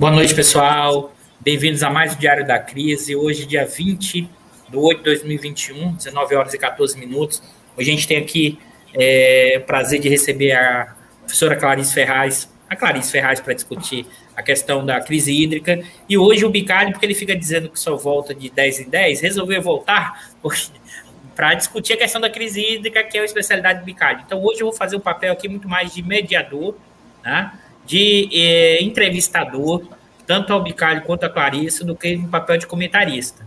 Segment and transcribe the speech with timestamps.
[0.00, 1.12] Boa noite, pessoal.
[1.40, 3.14] Bem-vindos a mais o Diário da Crise.
[3.14, 4.30] Hoje, dia 20
[4.70, 7.42] de 8 de 2021, 19 horas e 14 minutos.
[7.76, 8.58] Hoje a gente tem aqui
[8.94, 14.42] é, o prazer de receber a professora Clarice Ferraz, a Clarice Ferraz, para discutir a
[14.42, 15.78] questão da crise hídrica.
[16.08, 19.20] E hoje o Bicalho, porque ele fica dizendo que só volta de 10 em 10,
[19.20, 20.30] resolveu voltar
[21.36, 24.22] para discutir a questão da crise hídrica, que é a especialidade do Bicalho.
[24.24, 26.74] Então hoje eu vou fazer um papel aqui muito mais de mediador,
[27.22, 27.52] né?
[27.90, 29.82] De eh, entrevistador,
[30.24, 33.44] tanto ao Bicalho quanto a Clarice, do que no papel de comentarista.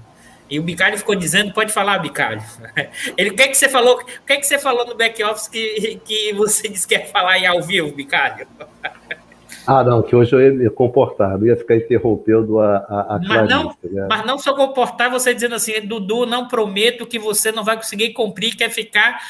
[0.49, 2.43] E o Bicalho ficou dizendo, pode falar, Bicalho.
[3.17, 3.95] Ele, o que, é que você falou?
[3.95, 7.31] O que, é que você falou no back-office que, que você disse que ia falar
[7.31, 8.45] aí ao vivo, Bicalho?
[9.65, 13.19] Ah, não, que hoje eu ia me comportar, não ia ficar interrompendo a, a, a
[13.19, 14.07] mas, não, né?
[14.09, 18.11] mas não só comportar, você dizendo assim, Dudu, não prometo que você não vai conseguir
[18.11, 19.21] cumprir, quer ficar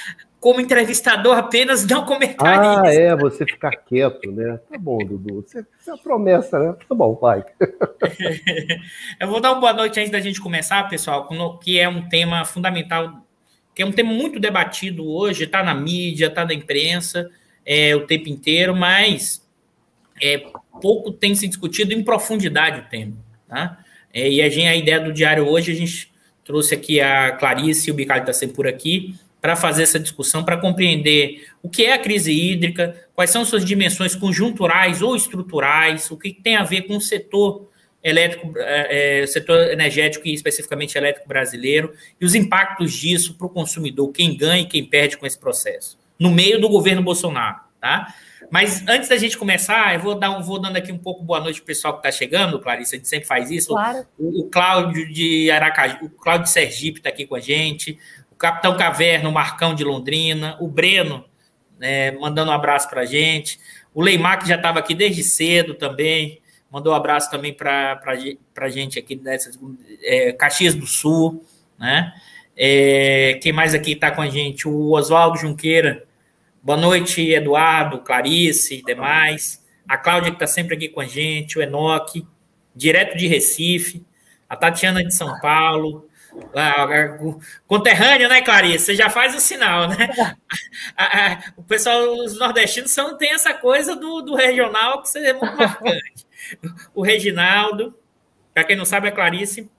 [0.43, 2.81] como entrevistador apenas, não comentarista.
[2.83, 4.59] Ah, é, você ficar quieto, né?
[4.69, 5.35] Tá bom, Dudu.
[5.35, 6.75] Você, você é promessa, né?
[6.85, 7.45] Tá bom, vai.
[9.21, 12.43] Eu vou dar uma boa noite antes da gente começar, pessoal, que é um tema
[12.43, 13.25] fundamental,
[13.73, 17.31] que é um tema muito debatido hoje, está na mídia, está na imprensa
[17.65, 19.47] é, o tempo inteiro, mas
[20.21, 20.43] é,
[20.81, 23.15] pouco tem se discutido em profundidade o tema.
[23.47, 23.77] Tá?
[24.13, 26.11] É, e a, gente, a ideia do diário hoje, a gente
[26.43, 30.55] trouxe aqui a Clarice, o Bicalho está sempre por aqui, para fazer essa discussão, para
[30.55, 36.15] compreender o que é a crise hídrica, quais são suas dimensões conjunturais ou estruturais, o
[36.15, 37.69] que tem a ver com o setor
[38.01, 43.49] elétrico, é, é setor energético e especificamente elétrico brasileiro, e os impactos disso para o
[43.49, 48.13] consumidor, quem ganha e quem perde com esse processo, no meio do governo Bolsonaro, tá?
[48.53, 51.39] Mas antes da gente começar, eu vou, dar um, vou dando aqui um pouco boa
[51.39, 53.69] noite para o pessoal que está chegando, Clarice, a gente sempre faz isso.
[53.69, 54.05] Claro.
[54.15, 57.97] O, o Cláudio de Aracaju, o Cláudio de Sergipe está aqui com a gente,
[58.43, 61.23] Capitão Caverna, o Marcão de Londrina, o Breno,
[61.79, 63.57] né, mandando um abraço para a gente.
[63.93, 68.01] O Leimar, que já estava aqui desde cedo também, mandou um abraço também para
[68.57, 69.57] a gente aqui dessas
[70.01, 71.45] é, Caxias do Sul,
[71.79, 72.13] né?
[72.53, 74.67] É, quem mais aqui está com a gente?
[74.67, 76.03] O Oswaldo Junqueira.
[76.61, 79.63] Boa noite, Eduardo, Clarice e demais.
[79.87, 82.27] A Cláudia, que está sempre aqui com a gente, o Enoque,
[82.75, 84.05] direto de Recife,
[84.49, 86.09] a Tatiana de São Paulo,
[86.55, 86.87] ah,
[87.67, 88.85] conterrâneo, né, Clarice?
[88.85, 90.09] Você já faz o sinal, né?
[91.57, 96.25] o pessoal, os nordestinos são, tem essa coisa do, do regional que é muito marcante.
[96.93, 97.97] O Reginaldo,
[98.53, 99.69] para quem não sabe, a Clarice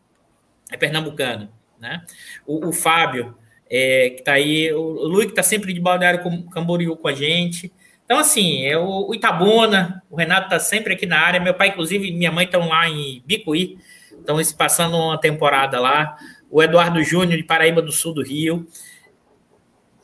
[0.70, 2.03] é pernambucano, né?
[2.47, 3.37] O, o Fábio,
[3.70, 7.12] é, que está aí, o, o Luiz, que está sempre de Balneário Camboriú com a
[7.12, 7.72] gente.
[8.04, 11.41] Então, assim, é o, o Itabuna, o Renato está sempre aqui na área.
[11.41, 13.78] Meu pai, inclusive, e minha mãe estão lá em Bicuí,
[14.10, 16.16] estão passando uma temporada lá
[16.54, 18.65] o Eduardo Júnior de Paraíba do Sul do Rio.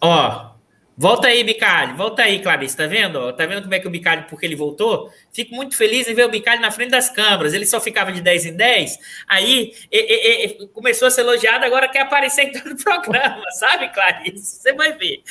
[0.00, 0.50] Ó,
[0.98, 3.32] volta aí, Bicalho, volta aí, Clarice, tá vendo?
[3.34, 5.12] Tá vendo como é que o Bicalho, porque ele voltou?
[5.32, 7.54] Fico muito feliz em ver o Bicalho na frente das câmeras.
[7.54, 11.64] Ele só ficava de 10 em 10, aí e, e, e, começou a ser elogiado,
[11.64, 14.60] agora quer aparecer em todo o programa, sabe, Clarice?
[14.60, 15.22] Você vai ver.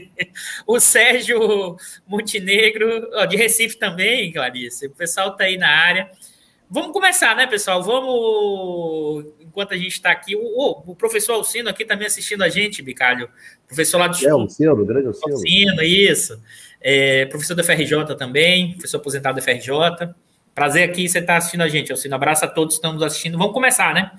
[0.66, 1.76] o Sérgio
[2.06, 4.86] Montenegro, ó, de Recife também, Clarice.
[4.86, 6.10] O pessoal tá aí na área.
[6.70, 7.82] Vamos começar, né, pessoal?
[7.82, 10.36] Vamos enquanto a gente está aqui.
[10.36, 13.28] O, o, professor Alcino aqui também assistindo a gente, Bicalho.
[13.66, 15.34] Professor lá do É, Alcino, grande Alcino.
[15.34, 16.40] Alcino, isso.
[16.80, 20.14] É, professor da FRJ também, professor aposentado da FRJ.
[20.54, 22.14] Prazer aqui você estar tá assistindo a gente, Alcino.
[22.14, 23.38] Abraço a todos que estão nos assistindo.
[23.38, 24.12] Vamos começar, né?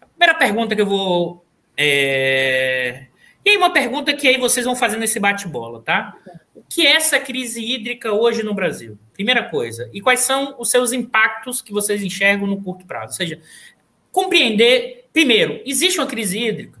[0.00, 1.44] A primeira pergunta que eu vou.
[1.76, 3.06] É...
[3.48, 6.14] E aí, uma pergunta que aí vocês vão fazendo esse bate-bola, tá?
[6.54, 8.98] O que é essa crise hídrica hoje no Brasil?
[9.14, 9.88] Primeira coisa.
[9.90, 13.12] E quais são os seus impactos que vocês enxergam no curto prazo?
[13.12, 13.40] Ou seja,
[14.12, 16.78] compreender, primeiro, existe uma crise hídrica,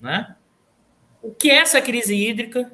[0.00, 0.34] né?
[1.22, 2.72] O que é essa crise hídrica?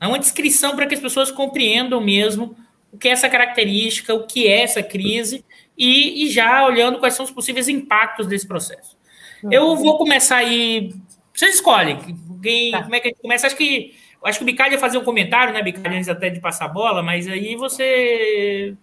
[0.00, 2.56] É uma descrição para que as pessoas compreendam mesmo
[2.92, 5.44] o que é essa característica, o que é essa crise,
[5.76, 8.96] e, e já olhando quais são os possíveis impactos desse processo.
[9.42, 9.52] Uhum.
[9.52, 10.94] Eu vou começar aí.
[11.42, 11.98] Vocês escolhem.
[12.40, 12.84] Quem, tá.
[12.84, 13.48] Como é que a gente começa?
[13.48, 13.92] Acho que,
[14.24, 16.68] acho que o Bicalho ia fazer um comentário, né, Bicalho, antes até de passar a
[16.68, 18.76] bola, mas aí você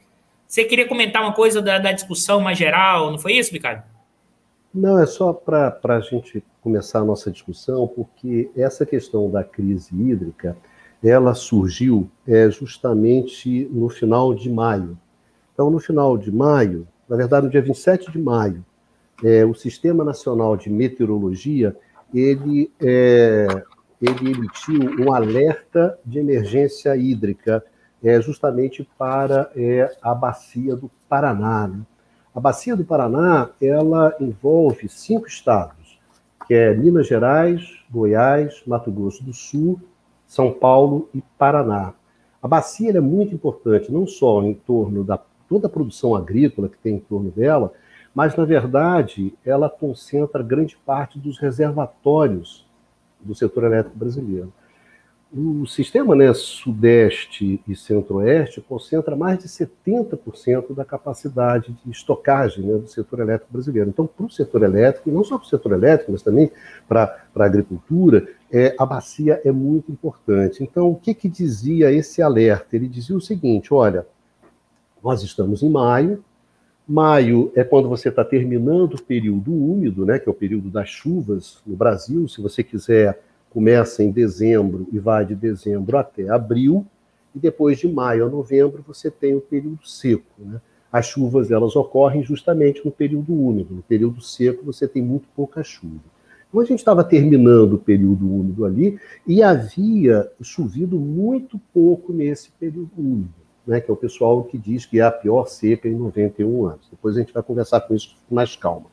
[0.45, 3.83] você queria comentar uma coisa da, da discussão mais geral, não foi isso, Ricardo?
[4.73, 9.95] Não, é só para a gente começar a nossa discussão, porque essa questão da crise
[9.95, 10.57] hídrica,
[11.01, 14.99] ela surgiu é, justamente no final de maio.
[15.53, 18.65] Então, no final de maio, na verdade, no dia 27 de maio,
[19.23, 21.75] é, o Sistema Nacional de Meteorologia,
[22.13, 23.47] ele, é,
[24.01, 27.63] ele emitiu um alerta de emergência hídrica
[28.03, 31.67] é, justamente para é, a bacia do Paraná.
[31.67, 31.81] Né?
[32.33, 35.99] A bacia do Paraná ela envolve cinco estados,
[36.47, 39.79] que é Minas Gerais, Goiás, Mato Grosso do Sul,
[40.25, 41.93] São Paulo e Paraná.
[42.41, 45.19] A bacia é muito importante, não só em torno da
[45.49, 47.73] toda a produção agrícola que tem em torno dela,
[48.19, 52.67] mas, na verdade, ela concentra grande parte dos reservatórios
[53.17, 54.51] do setor elétrico brasileiro.
[55.31, 62.73] O sistema né, Sudeste e Centro-Oeste concentra mais de 70% da capacidade de estocagem né,
[62.73, 63.89] do setor elétrico brasileiro.
[63.89, 66.51] Então, para o setor elétrico, não só para o setor elétrico, mas também
[66.89, 70.61] para a agricultura, é, a bacia é muito importante.
[70.61, 72.75] Então, o que, que dizia esse alerta?
[72.75, 74.05] Ele dizia o seguinte: olha,
[75.01, 76.21] nós estamos em maio,
[76.89, 80.89] Maio é quando você está terminando o período úmido, né, que é o período das
[80.89, 82.27] chuvas no Brasil.
[82.27, 83.21] Se você quiser,
[83.51, 86.83] começa em dezembro e vai de dezembro até abril.
[87.35, 90.25] E depois de maio a novembro você tem o período seco.
[90.39, 90.59] Né?
[90.91, 93.75] As chuvas elas ocorrem justamente no período úmido.
[93.75, 96.01] No período seco você tem muito pouca chuva.
[96.49, 102.49] Então a gente estava terminando o período úmido ali e havia chovido muito pouco nesse
[102.49, 105.95] período úmido né, que é o pessoal que diz que é a pior seca em
[105.95, 106.87] 91 anos.
[106.89, 108.87] Depois a gente vai conversar com isso com mais calma.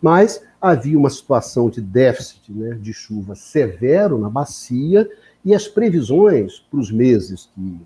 [0.00, 5.08] Mas havia uma situação de déficit né, de chuva severo na bacia
[5.44, 7.80] e as previsões para os meses que,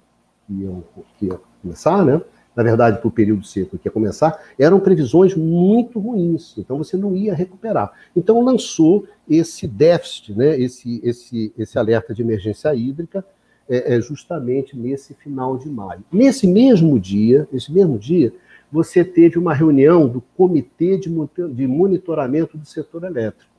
[0.47, 0.85] que, iam,
[1.19, 2.21] que ia começar, né,
[2.55, 6.55] na verdade, para o período seco que ia começar, eram previsões muito ruins.
[6.57, 7.93] Então você não ia recuperar.
[8.15, 13.25] Então lançou esse déficit, né, esse, esse, esse alerta de emergência hídrica
[13.69, 16.05] é, é justamente nesse final de maio.
[16.13, 18.33] Nesse mesmo dia, nesse mesmo dia,
[18.71, 23.53] você teve uma reunião do Comitê de Monitoramento do Setor Elétrico.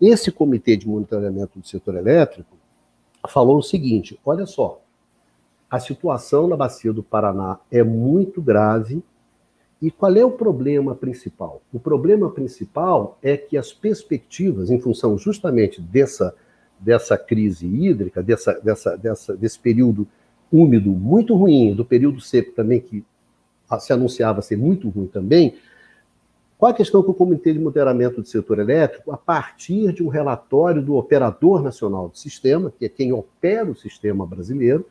[0.00, 2.56] Esse Comitê de Monitoramento do Setor Elétrico
[3.28, 4.82] falou o seguinte: olha só,
[5.70, 9.02] a situação na Bacia do Paraná é muito grave.
[9.82, 11.60] E qual é o problema principal?
[11.72, 16.34] O problema principal é que as perspectivas, em função justamente dessa
[16.78, 20.06] dessa crise hídrica, dessa, dessa, dessa, desse período
[20.52, 23.04] úmido muito ruim, do período seco também, que
[23.80, 25.54] se anunciava ser muito ruim também,
[26.56, 30.08] qual a questão que o Comitê de Moderamento do Setor Elétrico, a partir de um
[30.08, 34.86] relatório do Operador Nacional do Sistema, que é quem opera o sistema brasileiro,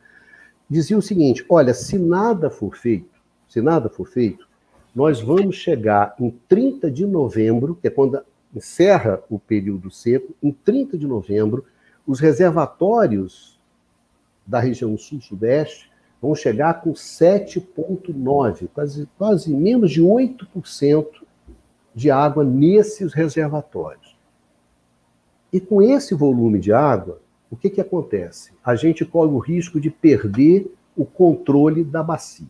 [0.68, 4.46] dizia o seguinte: olha, se nada for feito, se nada for feito,
[4.94, 8.20] nós vamos chegar em 30 de novembro, que é quando
[8.54, 11.64] encerra o período seco, em 30 de novembro,
[12.06, 13.58] os reservatórios
[14.46, 15.90] da região sul-sudeste
[16.20, 21.06] vão chegar com 7,9%, quase, quase menos de 8%
[21.94, 24.16] de água nesses reservatórios.
[25.52, 27.20] E com esse volume de água,
[27.50, 28.52] o que, que acontece?
[28.64, 32.46] A gente corre o risco de perder o controle da bacia.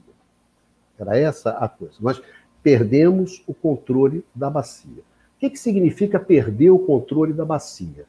[0.99, 1.95] Era essa a coisa.
[2.01, 2.23] Nós
[2.63, 5.03] perdemos o controle da bacia.
[5.37, 8.07] O que, que significa perder o controle da bacia?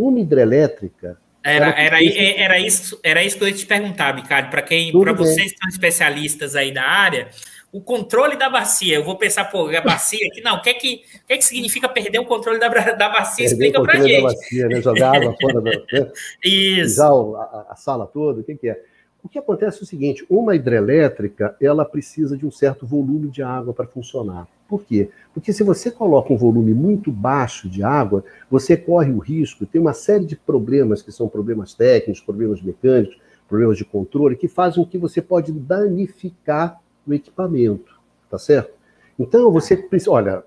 [0.00, 1.18] Uma hidrelétrica.
[1.42, 4.50] Era, era, era, isso, era isso que eu ia te perguntar, Ricardo.
[4.50, 7.28] Para quem, para vocês que são especialistas aí da área,
[7.72, 8.94] o controle da bacia.
[8.94, 11.36] Eu vou pensar, pô, a bacia aqui, não, o que é que, o que, é
[11.36, 13.48] que significa perder o controle da, da bacia?
[13.48, 14.22] Perder Explica para gente.
[14.22, 14.82] Da bacia, né?
[14.82, 15.70] Jogar água fora da.
[15.70, 16.12] Né?
[16.44, 17.02] Isso.
[17.02, 18.80] A, a, sala toda, o que, que é?
[19.22, 23.42] O que acontece é o seguinte: uma hidrelétrica ela precisa de um certo volume de
[23.42, 24.46] água para funcionar.
[24.70, 25.10] Por quê?
[25.34, 29.80] Porque se você coloca um volume muito baixo de água, você corre o risco, tem
[29.80, 34.84] uma série de problemas que são problemas técnicos, problemas mecânicos, problemas de controle, que fazem
[34.84, 38.00] com que você pode danificar o equipamento,
[38.30, 38.70] tá certo?
[39.18, 40.44] Então, você precisa, olha,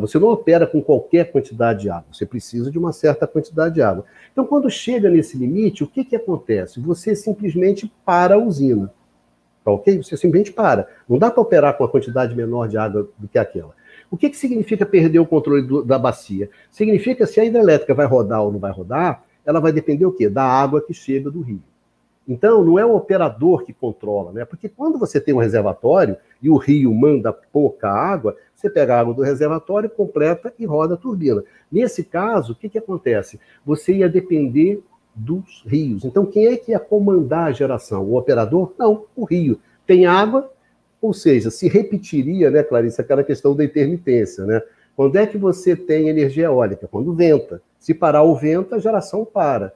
[0.00, 3.82] você não opera com qualquer quantidade de água, você precisa de uma certa quantidade de
[3.82, 4.06] água.
[4.32, 6.80] Então, quando chega nesse limite, o que, que acontece?
[6.80, 8.90] Você simplesmente para a usina.
[9.66, 10.00] Tá ok?
[10.00, 10.88] Você simplesmente para.
[11.08, 13.74] Não dá para operar com uma quantidade menor de água do que aquela.
[14.08, 16.48] O que, que significa perder o controle do, da bacia?
[16.70, 20.28] Significa se a hidrelétrica vai rodar ou não vai rodar, ela vai depender o quê?
[20.28, 21.60] Da água que chega do rio.
[22.28, 24.44] Então, não é o operador que controla, né?
[24.44, 29.00] Porque quando você tem um reservatório e o rio manda pouca água, você pega a
[29.00, 31.42] água do reservatório, completa e roda a turbina.
[31.72, 33.40] Nesse caso, o que, que acontece?
[33.64, 34.80] Você ia depender
[35.16, 36.04] dos rios.
[36.04, 38.04] Então, quem é que ia comandar a geração?
[38.04, 38.74] O operador?
[38.78, 39.58] Não, o rio.
[39.86, 40.52] Tem água,
[41.00, 44.60] ou seja, se repetiria, né, Clarice, aquela questão da intermitência, né?
[44.94, 46.88] Quando é que você tem energia eólica?
[46.88, 47.62] Quando venta.
[47.78, 49.72] Se parar o vento, a geração para.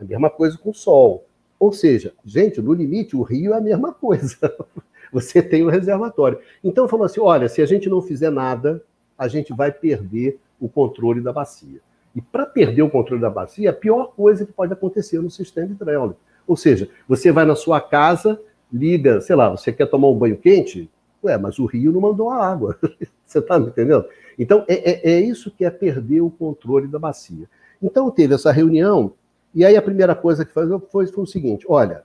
[0.00, 1.24] A mesma coisa com o sol.
[1.58, 4.36] Ou seja, gente, no limite, o rio é a mesma coisa.
[5.12, 6.38] Você tem o um reservatório.
[6.62, 8.82] Então, falou assim: olha, se a gente não fizer nada,
[9.16, 11.80] a gente vai perder o controle da bacia.
[12.14, 15.72] E para perder o controle da bacia, a pior coisa que pode acontecer no sistema
[15.72, 16.20] hidráulico.
[16.46, 18.40] Ou seja, você vai na sua casa,
[18.72, 20.90] liga, sei lá, você quer tomar um banho quente?
[21.22, 22.78] Ué, mas o rio não mandou a água.
[23.24, 24.04] você está me entendendo?
[24.38, 27.48] Então, é, é, é, isso que é perder o controle da bacia.
[27.82, 29.14] Então, teve essa reunião,
[29.54, 32.02] e aí a primeira coisa que foi, foi, foi o seguinte: olha,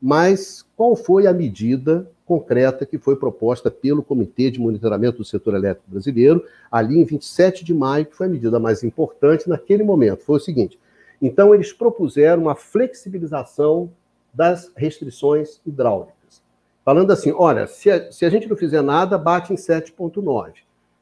[0.00, 5.54] mas qual foi a medida concreta que foi proposta pelo Comitê de Monitoramento do Setor
[5.54, 10.24] Elétrico Brasileiro, ali em 27 de maio, que foi a medida mais importante naquele momento.
[10.24, 10.78] Foi o seguinte:
[11.20, 13.90] então, eles propuseram uma flexibilização
[14.32, 16.42] das restrições hidráulicas.
[16.84, 20.52] Falando assim: olha, se a, se a gente não fizer nada, bate em 7,9.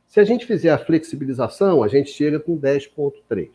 [0.07, 3.49] Se a gente fizer a flexibilização, a gente chega com 10,3.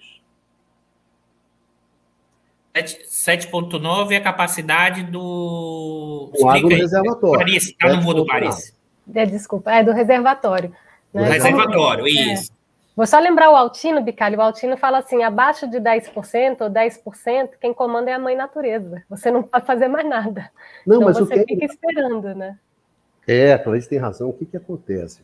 [2.83, 6.31] 7,9 é a capacidade do.
[6.37, 7.39] O água no reservatório.
[7.39, 8.73] Paris, está no mundo Paris.
[9.13, 10.73] É, desculpa, é do reservatório.
[11.13, 11.23] Né?
[11.23, 12.09] Do reservatório, é.
[12.09, 12.51] isso.
[12.97, 14.39] Vou só lembrar o Altino, Bicalho.
[14.39, 19.03] O Altino fala assim: abaixo de 10% ou 10%, quem comanda é a mãe natureza.
[19.07, 20.49] Você não pode fazer mais nada.
[20.85, 21.53] Não, então mas você o que...
[21.53, 22.57] fica esperando, né?
[23.27, 24.29] É, Clarice tem razão.
[24.29, 25.21] O que, que acontece?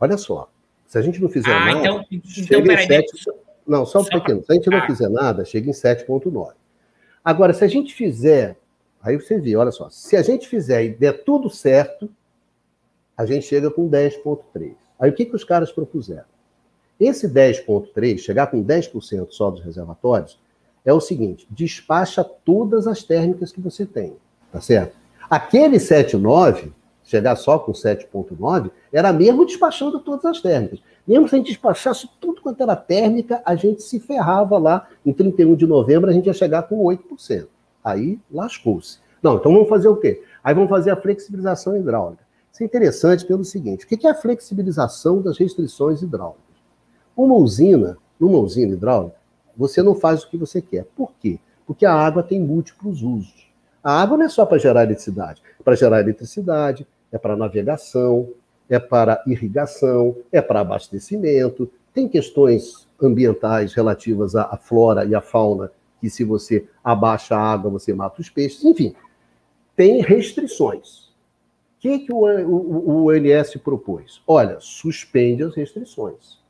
[0.00, 0.48] Olha só,
[0.86, 1.78] se a gente não fizer ah, nada.
[1.80, 2.86] Então, então peraí.
[2.86, 3.12] 7...
[3.66, 4.10] Não, só um só...
[4.10, 4.42] pequeno.
[4.42, 4.86] Se a gente não ah.
[4.86, 6.52] fizer nada, chega em 7,9.
[7.24, 8.56] Agora, se a gente fizer,
[9.00, 12.10] aí você vê, olha só, se a gente fizer e der tudo certo,
[13.16, 14.74] a gente chega com 10,3.
[14.98, 16.24] Aí o que, que os caras propuseram?
[16.98, 20.38] Esse 10,3, chegar com 10% só dos reservatórios,
[20.84, 24.16] é o seguinte: despacha todas as térmicas que você tem,
[24.50, 24.96] tá certo?
[25.28, 26.72] Aquele 7,9,
[27.04, 30.80] chegar só com 7,9, era mesmo despachando todas as térmicas.
[31.06, 34.88] Mesmo se a gente despachasse tudo quanto era térmica, a gente se ferrava lá.
[35.04, 37.48] Em 31 de novembro, a gente ia chegar com 8%.
[37.82, 38.98] Aí lascou-se.
[39.22, 40.22] Não, então vamos fazer o quê?
[40.42, 42.22] Aí vamos fazer a flexibilização hidráulica.
[42.52, 46.42] Isso é interessante pelo seguinte: o que é a flexibilização das restrições hidráulicas?
[47.16, 49.16] Uma usina, numa usina hidráulica,
[49.56, 50.84] você não faz o que você quer.
[50.96, 51.38] Por quê?
[51.66, 53.50] Porque a água tem múltiplos usos.
[53.82, 55.42] A água não é só para gerar eletricidade.
[55.64, 58.28] Para gerar eletricidade, é para navegação,
[58.72, 65.70] é para irrigação, é para abastecimento, tem questões ambientais relativas à flora e à fauna,
[66.00, 68.94] que se você abaixa a água, você mata os peixes, enfim,
[69.76, 71.08] tem restrições.
[71.76, 74.22] O que, que o, ONS propôs?
[74.26, 76.40] Olha, suspende as restrições.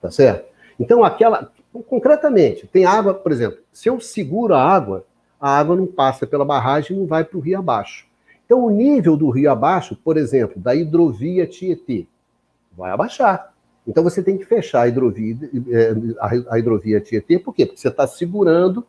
[0.00, 0.48] Tá certo?
[0.78, 1.50] Então, aquela.
[1.88, 5.06] Concretamente, tem água, por exemplo, se eu seguro a água,
[5.40, 8.09] a água não passa pela barragem e não vai para o rio abaixo.
[8.50, 12.08] Então, o nível do rio abaixo, por exemplo, da hidrovia Tietê,
[12.76, 13.54] vai abaixar.
[13.86, 15.36] Então, você tem que fechar a hidrovia,
[15.70, 15.94] eh,
[16.48, 17.64] a hidrovia Tietê, por quê?
[17.64, 18.84] Porque você está segurando,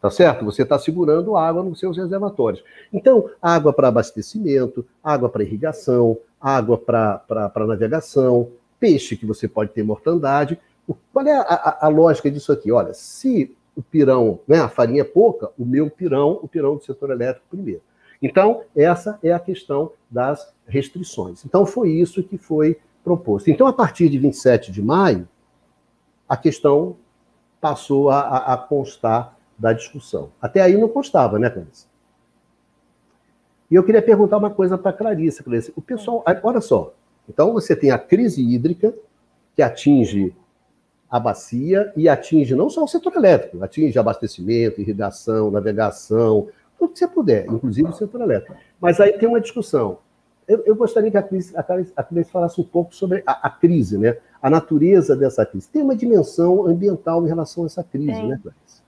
[0.00, 0.44] tá certo?
[0.44, 2.64] Você está segurando água nos seus reservatórios.
[2.92, 9.84] Então, água para abastecimento, água para irrigação, água para navegação, peixe que você pode ter
[9.84, 10.58] mortandade.
[11.12, 12.72] Qual é a, a, a lógica disso aqui?
[12.72, 16.82] Olha, se o pirão, né, a farinha é pouca, o meu pirão, o pirão do
[16.82, 17.80] setor elétrico primeiro.
[18.22, 21.44] Então, essa é a questão das restrições.
[21.44, 23.50] Então, foi isso que foi proposto.
[23.50, 25.28] Então, a partir de 27 de maio,
[26.28, 26.96] a questão
[27.60, 30.30] passou a, a, a constar da discussão.
[30.40, 31.86] Até aí não constava, né, Clarice?
[33.70, 35.72] E eu queria perguntar uma coisa para a Clarice, Clarice.
[35.74, 36.94] O pessoal, olha só,
[37.28, 38.94] então, você tem a crise hídrica,
[39.54, 40.34] que atinge
[41.10, 46.48] a bacia e atinge não só o setor elétrico, atinge abastecimento, irrigação, navegação,
[46.82, 48.56] tudo que você puder, inclusive o setor elétrico.
[48.80, 49.98] Mas aí tem uma discussão.
[50.48, 53.46] Eu, eu gostaria que a Cris, a, Cris, a Cris falasse um pouco sobre a,
[53.46, 54.16] a, crise, né?
[54.40, 55.68] a natureza dessa crise.
[55.68, 58.28] Tem uma dimensão ambiental em relação a essa crise, Sim.
[58.28, 58.82] né, Cris?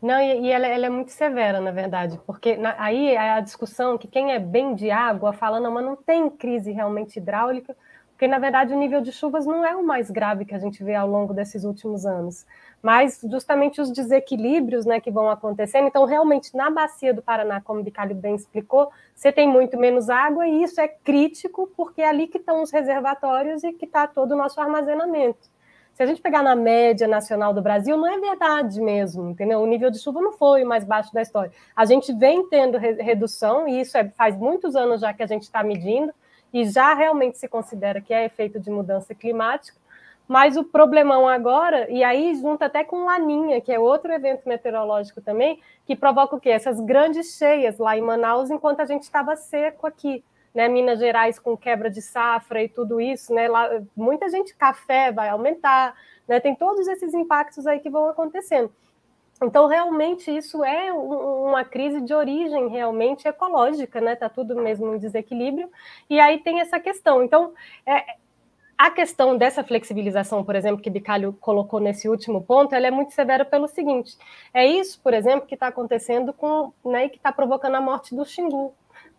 [0.00, 3.40] Não, e, e ela, ela, é muito severa, na verdade, porque na, aí é a
[3.40, 7.76] discussão que quem é bem de água fala, não, mas não tem crise realmente hidráulica,
[8.20, 10.84] porque na verdade o nível de chuvas não é o mais grave que a gente
[10.84, 12.46] vê ao longo desses últimos anos,
[12.82, 15.88] mas justamente os desequilíbrios né, que vão acontecendo.
[15.88, 20.10] Então, realmente, na bacia do Paraná, como o Bicalho bem explicou, você tem muito menos
[20.10, 24.06] água, e isso é crítico, porque é ali que estão os reservatórios e que está
[24.06, 25.48] todo o nosso armazenamento
[25.94, 29.60] se a gente pegar na média nacional do Brasil, não é verdade mesmo, entendeu?
[29.60, 31.52] O nível de chuva não foi o mais baixo da história.
[31.76, 35.26] A gente vem tendo re redução, e isso é, faz muitos anos já que a
[35.26, 36.10] gente está medindo,
[36.52, 39.78] e já realmente se considera que é efeito de mudança climática.
[40.26, 45.20] Mas o problemão agora, e aí junta até com Laninha, que é outro evento meteorológico
[45.20, 46.50] também, que provoca o quê?
[46.50, 50.22] Essas grandes cheias lá em Manaus, enquanto a gente estava seco aqui
[50.54, 55.12] né, Minas Gerais com quebra de safra e tudo isso, né, lá, muita gente, café
[55.12, 55.94] vai aumentar,
[56.26, 58.72] né, tem todos esses impactos aí que vão acontecendo.
[59.42, 64.12] Então, realmente, isso é uma crise de origem realmente ecológica, né?
[64.12, 65.70] Está tudo mesmo em desequilíbrio.
[66.10, 67.22] E aí tem essa questão.
[67.22, 67.54] Então,
[67.86, 68.16] é,
[68.76, 73.12] a questão dessa flexibilização, por exemplo, que Bicalho colocou nesse último ponto, ela é muito
[73.12, 74.16] severa pelo seguinte:
[74.54, 78.24] é isso, por exemplo, que está acontecendo com, né, que está provocando a morte do
[78.24, 78.74] Xingu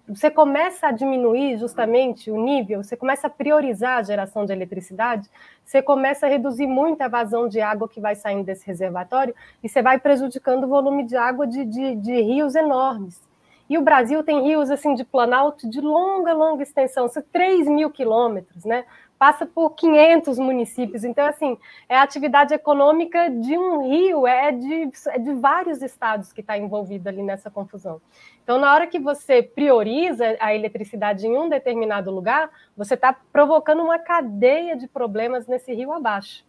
[0.07, 5.29] você começa a diminuir justamente o nível, você começa a priorizar a geração de eletricidade,
[5.63, 9.69] você começa a reduzir muito a vazão de água que vai saindo desse reservatório e
[9.69, 13.21] você vai prejudicando o volume de água de, de, de rios enormes.
[13.69, 18.65] E o Brasil tem rios assim de planalto de longa, longa extensão, 3 mil quilômetros,
[18.65, 18.83] né?
[19.21, 21.03] Passa por 500 municípios.
[21.03, 21.55] Então, assim,
[21.87, 26.57] é a atividade econômica de um rio, é de, é de vários estados que está
[26.57, 28.01] envolvido ali nessa confusão.
[28.43, 33.83] Então, na hora que você prioriza a eletricidade em um determinado lugar, você está provocando
[33.83, 36.43] uma cadeia de problemas nesse rio abaixo.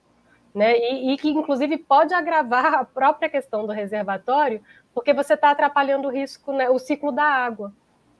[0.54, 0.74] Né?
[0.78, 4.62] E, e, que, inclusive, pode agravar a própria questão do reservatório,
[4.94, 7.70] porque você está atrapalhando o risco, né, o ciclo da água.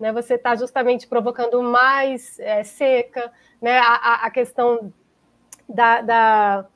[0.02, 0.12] Né?
[0.12, 3.78] Você está justamente provocando mais é, seca, né?
[3.78, 4.92] a, a questão
[5.68, 6.66] da, da,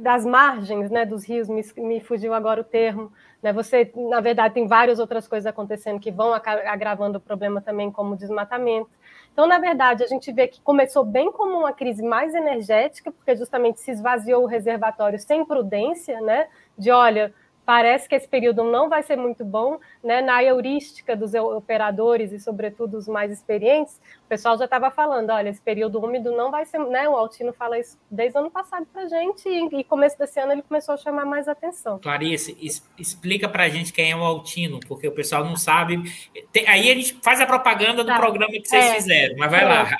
[0.00, 3.12] das margens né, dos rios, me, me fugiu agora o termo.
[3.42, 3.52] Né?
[3.52, 8.16] Você, na verdade, tem várias outras coisas acontecendo que vão agravando o problema também, como
[8.16, 8.88] desmatamento.
[9.30, 13.36] Então, na verdade, a gente vê que começou bem como uma crise mais energética, porque
[13.36, 16.48] justamente se esvaziou o reservatório sem prudência, né?
[16.78, 17.34] De olha,
[17.68, 20.22] parece que esse período não vai ser muito bom, né?
[20.22, 25.48] Na heurística dos operadores e, sobretudo, os mais experientes, o pessoal já estava falando: olha,
[25.48, 27.08] esse período úmido não vai ser, né?
[27.08, 30.52] O Altino fala isso desde o ano passado para gente, e, e começo desse ano
[30.52, 31.98] ele começou a chamar mais atenção.
[31.98, 36.02] Clarice, es, explica para a gente quem é o Altino, porque o pessoal não sabe.
[36.52, 38.18] Tem, aí a gente faz a propaganda do tá.
[38.18, 38.94] programa que vocês é.
[38.96, 39.66] fizeram, mas vai é.
[39.66, 39.90] lá.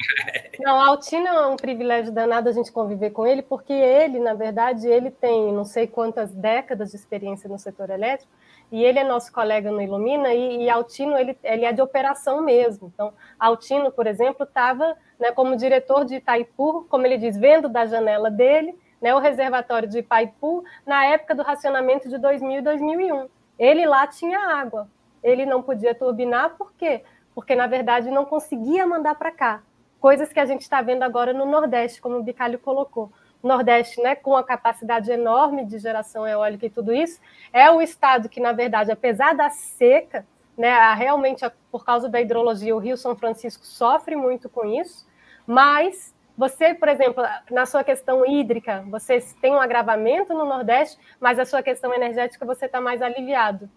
[0.61, 4.35] Não, o Altino é um privilégio danado a gente conviver com ele, porque ele, na
[4.35, 8.31] verdade, ele tem não sei quantas décadas de experiência no setor elétrico,
[8.71, 12.43] e ele é nosso colega no Ilumina, e, e Altino, ele, ele é de operação
[12.43, 12.91] mesmo.
[12.95, 17.87] Então, Altino, por exemplo, estava né, como diretor de Itaipu, como ele diz, vendo da
[17.87, 23.29] janela dele, né, o reservatório de Itaipu, na época do racionamento de 2000 e 2001.
[23.59, 24.89] Ele lá tinha água,
[25.23, 27.03] ele não podia turbinar, por quê?
[27.35, 29.63] Porque, na verdade, não conseguia mandar para cá.
[30.01, 33.11] Coisas que a gente está vendo agora no Nordeste, como o Bicalho colocou.
[33.43, 37.21] Nordeste, né, com a capacidade enorme de geração eólica e tudo isso,
[37.53, 42.75] é o estado que, na verdade, apesar da seca, né, realmente por causa da hidrologia,
[42.75, 45.07] o Rio São Francisco sofre muito com isso,
[45.47, 51.39] mas você, por exemplo, na sua questão hídrica, você tem um agravamento no Nordeste, mas
[51.39, 53.69] a sua questão energética você está mais aliviado.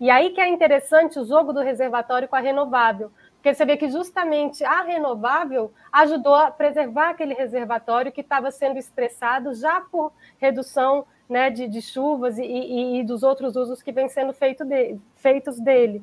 [0.00, 3.10] E aí que é interessante o jogo do reservatório com a renovável,
[3.44, 8.78] porque você vê que justamente a renovável ajudou a preservar aquele reservatório que estava sendo
[8.78, 13.92] estressado já por redução né, de, de chuvas e, e, e, dos outros usos que
[13.92, 16.02] vêm sendo feito de, feitos dele.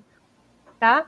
[0.79, 1.07] Tá?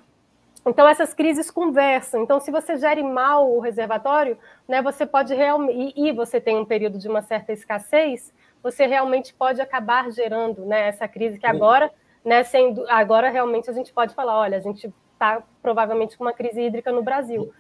[0.66, 2.24] Então, essas crises conversam.
[2.24, 4.36] Então, se você gere mal o reservatório,
[4.68, 5.94] né, você pode realmente.
[5.96, 10.66] E, e você tem um período de uma certa escassez, você realmente pode acabar gerando
[10.66, 11.92] né, essa crise que agora,
[12.26, 14.92] né, sendo, agora realmente a gente pode falar: olha, a gente
[15.24, 17.54] está provavelmente com uma crise hídrica no Brasil.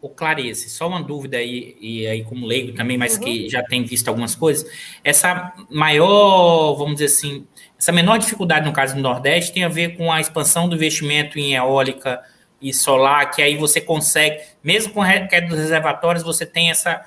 [0.00, 3.24] O Clarice, só uma dúvida aí, e aí como leigo também, mas uhum.
[3.24, 4.68] que já tem visto algumas coisas,
[5.02, 9.96] essa maior, vamos dizer assim, essa menor dificuldade no caso do Nordeste tem a ver
[9.96, 12.22] com a expansão do investimento em eólica
[12.60, 17.04] e solar, que aí você consegue, mesmo com a queda dos reservatórios, você tem essa,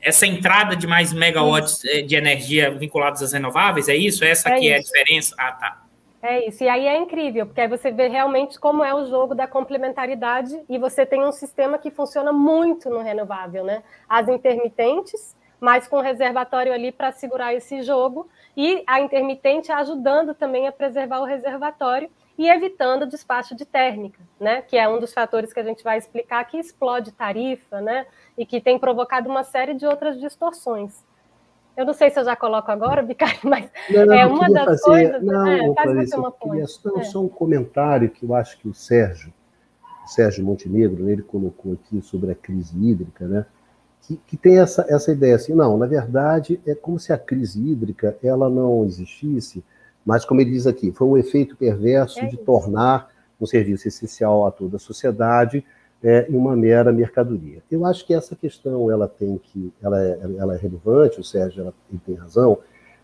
[0.00, 4.24] essa entrada de mais megawatts eh, de energia vinculados às renováveis, é isso?
[4.24, 4.74] Essa é que isso.
[4.74, 5.34] é a diferença?
[5.38, 5.83] Ah, tá.
[6.26, 9.34] É isso, e aí é incrível, porque aí você vê realmente como é o jogo
[9.34, 13.82] da complementaridade e você tem um sistema que funciona muito no renovável, né?
[14.08, 20.66] As intermitentes, mas com reservatório ali para segurar esse jogo, e a intermitente ajudando também
[20.66, 24.62] a preservar o reservatório e evitando o despacho de térmica, né?
[24.62, 28.06] Que é um dos fatores que a gente vai explicar que explode tarifa, né?
[28.38, 31.03] E que tem provocado uma série de outras distorções.
[31.76, 34.82] Eu não sei se eu já coloco agora, Bicário, mas não, é uma das fazer,
[34.82, 35.22] coisas.
[35.22, 37.04] Não, é, faz Clarice, uma queria, não, é.
[37.04, 39.32] só um comentário que eu acho que o Sérgio,
[40.04, 43.46] o Sérgio Montenegro, ele colocou aqui sobre a crise hídrica, né?
[44.02, 47.58] Que, que tem essa, essa ideia assim, não, na verdade, é como se a crise
[47.58, 49.64] hídrica ela não existisse,
[50.04, 53.08] mas como ele diz aqui, foi um efeito perverso é de tornar
[53.40, 55.64] um serviço essencial a toda a sociedade
[56.04, 57.62] é, em uma mera mercadoria.
[57.70, 61.62] Eu acho que essa questão ela tem que, ela é, ela é relevante, o Sérgio
[61.62, 62.58] ela, ele tem razão,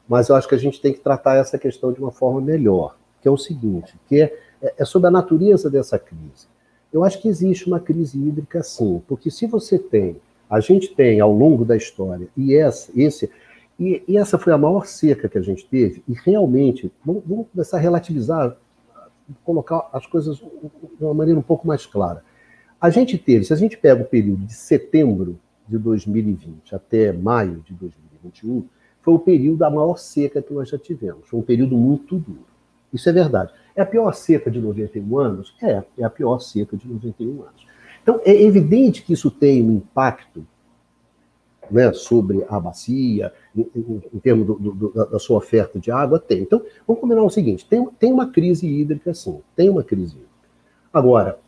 [0.06, 2.96] mas eu acho que a gente tem que tratar essa questão de uma forma melhor,
[3.22, 4.34] que é o seguinte, que é,
[4.76, 6.46] é sobre a natureza dessa crise.
[6.92, 11.20] Eu acho que existe uma crise hídrica sim, porque se você tem, a gente tem
[11.20, 13.30] ao longo da história, e essa, esse,
[13.78, 17.46] e, e essa foi a maior seca que a gente teve, e realmente, vamos, vamos
[17.50, 18.56] começar a relativizar,
[19.42, 22.22] colocar as coisas de uma maneira um pouco mais clara.
[22.80, 25.38] A gente teve, se a gente pega o período de setembro
[25.68, 28.66] de 2020 até maio de 2021,
[29.02, 31.28] foi o período da maior seca que nós já tivemos.
[31.28, 32.46] Foi um período muito duro.
[32.92, 33.52] Isso é verdade.
[33.76, 35.54] É a pior seca de 91 anos?
[35.62, 37.66] É, é a pior seca de 91 anos.
[38.02, 40.44] Então, é evidente que isso tem um impacto
[41.70, 46.18] né, sobre a bacia, em, em, em termos do, do, da sua oferta de água?
[46.18, 46.42] Tem.
[46.42, 50.30] Então, vamos combinar o seguinte: tem, tem uma crise hídrica, sim, tem uma crise hídrica.
[50.92, 51.38] Agora,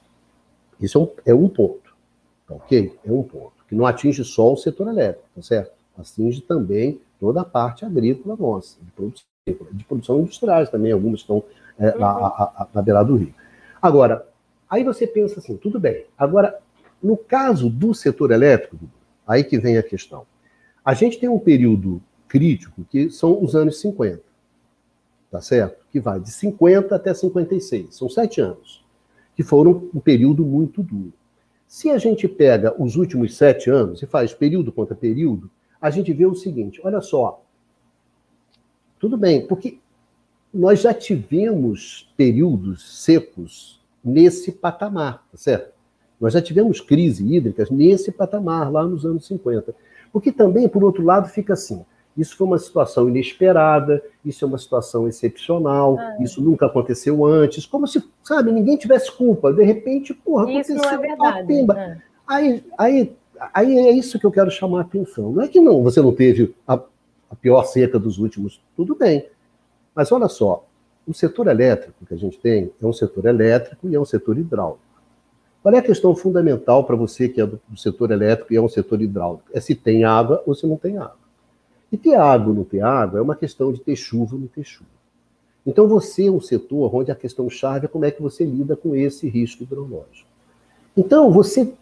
[0.85, 1.95] isso é um, é um ponto,
[2.47, 2.99] tá ok?
[3.05, 5.73] É um ponto, que não atinge só o setor elétrico, tá certo?
[5.97, 9.27] Atinge também toda a parte agrícola nossa, de produção,
[9.73, 11.43] de produção industriais também, algumas estão
[11.79, 13.35] é, na, a, a, na beirada do rio.
[13.81, 14.27] Agora,
[14.69, 16.05] aí você pensa assim, tudo bem.
[16.17, 16.59] Agora,
[17.03, 18.79] no caso do setor elétrico,
[19.27, 20.27] aí que vem a questão.
[20.85, 24.23] A gente tem um período crítico que são os anos 50,
[25.31, 25.85] tá certo?
[25.91, 28.82] Que vai de 50 até 56, são sete anos,
[29.35, 31.13] que foram um período muito duro.
[31.67, 36.13] Se a gente pega os últimos sete anos e faz período contra período, a gente
[36.13, 37.43] vê o seguinte: olha só,
[38.99, 39.79] tudo bem, porque
[40.53, 45.73] nós já tivemos períodos secos nesse patamar, tá certo?
[46.21, 49.75] Nós já tivemos crise hídricas nesse patamar, lá nos anos 50.
[50.13, 51.85] Porque também, por outro lado, fica assim:
[52.17, 56.23] isso foi uma situação inesperada, isso é uma situação excepcional, ah, é.
[56.23, 59.53] isso nunca aconteceu antes, como se, sabe, ninguém tivesse culpa.
[59.53, 60.77] De repente, porra, isso aconteceu.
[60.77, 61.53] Não é verdade.
[61.79, 61.99] É.
[62.27, 63.13] Aí, aí,
[63.55, 65.33] aí é isso que eu quero chamar a atenção.
[65.33, 69.27] Não é que não, você não teve a, a pior seca dos últimos, tudo bem.
[69.95, 70.67] Mas olha só,
[71.07, 74.39] o setor elétrico que a gente tem é um setor elétrico e é um setor
[74.39, 74.81] hidráulico.
[75.63, 78.69] Qual é a questão fundamental para você que é do setor elétrico e é um
[78.69, 79.45] setor hidráulico?
[79.53, 81.22] É se tem água ou se não tem água.
[81.93, 84.65] E ter água não ter água é uma questão de ter chuva ou não ter
[84.65, 84.91] chuva.
[85.65, 88.75] Então você é um setor onde a questão chave é como é que você lida
[88.75, 90.29] com esse risco hidrológico.
[90.97, 91.73] Então você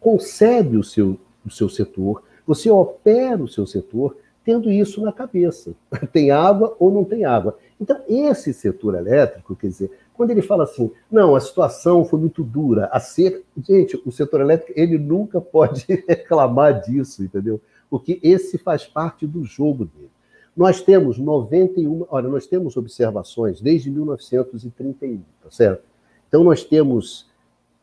[0.00, 5.72] concebe o seu, o seu setor, você opera o seu setor tendo isso na cabeça.
[6.12, 7.56] Tem água ou não tem água.
[7.80, 12.42] Então, esse setor elétrico, quer dizer, quando ele fala assim, não, a situação foi muito
[12.42, 13.44] dura, a ser.
[13.62, 17.60] Gente, o setor elétrico, ele nunca pode reclamar disso, entendeu?
[17.90, 20.10] Porque esse faz parte do jogo dele.
[20.56, 25.82] Nós temos 91, olha, nós temos observações desde 1931, tá certo?
[26.28, 27.28] Então, nós temos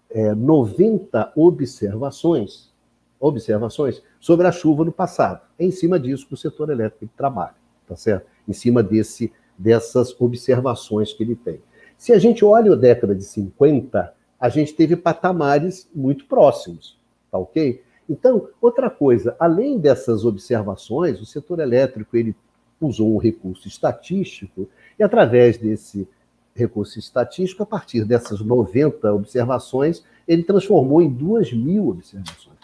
[0.10, 2.72] é, 90 observações
[3.20, 5.42] observações sobre a chuva no passado.
[5.58, 7.56] É em cima disso que o setor elétrico trabalha,
[7.88, 8.28] tá certo?
[8.48, 11.62] Em cima desse, dessas observações que ele tem.
[11.98, 16.98] Se a gente olha a década de 50, a gente teve patamares muito próximos,
[17.32, 17.82] tá ok?
[18.10, 22.36] Então, outra coisa, além dessas observações, o setor elétrico ele
[22.80, 26.08] usou um recurso estatístico e através desse
[26.56, 32.58] recurso estatístico, a partir dessas 90 observações, ele transformou em 2 mil observações.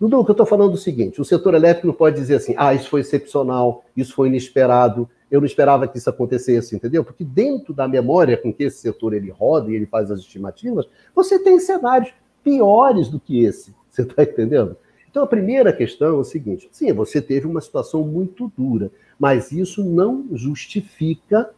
[0.00, 2.36] Dudu, o que eu estou falando é o seguinte: o setor elétrico não pode dizer
[2.36, 7.04] assim, ah, isso foi excepcional, isso foi inesperado, eu não esperava que isso acontecesse, entendeu?
[7.04, 10.86] Porque dentro da memória com que esse setor ele roda e ele faz as estimativas,
[11.14, 13.74] você tem cenários piores do que esse.
[13.90, 14.76] Você está entendendo?
[15.14, 19.52] Então a primeira questão é o seguinte: sim, você teve uma situação muito dura, mas
[19.52, 21.50] isso não justifica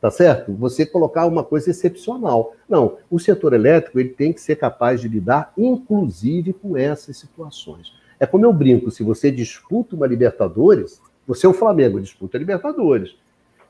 [0.00, 0.52] tá certo?
[0.54, 2.56] Você colocar uma coisa excepcional.
[2.68, 7.92] Não, o setor elétrico ele tem que ser capaz de lidar, inclusive, com essas situações.
[8.18, 12.40] É como eu brinco, se você disputa uma Libertadores, você é o Flamengo, disputa a
[12.40, 13.14] Libertadores.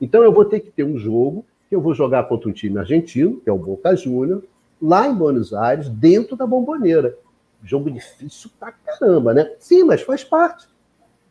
[0.01, 2.79] Então eu vou ter que ter um jogo que eu vou jogar contra um time
[2.79, 4.45] argentino, que é o Boca Juniors,
[4.81, 7.19] lá em Buenos Aires, dentro da bomboneira.
[7.65, 9.53] Jogo difícil pra caramba, né?
[9.59, 10.67] Sim, mas faz parte.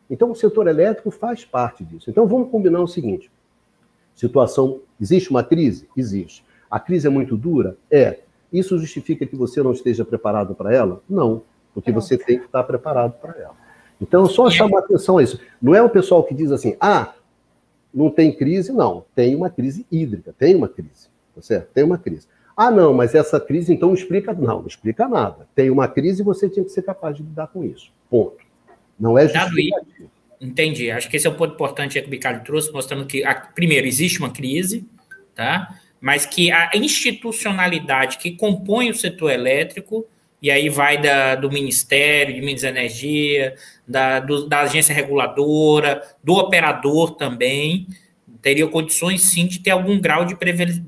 [0.08, 2.10] Então o setor elétrico faz parte disso.
[2.10, 3.30] Então vamos combinar o seguinte:
[4.14, 4.80] situação.
[5.00, 5.88] Existe uma crise?
[5.96, 6.44] Existe.
[6.70, 7.76] A crise é muito dura?
[7.90, 8.20] É.
[8.52, 11.02] Isso justifica que você não esteja preparado para ela?
[11.08, 11.42] Não,
[11.74, 13.54] porque você tem que estar preparado para ela.
[14.00, 15.40] Então, só chamar atenção a isso.
[15.60, 17.14] Não é o pessoal que diz assim, ah,
[17.94, 19.04] não tem crise, não.
[19.14, 21.08] Tem uma crise hídrica, tem uma crise.
[21.34, 21.68] Tá certo?
[21.72, 22.26] Tem uma crise.
[22.66, 24.32] Ah, não, mas essa crise então explica.
[24.32, 25.48] Não, não explica nada.
[25.54, 27.90] Tem uma crise e você tinha que ser capaz de lidar com isso.
[28.08, 28.38] Ponto.
[28.98, 30.10] Não é justificativo.
[30.40, 30.90] Entendi.
[30.90, 33.22] Acho que esse é o ponto importante que o Bicalho trouxe, mostrando que,
[33.54, 34.84] primeiro, existe uma crise,
[35.34, 35.68] tá?
[36.02, 40.04] mas que a institucionalidade que compõe o setor elétrico,
[40.42, 43.54] e aí vai da, do Ministério de Minas e Energia,
[43.86, 47.86] da, do, da agência reguladora, do operador também,
[48.42, 50.82] teria condições sim de ter algum grau de previ,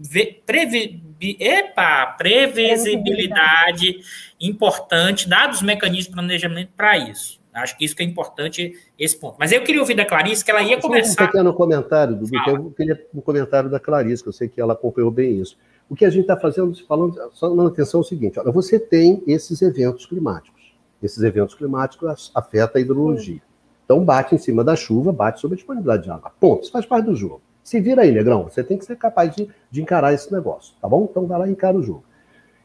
[1.41, 4.01] epa, previsibilidade
[4.41, 7.41] importante, dados os mecanismos de planejamento para isso.
[7.55, 9.37] Acho que isso que é importante, esse ponto.
[9.39, 11.23] Mas eu queria ouvir da Clarice que ela ia começar.
[11.23, 14.61] Um pequeno comentário, Dudu, que eu queria um comentário da Clarice, que eu sei que
[14.61, 15.57] ela acompanhou bem isso.
[15.89, 18.79] O que a gente está fazendo, falando, só dando atenção é o seguinte: olha, você
[18.79, 20.75] tem esses eventos climáticos.
[21.01, 23.41] Esses eventos climáticos afetam a hidrologia.
[23.85, 26.33] Então, bate em cima da chuva, bate sobre a disponibilidade de água.
[26.41, 26.63] Ponto.
[26.63, 27.43] Isso faz parte do jogo.
[27.65, 28.45] Se vira aí, negrão.
[28.45, 31.09] Você tem que ser capaz de, de encarar esse negócio, tá bom?
[31.11, 32.05] Então, vai lá e encara o jogo.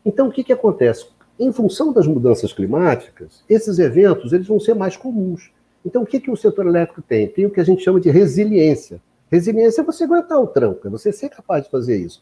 [0.06, 1.08] Então, o que, que acontece?
[1.40, 5.52] em função das mudanças climáticas, esses eventos eles vão ser mais comuns.
[5.86, 7.28] Então, o que, que o setor elétrico tem?
[7.30, 9.02] Tem o que a gente chama de resiliência.
[9.32, 12.22] Resiliência é você aguentar o tranco, é você ser capaz de fazer isso.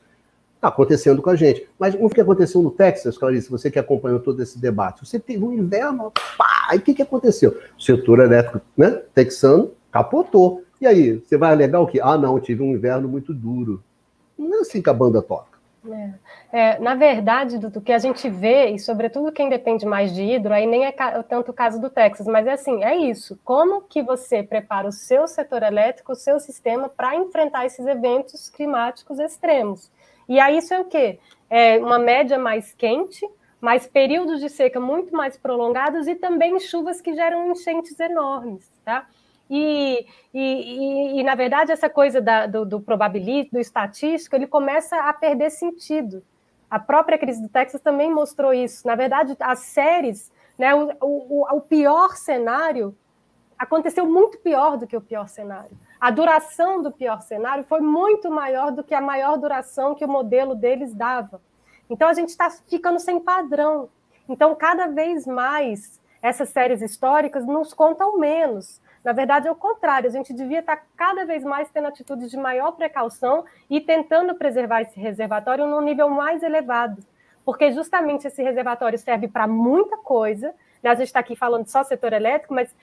[0.56, 1.68] Está acontecendo com a gente.
[1.80, 5.04] Mas o que aconteceu no Texas, Clarice, você que acompanhou todo esse debate?
[5.04, 7.58] Você teve um inverno, pá, e o que, que aconteceu?
[7.78, 10.64] O setor elétrico né, texano capotou.
[10.80, 12.00] E aí, você vai alegar o quê?
[12.02, 13.84] Ah, não, tive um inverno muito duro.
[14.38, 15.58] Não é assim que a banda toca.
[15.90, 16.14] É.
[16.52, 20.54] É, na verdade, do, que a gente vê, e sobretudo quem depende mais de hidro,
[20.54, 20.94] aí nem é
[21.28, 23.38] tanto o caso do Texas, mas é assim, é isso.
[23.44, 28.50] Como que você prepara o seu setor elétrico, o seu sistema, para enfrentar esses eventos
[28.50, 29.92] climáticos extremos?
[30.28, 31.20] E aí isso é o quê?
[31.50, 33.28] É uma média mais quente,
[33.60, 39.08] mais períodos de seca muito mais prolongados e também chuvas que geram enchentes enormes, tá?
[39.50, 44.48] E, e, e, e, na verdade, essa coisa da, do, do probabilismo, do estatístico, ele
[44.48, 46.24] começa a perder sentido.
[46.70, 48.86] A própria crise do Texas também mostrou isso.
[48.86, 52.96] Na verdade, as séries, né, o, o, o pior cenário
[53.58, 55.72] aconteceu muito pior do que o pior cenário.
[56.00, 60.10] A duração do pior cenário foi muito maior do que a maior duração que o
[60.10, 61.42] modelo deles dava.
[61.90, 63.90] Então, a gente está ficando sem padrão.
[64.28, 68.82] Então, cada vez mais, essas séries históricas nos contam menos.
[69.08, 72.36] Na verdade, é o contrário, a gente devia estar cada vez mais tendo atitudes de
[72.36, 77.02] maior precaução e tentando preservar esse reservatório num nível mais elevado,
[77.46, 80.54] porque justamente esse reservatório serve para muita coisa.
[80.84, 80.90] Né?
[80.90, 82.76] A gente está aqui falando só setor elétrico, mas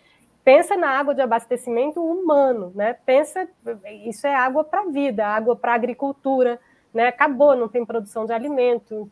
[0.43, 2.97] pensa na água de abastecimento humano, né?
[3.05, 3.47] Pensa,
[4.07, 6.59] isso é água para a vida, água para a agricultura,
[6.95, 7.09] né?
[7.09, 9.11] Acabou, não tem produção de alimento,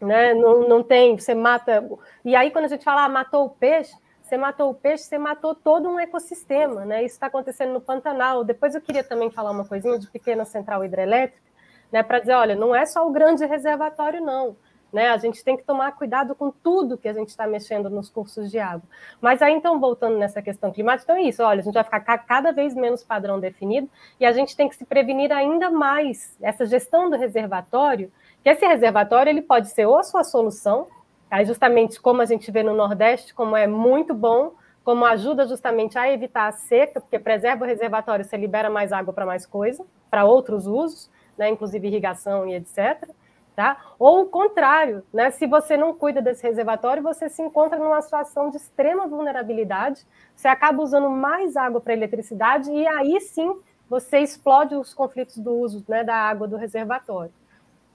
[0.00, 0.32] né?
[0.34, 1.84] Não, não tem, você mata.
[2.24, 3.92] E aí, quando a gente fala, ah, matou o peixe,
[4.24, 7.04] você matou o peixe, você matou todo um ecossistema, né?
[7.04, 8.42] Isso está acontecendo no Pantanal.
[8.42, 11.46] Depois eu queria também falar uma coisinha de pequena central hidrelétrica,
[11.92, 12.02] né?
[12.02, 14.56] Para dizer, olha, não é só o grande reservatório, não.
[14.90, 15.10] Né?
[15.10, 18.50] A gente tem que tomar cuidado com tudo que a gente está mexendo nos cursos
[18.50, 18.88] de água.
[19.20, 22.00] Mas aí, então, voltando nessa questão climática, então é isso, olha, a gente vai ficar
[22.00, 26.34] cada vez menos padrão definido e a gente tem que se prevenir ainda mais.
[26.40, 28.10] Essa gestão do reservatório,
[28.42, 30.86] que esse reservatório ele pode ser ou a sua solução,
[31.30, 34.52] Aí, justamente como a gente vê no Nordeste, como é muito bom,
[34.84, 39.14] como ajuda justamente a evitar a seca, porque preserva o reservatório, você libera mais água
[39.14, 43.08] para mais coisa, para outros usos, né, inclusive irrigação e etc.
[43.56, 43.76] Tá?
[44.00, 45.30] Ou o contrário, né?
[45.30, 50.48] se você não cuida desse reservatório, você se encontra numa situação de extrema vulnerabilidade, você
[50.48, 53.56] acaba usando mais água para eletricidade e aí sim
[53.88, 57.32] você explode os conflitos do uso né, da água do reservatório.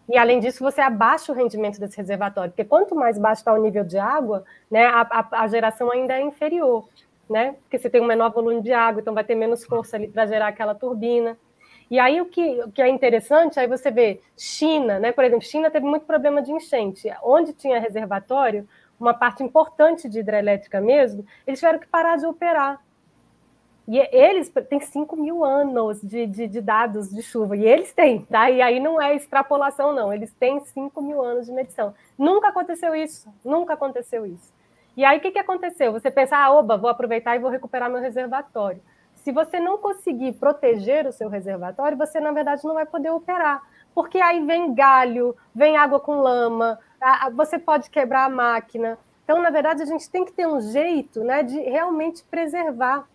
[0.10, 3.62] E, além disso, você abaixa o rendimento desse reservatório, porque quanto mais baixo está o
[3.62, 6.90] nível de água, né, a, a, a, geração ainda é inferior,
[7.30, 7.56] né?
[7.62, 10.26] Porque você tem um menor volume de água, então vai ter menos força ali para
[10.26, 11.38] gerar aquela turbina.
[11.92, 15.12] E aí o que, o que é interessante, aí você vê China, né?
[15.12, 17.08] Por exemplo, China teve muito problema de enchente.
[17.22, 18.68] Onde tinha reservatório,
[19.00, 22.82] uma parte importante de hidrelétrica mesmo, eles tiveram que parar de operar
[23.92, 28.22] e eles têm 5 mil anos de, de, de, dados de chuva, e eles têm,
[28.22, 28.48] tá?
[28.48, 31.96] E aí não é extrapolação, não, eles têm 5 mil anos de medição.
[32.16, 34.54] Nunca aconteceu isso, nunca aconteceu isso.
[34.96, 35.92] E aí o que, que aconteceu?
[35.92, 38.80] Você pensa, ah, oba, vou aproveitar e vou recuperar meu reservatório.
[39.16, 43.64] Se você não conseguir proteger o seu reservatório, você, na verdade, não vai poder operar.
[43.96, 46.78] Porque aí vem galho, vem água com lama,
[47.34, 49.00] você pode quebrar a máquina.
[49.24, 53.08] Então, na verdade, a gente tem que ter um jeito né, de realmente preservar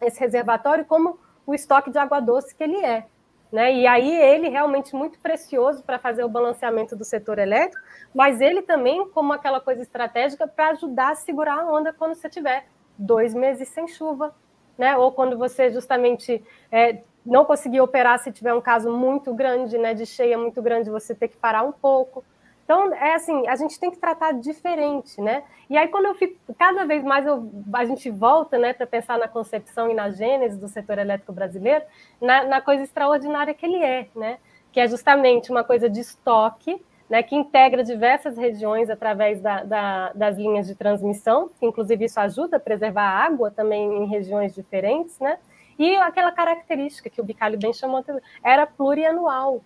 [0.00, 3.06] esse reservatório como o estoque de água doce que ele é.
[3.50, 3.74] Né?
[3.74, 7.82] E aí ele realmente muito precioso para fazer o balanceamento do setor elétrico,
[8.14, 12.28] mas ele também como aquela coisa estratégica para ajudar a segurar a onda quando você
[12.28, 14.32] tiver dois meses sem chuva,
[14.78, 14.96] né?
[14.96, 19.94] Ou quando você justamente é, não conseguir operar se tiver um caso muito grande, né,
[19.94, 22.24] de cheia muito grande, você ter que parar um pouco.
[22.70, 25.42] Então, é assim, a gente tem que tratar diferente, né?
[25.68, 29.18] E aí, quando eu fico, cada vez mais eu, a gente volta, né, para pensar
[29.18, 31.84] na concepção e na gênese do setor elétrico brasileiro,
[32.22, 34.38] na, na, coisa extraordinária que ele é, né?
[34.70, 40.12] Que é justamente uma coisa de estoque, né, que integra diversas regiões através da, da,
[40.12, 44.54] das linhas de transmissão, que inclusive isso ajuda a preservar a água também em regiões
[44.54, 45.40] diferentes, né?
[45.76, 48.04] E aquela característica que o Bicalho bem chamou,
[48.44, 49.60] era plurianual,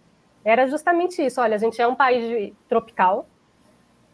[0.45, 1.41] era justamente isso.
[1.41, 3.27] Olha, a gente é um país tropical.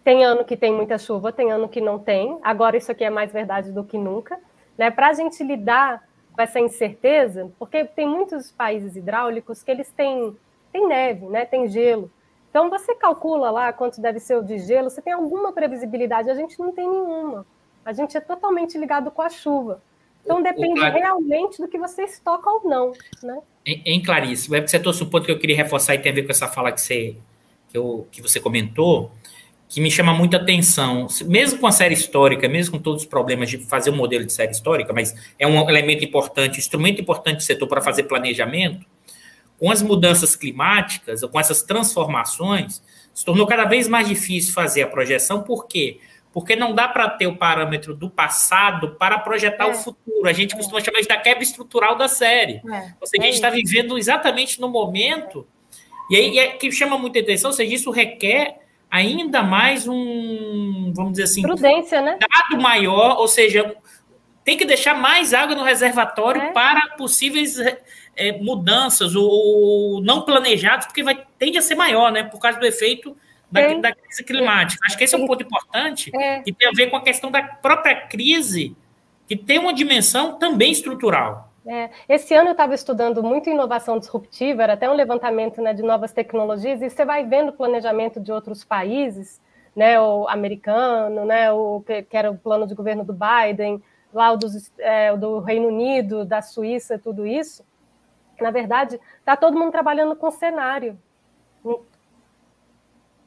[0.04, 2.38] Tem ano que tem muita chuva, tem ano que não tem.
[2.42, 4.38] Agora isso aqui é mais verdade do que nunca.
[4.78, 4.90] Né?
[4.90, 10.36] Para a gente lidar com essa incerteza, porque tem muitos países hidráulicos que eles têm,
[10.72, 11.44] têm neve, né?
[11.44, 12.10] tem gelo.
[12.48, 16.34] Então você calcula lá quanto deve ser o de gelo, você tem alguma previsibilidade, a
[16.34, 17.46] gente não tem nenhuma.
[17.84, 19.82] A gente é totalmente ligado com a chuva.
[20.24, 23.40] Então depende realmente do que você estoca ou não, né?
[23.64, 26.24] Em, em Clarice, você trouxe um ponto que eu queria reforçar e tem a ver
[26.24, 27.16] com essa fala que você,
[27.68, 29.12] que, eu, que você comentou,
[29.68, 31.06] que me chama muita atenção.
[31.26, 34.32] Mesmo com a série histórica, mesmo com todos os problemas de fazer um modelo de
[34.32, 38.84] série histórica, mas é um elemento importante, instrumento importante do setor para fazer planejamento,
[39.58, 44.86] com as mudanças climáticas, com essas transformações, se tornou cada vez mais difícil fazer a
[44.86, 45.98] projeção, por quê?
[45.98, 46.09] Porque
[46.54, 49.70] não dá para ter o parâmetro do passado para projetar é.
[49.70, 50.28] o futuro.
[50.28, 52.62] A gente costuma chamar isso da quebra estrutural da série.
[52.72, 52.94] É.
[53.00, 55.46] Ou seja, a gente está vivendo exatamente no momento.
[56.08, 58.58] E aí é que chama muita atenção, ou seja, isso requer
[58.90, 62.18] ainda mais um, vamos dizer assim, prudência, né?
[62.18, 63.76] Dado maior, ou seja,
[64.44, 66.52] tem que deixar mais água no reservatório é.
[66.52, 67.56] para possíveis
[68.16, 72.24] é, mudanças ou, não planejados, porque vai, tende a ser maior, né?
[72.24, 73.16] Por causa do efeito
[73.50, 74.80] da, da crise climática.
[74.86, 76.40] Acho que esse é um ponto importante é.
[76.40, 78.76] que tem a ver com a questão da própria crise,
[79.26, 81.50] que tem uma dimensão também estrutural.
[81.66, 85.82] É, esse ano eu estava estudando muito inovação disruptiva, era até um levantamento né, de
[85.82, 89.40] novas tecnologias, e você vai vendo o planejamento de outros países,
[89.76, 93.82] né, o americano, né, o, que era o plano de governo do Biden,
[94.12, 97.64] lá o dos, é, do Reino Unido, da Suíça, tudo isso.
[98.40, 100.98] Na verdade, está todo mundo trabalhando com cenário.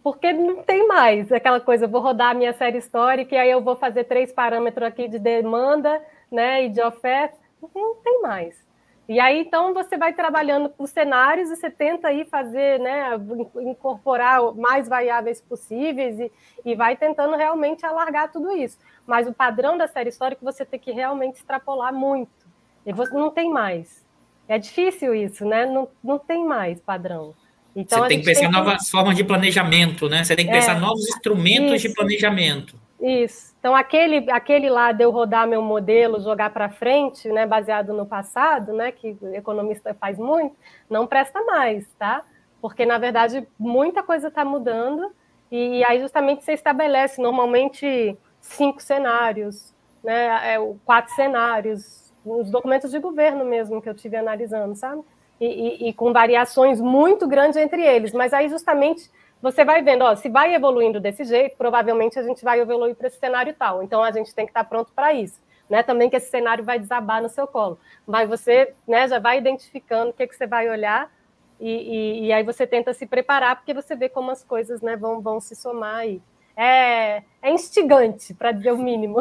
[0.03, 3.61] Porque não tem mais aquela coisa, vou rodar a minha série histórica e aí eu
[3.61, 7.37] vou fazer três parâmetros aqui de demanda né, e de oferta.
[7.73, 8.61] Não tem mais.
[9.07, 13.09] E aí, então, você vai trabalhando com cenários e você tenta aí fazer, né,
[13.61, 16.31] incorporar mais variáveis possíveis e,
[16.63, 18.77] e vai tentando realmente alargar tudo isso.
[19.05, 22.47] Mas o padrão da série histórica você tem que realmente extrapolar muito.
[22.85, 24.05] E você não tem mais.
[24.47, 25.65] É difícil isso, né?
[25.65, 27.33] Não, não tem mais padrão.
[27.75, 30.23] Então, você tem que pensar tem novas formas de planejamento, né?
[30.23, 32.75] Você tem que é, pensar novos instrumentos isso, de planejamento.
[33.01, 33.53] Isso.
[33.59, 38.05] Então, aquele, aquele lá de eu rodar meu modelo, jogar para frente, né, baseado no
[38.05, 40.55] passado, né, que o economista faz muito,
[40.89, 42.23] não presta mais, tá?
[42.61, 45.11] Porque, na verdade, muita coisa está mudando
[45.51, 52.91] e, e aí justamente você estabelece normalmente cinco cenários, né, é, quatro cenários, os documentos
[52.91, 55.01] de governo mesmo que eu tive analisando, sabe?
[55.39, 58.13] E, e, e, com variações muito grandes entre eles.
[58.13, 59.09] Mas aí justamente
[59.41, 63.07] você vai vendo, ó, se vai evoluindo desse jeito, provavelmente a gente vai evoluir para
[63.07, 63.83] esse cenário tal.
[63.83, 65.41] Então a gente tem que estar pronto para isso.
[65.69, 67.79] Né, também que esse cenário vai desabar no seu colo.
[68.05, 71.09] Mas você né, já vai identificando o que, que você vai olhar
[71.59, 74.97] e, e, e aí você tenta se preparar, porque você vê como as coisas né,
[74.97, 76.21] vão, vão se somar aí
[76.55, 79.17] é, é instigante, para dizer o mínimo.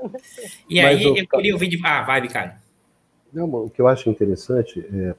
[0.68, 1.80] e aí, eu queria ouvir de.
[1.84, 2.60] Ah, vai, Ricardo.
[3.32, 5.14] Não, o que eu acho interessante é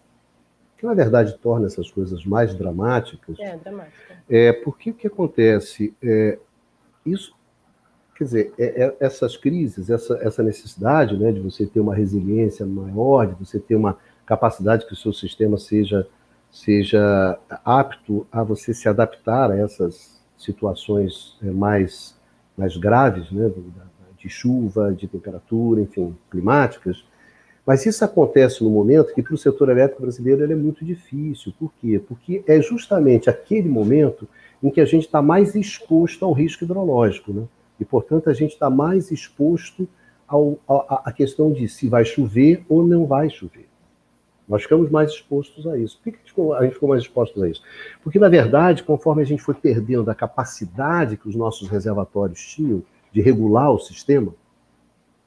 [0.83, 3.39] que, na verdade, torna essas coisas mais dramáticas.
[3.39, 4.17] É, dramática.
[4.29, 6.37] É porque o que acontece é
[7.05, 7.33] isso.
[8.17, 12.65] Quer dizer, é, é, essas crises, essa, essa necessidade né, de você ter uma resiliência
[12.65, 16.05] maior, de você ter uma capacidade que o seu sistema seja,
[16.51, 22.13] seja apto a você se adaptar a essas situações é, mais,
[22.57, 23.49] mais graves, né,
[24.17, 27.05] de chuva, de temperatura, enfim, climáticas.
[27.65, 31.53] Mas isso acontece no momento que para o setor elétrico brasileiro é muito difícil.
[31.57, 32.01] Por quê?
[32.05, 34.27] Porque é justamente aquele momento
[34.61, 37.31] em que a gente está mais exposto ao risco hidrológico.
[37.31, 37.43] Né?
[37.79, 39.87] E, portanto, a gente está mais exposto
[40.89, 43.67] a questão de se vai chover ou não vai chover.
[44.47, 45.97] Nós ficamos mais expostos a isso.
[45.97, 47.61] Por que a gente, ficou, mais expostos a isso?
[48.03, 52.83] Porque, na verdade, conforme a gente foi perdendo a capacidade que os nossos reservatórios tinham
[53.11, 54.33] de regular o sistema,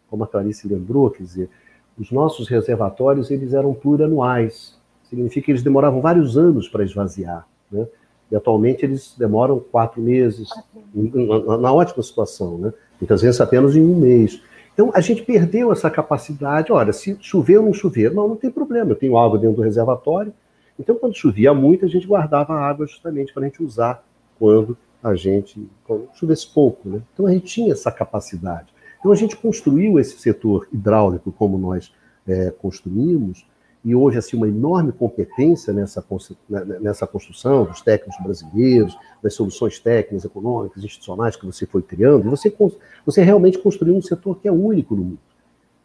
[0.08, 1.50] como a Clarice lembrou, quer dizer,
[1.98, 4.78] os nossos reservatórios eles eram plurianuais.
[5.04, 7.46] Significa que eles demoravam vários anos para esvaziar.
[7.70, 7.86] Né?
[8.30, 10.48] E atualmente eles demoram quatro meses,
[10.94, 12.72] na, na ótima situação, né?
[13.00, 14.40] muitas vezes apenas em um mês.
[14.76, 16.70] Então, a gente perdeu essa capacidade.
[16.70, 18.90] Olha, se chover ou não chover, não, não tem problema.
[18.90, 20.34] Eu tenho água dentro do reservatório.
[20.78, 24.04] Então, quando chovia muito, a gente guardava a água justamente para a gente usar
[24.38, 26.90] quando a gente quando chovesse pouco.
[26.90, 27.00] Né?
[27.14, 28.66] Então, a gente tinha essa capacidade.
[29.06, 31.94] Então, a gente construiu esse setor hidráulico como nós
[32.26, 33.46] é, construímos,
[33.84, 36.04] e hoje assim uma enorme competência nessa,
[36.48, 41.82] né, né, nessa construção dos técnicos brasileiros, das soluções técnicas, econômicas, institucionais que você foi
[41.82, 42.52] criando, você,
[43.04, 45.20] você realmente construiu um setor que é único no mundo.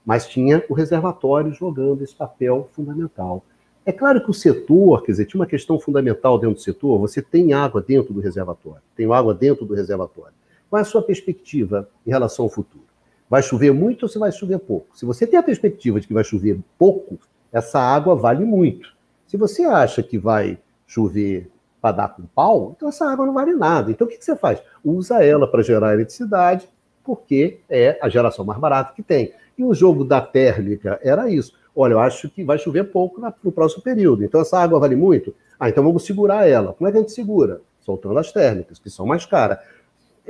[0.04, 3.44] Mas tinha o reservatório jogando esse papel fundamental.
[3.86, 7.22] É claro que o setor, quer dizer, tinha uma questão fundamental dentro do setor, você
[7.22, 10.34] tem água dentro do reservatório, tem água dentro do reservatório.
[10.68, 12.90] Qual é a sua perspectiva em relação ao futuro?
[13.32, 14.88] Vai chover muito ou se vai chover pouco?
[14.94, 17.18] Se você tem a perspectiva de que vai chover pouco,
[17.50, 18.94] essa água vale muito.
[19.26, 21.50] Se você acha que vai chover
[21.82, 23.90] para dar com pau, então essa água não vale nada.
[23.90, 24.62] Então o que, que você faz?
[24.84, 26.68] Usa ela para gerar eletricidade,
[27.06, 29.32] porque é a geração mais barata que tem.
[29.58, 31.54] E o jogo da térmica era isso.
[31.74, 34.26] Olha, eu acho que vai chover pouco no próximo período.
[34.26, 35.34] Então essa água vale muito?
[35.58, 36.74] Ah, então vamos segurar ela.
[36.74, 37.62] Como é que a gente segura?
[37.80, 39.58] Soltando as térmicas, que são mais caras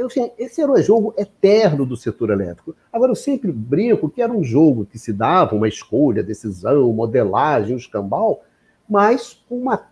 [0.02, 2.76] eu, esse era um jogo eterno do setor elétrico.
[2.92, 7.76] Agora, eu sempre brinco que era um jogo que se dava uma escolha, decisão, modelagem,
[7.76, 8.44] um escambau,
[8.90, 9.92] mas com uma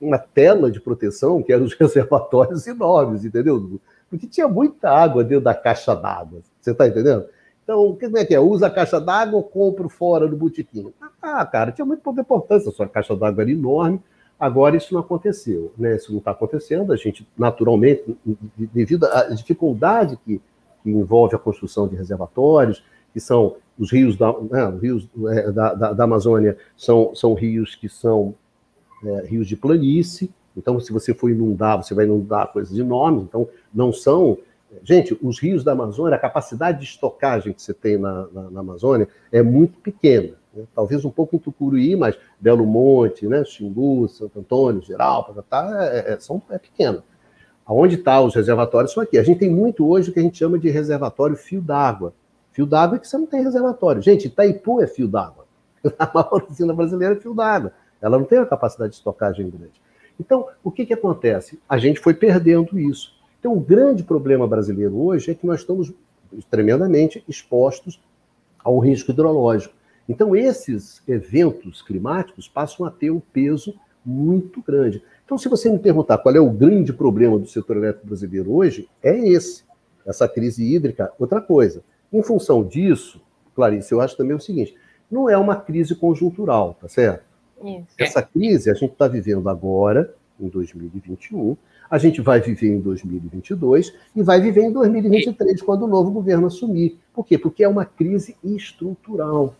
[0.00, 3.80] uma tela de proteção, que eram os reservatórios enormes, entendeu?
[4.08, 6.40] Porque tinha muita água dentro da caixa d'água.
[6.60, 7.26] Você está entendendo?
[7.62, 8.40] Então, como é que é?
[8.40, 10.92] Usa a caixa d'água ou compro fora no botequim?
[11.20, 12.70] Ah, cara, tinha muito pouca importância.
[12.70, 14.00] A sua caixa d'água era enorme.
[14.38, 15.96] Agora isso não aconteceu, né?
[15.96, 16.92] Isso não está acontecendo.
[16.92, 18.16] A gente, naturalmente,
[18.56, 20.40] devido à dificuldade que,
[20.82, 25.50] que envolve a construção de reservatórios, que são os rios da, né, os rios é,
[25.50, 28.34] da, da, da, Amazônia, são, são rios que são
[29.04, 30.30] é, rios de planície.
[30.56, 33.24] Então, se você for inundar, você vai inundar coisas enormes.
[33.24, 34.38] Então, não são
[34.82, 38.60] Gente, os rios da Amazônia, a capacidade de estocagem que você tem na, na, na
[38.60, 40.34] Amazônia é muito pequena.
[40.58, 40.64] Né?
[40.74, 43.44] Talvez um pouco em Tucuruí, mas Belo Monte, né?
[43.44, 47.02] Xingu, Santo Antônio, Geral, tá, é, é, são, é pequeno.
[47.64, 49.18] Aonde estão tá os reservatórios são aqui.
[49.18, 52.12] A gente tem muito hoje o que a gente chama de reservatório fio d'água.
[52.52, 54.02] Fio d'água é que você não tem reservatório.
[54.02, 55.46] Gente, Itaipu é fio d'água.
[55.98, 57.72] A maior usina brasileira é fio d'água.
[58.00, 59.80] Ela não tem a capacidade de estocagem grande.
[60.18, 61.60] Então, o que, que acontece?
[61.68, 63.12] A gente foi perdendo isso.
[63.38, 65.92] Então, o grande problema brasileiro hoje é que nós estamos
[66.50, 68.00] tremendamente expostos
[68.64, 69.74] ao risco hidrológico.
[70.08, 75.02] Então, esses eventos climáticos passam a ter um peso muito grande.
[75.24, 78.88] Então, se você me perguntar qual é o grande problema do setor elétrico brasileiro hoje,
[79.02, 79.64] é esse,
[80.06, 81.12] essa crise hídrica.
[81.18, 83.20] Outra coisa, em função disso,
[83.54, 84.74] Clarice, eu acho também o seguinte:
[85.10, 87.24] não é uma crise conjuntural, tá certo?
[87.62, 87.86] Isso.
[87.98, 91.56] Essa crise a gente está vivendo agora, em 2021,
[91.90, 96.46] a gente vai viver em 2022 e vai viver em 2023, quando o novo governo
[96.46, 96.98] assumir.
[97.12, 97.36] Por quê?
[97.36, 99.54] Porque é uma crise estrutural.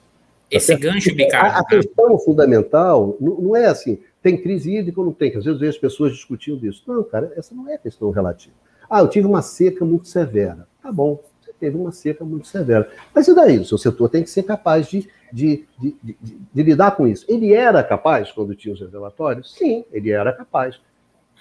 [0.51, 1.57] Esse tá gancho, Ricardo.
[1.57, 5.39] A, a, questão fundamental não, não, é assim, tem crise hídrica ou não tem, que
[5.39, 6.83] às vezes vejo as pessoas discutindo isso.
[6.87, 8.55] Não, cara, essa não é questão relativa.
[8.89, 10.67] Ah, eu tive uma seca muito severa.
[10.83, 12.89] Tá bom, você teve uma seca muito severa.
[13.15, 13.59] Mas e daí?
[13.59, 16.17] O seu setor tem que ser capaz de, de, de, de,
[16.55, 17.27] de lidar com isso.
[17.29, 19.55] Ele era capaz quando tinha os reservatórios?
[19.55, 20.81] Sim, ele era capaz.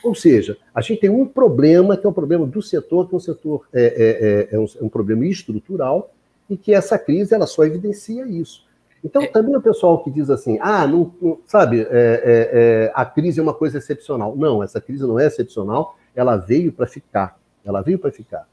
[0.03, 3.17] Ou seja, a gente tem um problema que é um problema do setor, que é
[3.17, 6.13] um setor é, é, é, é um, é um, problema estrutural
[6.49, 8.66] e que essa crise ela só evidencia isso.
[9.03, 9.27] Então é.
[9.27, 13.53] também o pessoal que diz assim, ah, não, não sabe, é, a crise é uma
[13.53, 14.35] coisa excepcional.
[14.35, 17.37] Não, essa crise não é excepcional, ela veio para ficar.
[17.63, 18.47] Ela veio para ficar.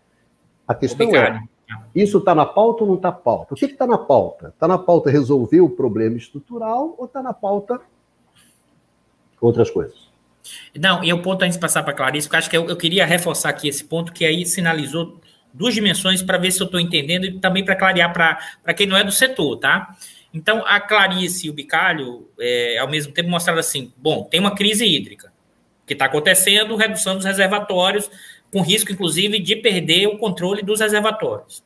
[0.66, 1.36] A questão Obrigado.
[1.36, 3.55] é, isso está na pauta ou não está na pauta?
[3.55, 4.49] O que está na pauta?
[4.49, 7.80] Está na pauta resolver o problema estrutural ou está na pauta
[9.40, 10.09] outras coisas?
[10.76, 12.76] Não, e o ponto antes de passar para a Clarice, porque acho que eu, eu,
[12.76, 15.18] queria reforçar aqui esse ponto que aí sinalizou
[15.53, 18.97] duas dimensões para ver se eu estou entendendo e também para clarear para quem não
[18.97, 19.97] é do setor, tá?
[20.35, 24.55] Então, a Clarice e o Bicalho, é, ao mesmo tempo, mostraram assim: bom, tem uma
[24.55, 25.32] crise hídrica
[25.87, 28.11] que está acontecendo, redução dos reservatórios,
[28.51, 31.62] com risco, inclusive, de perder o controle dos reservatórios.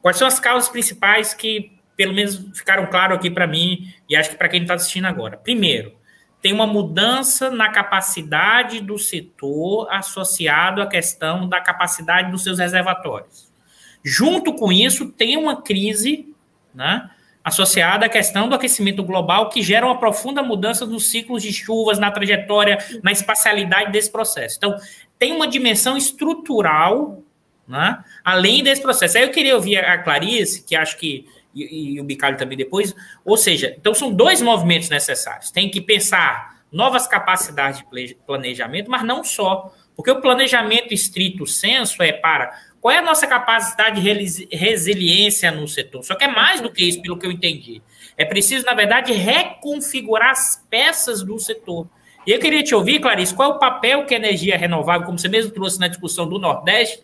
[0.00, 4.30] Quais são as causas principais que, pelo menos, ficaram claro aqui para mim e acho
[4.30, 5.36] que para quem está assistindo agora?
[5.36, 5.96] Primeiro,
[6.40, 13.50] tem uma mudança na capacidade do setor associado à questão da capacidade dos seus reservatórios.
[14.04, 16.32] Junto com isso, tem uma crise
[16.72, 17.10] né,
[17.48, 21.98] associada à questão do aquecimento global, que gera uma profunda mudança nos ciclos de chuvas,
[21.98, 24.56] na trajetória, na espacialidade desse processo.
[24.56, 24.76] Então,
[25.18, 27.22] tem uma dimensão estrutural,
[27.66, 29.18] né, além desse processo.
[29.18, 32.94] Aí eu queria ouvir a Clarice, que acho que e, e o Bicalho também depois.
[33.24, 35.50] Ou seja, então são dois movimentos necessários.
[35.50, 39.72] Tem que pensar novas capacidades de planejamento, mas não só.
[39.96, 45.66] Porque o planejamento estrito senso é para qual é a nossa capacidade de resiliência no
[45.66, 46.04] setor.
[46.04, 47.82] Só que é mais do que isso, pelo que eu entendi.
[48.16, 51.88] É preciso, na verdade, reconfigurar as peças do setor.
[52.26, 55.18] E eu queria te ouvir, Clarice, qual é o papel que a energia renovável, como
[55.18, 57.02] você mesmo trouxe na discussão do Nordeste,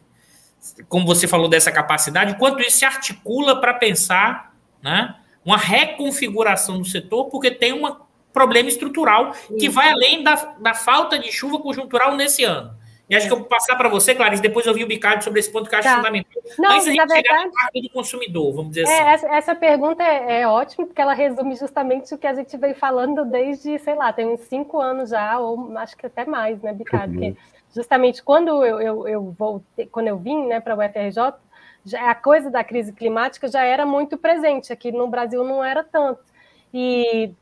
[0.89, 5.15] como você falou dessa capacidade, quanto isso se articula para pensar né,
[5.45, 7.97] uma reconfiguração do setor, porque tem um
[8.33, 12.75] problema estrutural que vai além da, da falta de chuva conjuntural nesse ano.
[13.09, 15.41] E acho que eu vou passar para você, Clarice, depois eu vi o Bicalho sobre
[15.41, 15.97] esse ponto que eu acho tá.
[15.97, 16.43] fundamental.
[16.59, 19.27] Não, Mas a gente verdade, chegar na parte do consumidor, vamos dizer é, assim.
[19.27, 22.75] Essa, essa pergunta é, é, ótima, porque ela resume justamente o que a gente vem
[22.75, 26.73] falando desde, sei lá, tem uns cinco anos já, ou acho que até mais, né,
[26.73, 27.21] Bicalho?
[27.21, 27.37] Uhum
[27.75, 31.35] justamente quando eu, eu, eu voltei, quando eu vim né, para o UFRJ,
[31.85, 35.83] já, a coisa da crise climática já era muito presente, aqui no Brasil não era
[35.83, 36.21] tanto.
[36.73, 37.33] E,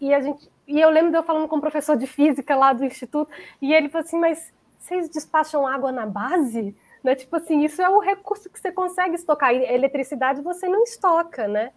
[0.00, 2.72] e, a gente, e eu lembro de eu falando com um professor de física lá
[2.72, 4.52] do Instituto, e ele falou assim, mas
[4.82, 6.76] vocês despacham água na base?
[7.04, 7.14] Né?
[7.14, 9.54] Tipo assim, isso é o recurso que você consegue estocar.
[9.54, 11.72] E eletricidade você não estoca, né?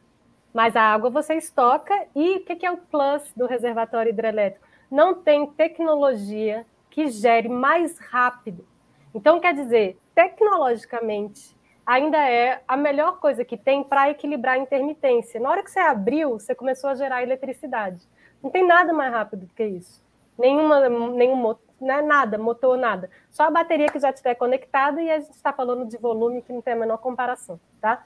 [0.52, 1.94] Mas a água você estoca.
[2.16, 4.66] E o que é o plus do reservatório hidrelétrico?
[4.90, 8.68] Não tem tecnologia que gere mais rápido.
[9.14, 15.40] Então, quer dizer, tecnologicamente, ainda é a melhor coisa que tem para equilibrar a intermitência.
[15.40, 18.02] Na hora que você abriu, você começou a gerar eletricidade.
[18.42, 20.04] Não tem nada mais rápido do que isso.
[20.38, 21.36] nenhuma, nenhum
[21.80, 23.10] né, nada, motor, nada.
[23.30, 26.54] Só a bateria que já estiver conectada e a gente está falando de volume que
[26.54, 28.04] não tem a menor comparação, tá?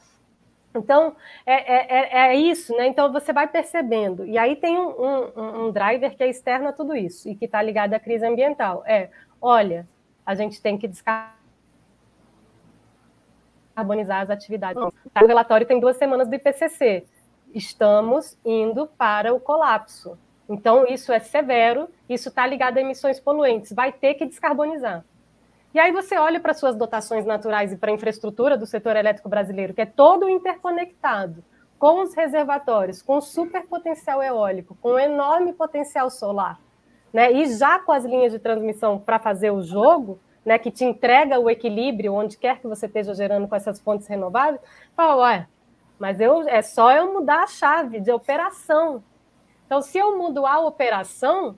[0.74, 1.16] Então,
[1.46, 2.88] é, é, é, é isso, né?
[2.88, 4.26] Então, você vai percebendo.
[4.26, 7.46] E aí tem um, um, um driver que é externo a tudo isso e que
[7.46, 8.84] está ligado à crise ambiental.
[8.86, 9.10] É,
[9.42, 9.88] olha,
[10.26, 11.36] a gente tem que descarbonizar
[14.22, 14.82] as atividades.
[14.82, 17.06] O relatório tem duas semanas do IPCC.
[17.54, 20.18] Estamos indo para o colapso.
[20.50, 25.06] Então, isso é severo, isso está ligado a emissões poluentes, vai ter que descarbonizar.
[25.72, 29.30] E aí você olha para suas dotações naturais e para a infraestrutura do setor elétrico
[29.30, 31.44] brasileiro, que é todo interconectado,
[31.78, 36.60] com os reservatórios, com super potencial eólico, com enorme potencial solar,
[37.14, 37.32] né?
[37.32, 41.40] e já com as linhas de transmissão para fazer o jogo, né, que te entrega
[41.40, 44.60] o equilíbrio onde quer que você esteja gerando com essas fontes renováveis,
[44.96, 45.48] fala, ué,
[46.00, 49.04] mas eu, é só eu mudar a chave de operação,
[49.70, 51.56] então, se eu mudo a operação,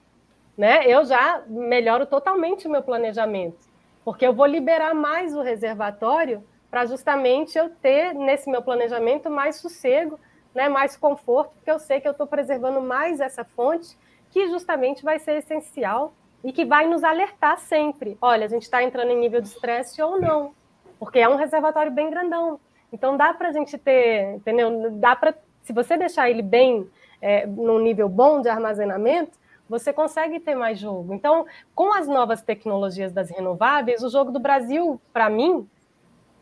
[0.58, 3.58] né, eu já melhoro totalmente o meu planejamento,
[4.04, 9.56] porque eu vou liberar mais o reservatório para justamente eu ter nesse meu planejamento mais
[9.56, 10.20] sossego,
[10.54, 13.98] né, mais conforto, porque eu sei que eu estou preservando mais essa fonte,
[14.30, 18.18] que justamente vai ser essencial e que vai nos alertar sempre.
[18.22, 20.54] Olha, a gente está entrando em nível de estresse ou não,
[21.00, 22.60] porque é um reservatório bem grandão.
[22.92, 24.92] Então dá para a gente ter, entendeu?
[25.00, 26.90] Dá para, se você deixar ele bem
[27.22, 31.14] é, num nível bom de armazenamento, você consegue ter mais jogo.
[31.14, 35.70] Então, com as novas tecnologias das renováveis, o jogo do Brasil, para mim,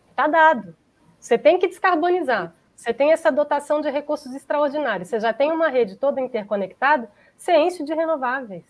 [0.10, 0.76] está dado.
[1.20, 2.54] Você tem que descarbonizar.
[2.76, 5.10] Você tem essa dotação de recursos extraordinários.
[5.10, 8.64] Você já tem uma rede toda interconectada, você enche de renováveis.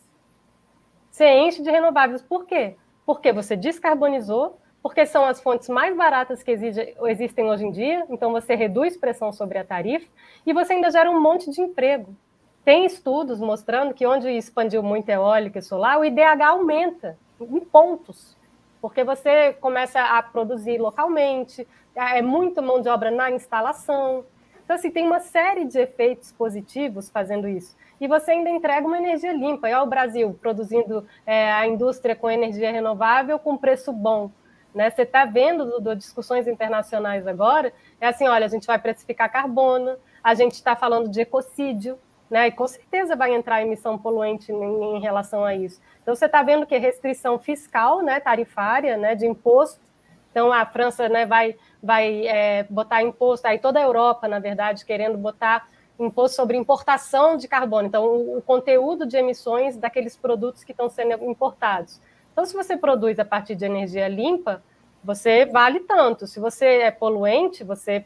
[1.10, 2.22] Você enche de renováveis.
[2.22, 2.76] Por quê?
[3.06, 8.32] Porque você descarbonizou, porque são as fontes mais baratas que existem hoje em dia, então
[8.32, 10.08] você reduz pressão sobre a tarifa
[10.46, 12.16] e você ainda gera um monte de emprego.
[12.64, 18.38] Tem estudos mostrando que onde expandiu muito eólica e solar, o IDH aumenta em pontos,
[18.82, 24.24] porque você começa a produzir localmente, é muito mão de obra na instalação.
[24.64, 27.76] Então, assim, tem uma série de efeitos positivos fazendo isso.
[28.00, 29.68] E você ainda entrega uma energia limpa.
[29.68, 34.30] E olha o Brasil produzindo é, a indústria com energia renovável com preço bom.
[34.74, 34.90] Né?
[34.90, 39.32] Você está vendo do, do, discussões internacionais agora, é assim, olha, a gente vai precificar
[39.32, 41.98] carbono, a gente está falando de ecocídio,
[42.30, 42.48] né?
[42.48, 45.82] E com certeza vai entrar emissão poluente em, em relação a isso.
[46.02, 49.82] Então você está vendo que restrição fiscal, né, tarifária, né, de imposto.
[50.30, 54.86] Então a França, né, vai vai é, botar imposto, aí toda a Europa, na verdade,
[54.86, 55.68] querendo botar
[55.98, 57.88] imposto sobre importação de carbono.
[57.88, 62.00] Então o, o conteúdo de emissões daqueles produtos que estão sendo importados.
[62.32, 64.64] Então, se você produz a partir de energia limpa,
[65.04, 66.28] você vale tanto.
[66.28, 68.06] Se você é poluente, você,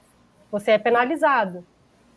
[0.52, 1.66] você é penalizado.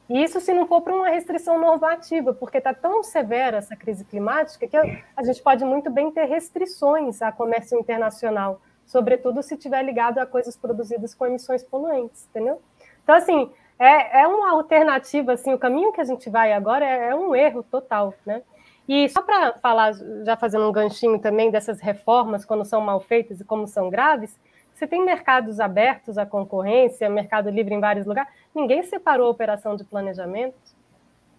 [0.09, 4.05] E isso se não for para uma restrição normativa, porque está tão severa essa crise
[4.05, 9.83] climática que a gente pode muito bem ter restrições a comércio internacional, sobretudo se estiver
[9.83, 12.63] ligado a coisas produzidas com emissões poluentes, entendeu?
[13.03, 17.09] Então, assim, é, é uma alternativa, assim, o caminho que a gente vai agora é,
[17.09, 18.43] é um erro total, né?
[18.89, 19.93] E só para falar,
[20.24, 24.39] já fazendo um ganchinho também dessas reformas, quando são mal feitas e como são graves,
[24.72, 29.74] você tem mercados abertos à concorrência, mercado livre em vários lugares, ninguém separou a operação
[29.74, 30.55] de planejamento.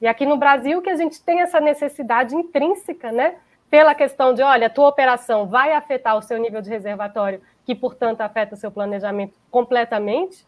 [0.02, 3.36] E aqui no Brasil que a gente tem essa necessidade intrínseca, né?
[3.70, 7.76] Pela questão de, olha, a tua operação vai afetar o seu nível de reservatório, que,
[7.76, 10.46] portanto, afeta o seu planejamento completamente,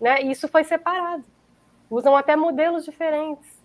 [0.00, 0.20] né?
[0.22, 1.24] Isso foi separado.
[1.90, 3.57] Usam até modelos diferentes.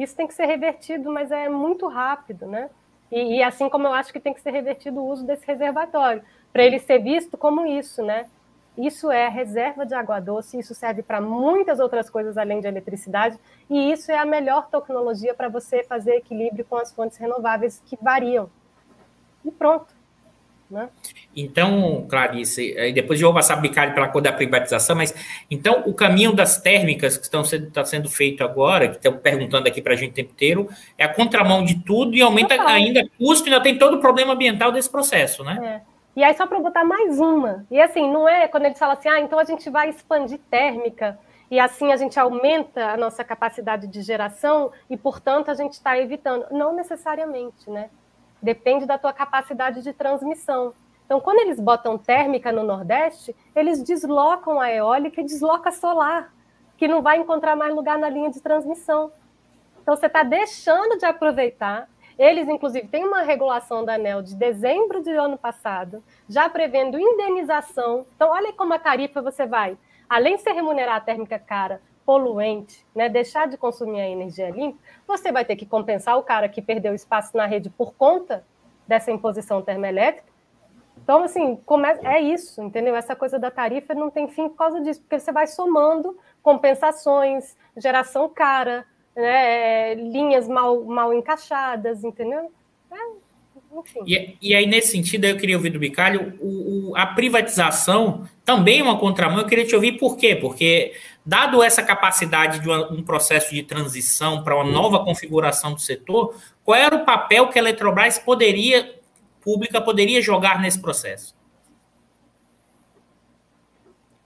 [0.00, 2.70] Isso tem que ser revertido, mas é muito rápido, né?
[3.12, 6.22] E, e assim como eu acho que tem que ser revertido o uso desse reservatório,
[6.50, 8.26] para ele ser visto como isso, né?
[8.78, 13.38] Isso é reserva de água doce, isso serve para muitas outras coisas além de eletricidade,
[13.68, 17.98] e isso é a melhor tecnologia para você fazer equilíbrio com as fontes renováveis que
[18.00, 18.48] variam.
[19.44, 19.99] E pronto.
[20.70, 20.88] Né?
[21.36, 25.12] Então, Clarice, aí depois eu vou passar a bicalho pela cor da privatização, mas
[25.50, 29.66] então o caminho das térmicas que estão sendo, tá sendo feito agora, que estão perguntando
[29.66, 32.72] aqui para a gente o tempo inteiro, é a contramão de tudo e aumenta Total.
[32.72, 35.82] ainda custo e ainda tem todo o problema ambiental desse processo, né?
[35.86, 35.90] É.
[36.16, 39.08] E aí, só para botar mais uma, e assim, não é quando eles falam assim,
[39.08, 41.18] ah, então a gente vai expandir térmica,
[41.50, 45.98] e assim a gente aumenta a nossa capacidade de geração e, portanto, a gente está
[45.98, 46.46] evitando.
[46.50, 47.90] Não necessariamente, né?
[48.42, 50.72] Depende da tua capacidade de transmissão.
[51.04, 56.32] Então, quando eles botam térmica no Nordeste, eles deslocam a eólica e deslocam a solar,
[56.76, 59.12] que não vai encontrar mais lugar na linha de transmissão.
[59.82, 61.88] Então, você está deixando de aproveitar.
[62.16, 68.06] Eles, inclusive, têm uma regulação da ANEL de dezembro de ano passado, já prevendo indenização.
[68.14, 69.76] Então, olha como a tarifa você vai.
[70.08, 71.80] Além de você remunerar a térmica cara,
[72.10, 76.48] poluente, né, deixar de consumir a energia limpa, você vai ter que compensar o cara
[76.48, 78.44] que perdeu espaço na rede por conta
[78.84, 80.28] dessa imposição termoelétrica.
[81.00, 81.56] Então, assim,
[82.02, 82.96] é isso, entendeu?
[82.96, 87.56] Essa coisa da tarifa não tem fim por causa disso, porque você vai somando compensações,
[87.76, 88.84] geração cara,
[89.14, 92.50] né, linhas mal, mal encaixadas, entendeu?
[92.90, 93.20] É,
[94.04, 98.80] e, e, aí, nesse sentido, eu queria ouvir do Bicalho, o, o, a privatização também
[98.80, 99.38] é uma contramão.
[99.38, 100.34] Eu queria te ouvir por quê?
[100.34, 100.92] Porque,
[101.24, 106.34] dado essa capacidade de uma, um processo de transição para uma nova configuração do setor,
[106.64, 108.98] qual era o papel que a Eletrobras poderia,
[109.40, 111.34] pública, poderia jogar nesse processo?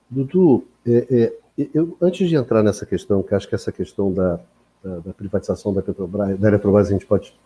[0.09, 4.41] Dudu, é, é, eu, antes de entrar nessa questão, que acho que essa questão da,
[4.83, 7.37] da, da privatização da Petrobras, da Eletrobras, a gente pode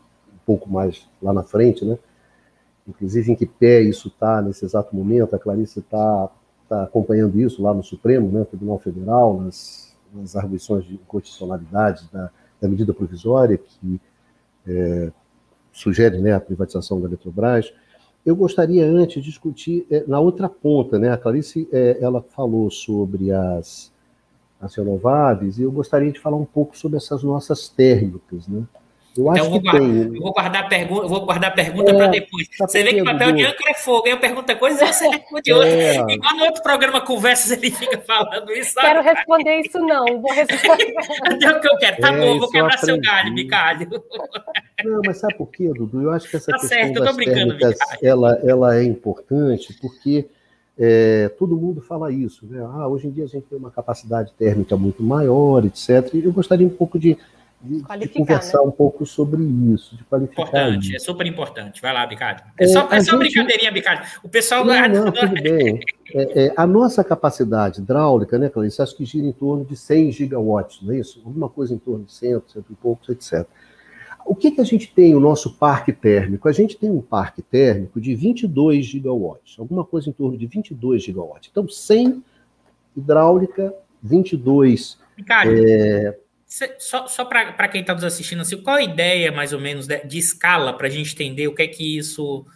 [0.49, 1.99] pouco mais lá na frente, né?
[2.87, 6.31] Inclusive em que pé isso está nesse exato momento, a Clarice está
[6.69, 12.31] tá acompanhando isso lá no Supremo, né, Tribunal Federal, nas, nas arguições de inconstitucionalidade da,
[12.61, 14.01] da medida provisória que
[14.67, 15.11] é,
[15.73, 17.73] sugere né, a privatização da Eletrobras.
[18.27, 21.11] Eu gostaria antes de discutir é, na outra ponta, né?
[21.11, 23.91] A Clarice é, ela falou sobre as,
[24.61, 28.65] as renováveis e eu gostaria de falar um pouco sobre essas nossas térmicas, né?
[29.17, 30.03] Eu acho então, eu vou, guardar, tem.
[30.03, 32.49] eu vou guardar a pergunta, vou guardar a pergunta é, para depois.
[32.57, 35.09] Tá você vê que papel de âncora é fogo, aí eu pergunto coisa e você
[35.09, 35.69] responde outra.
[35.69, 35.97] É.
[36.09, 38.75] Igual no outro programa Conversas ele fica falando isso.
[38.75, 38.87] Sabe?
[38.87, 40.21] Quero responder isso, não.
[40.21, 40.95] Vou responder.
[41.43, 42.01] é o que eu quero.
[42.01, 43.89] Tá é, bom, vou quebrar seu galho, Bicalho.
[44.85, 46.03] Não, mas sabe por quê, Dudu?
[46.03, 50.29] Eu acho que essa tá questão certo, das térmicas, ela, ela é importante porque
[50.79, 52.47] é, todo mundo fala isso.
[52.47, 52.61] Né?
[52.61, 56.15] Ah, hoje em dia a gente tem uma capacidade térmica muito maior, etc.
[56.15, 57.19] E eu gostaria um pouco de
[57.61, 58.65] de, de conversar né?
[58.65, 60.43] um pouco sobre isso, de qualificar.
[60.43, 60.97] Importante, isso.
[60.97, 61.83] é super importante.
[61.83, 62.41] Vai lá, Bicalho.
[62.59, 63.19] É, é só, é só gente...
[63.19, 64.03] brincadeirinha, Bicalho.
[64.23, 64.65] O pessoal.
[64.65, 65.81] Não, não, tudo bem.
[66.15, 70.13] É, é, a nossa capacidade hidráulica, né, Clarice, acho que gira em torno de 100
[70.13, 71.21] gigawatts, não é isso?
[71.25, 73.47] Alguma coisa em torno de 100, 100 e poucos, etc.
[74.25, 76.49] O que, que a gente tem o nosso parque térmico?
[76.49, 81.03] A gente tem um parque térmico de 22 gigawatts, alguma coisa em torno de 22
[81.03, 81.51] gigawatts.
[81.51, 82.23] Então, 100
[82.97, 85.67] hidráulica, 22 Bicalho.
[85.67, 86.17] É,
[86.79, 89.99] só, só para quem está nos assistindo, assim, qual a ideia, mais ou menos, de,
[90.07, 92.47] de escala para a gente entender o que é que isso.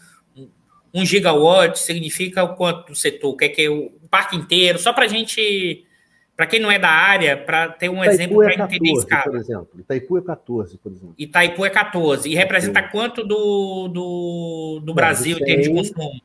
[0.94, 4.78] Um gigawatt significa o quanto do setor, o que é que é o parque inteiro,
[4.78, 5.86] só para a gente.
[6.34, 8.92] Para quem não é da área, para ter um Itaipu exemplo para é entender a
[8.94, 9.22] escala.
[9.24, 9.68] Por exemplo.
[9.78, 11.14] Itaipu é 14, por exemplo.
[11.18, 12.28] Itaipu é 14.
[12.30, 16.22] E representa quanto do, do, do Brasil em termos de consumo?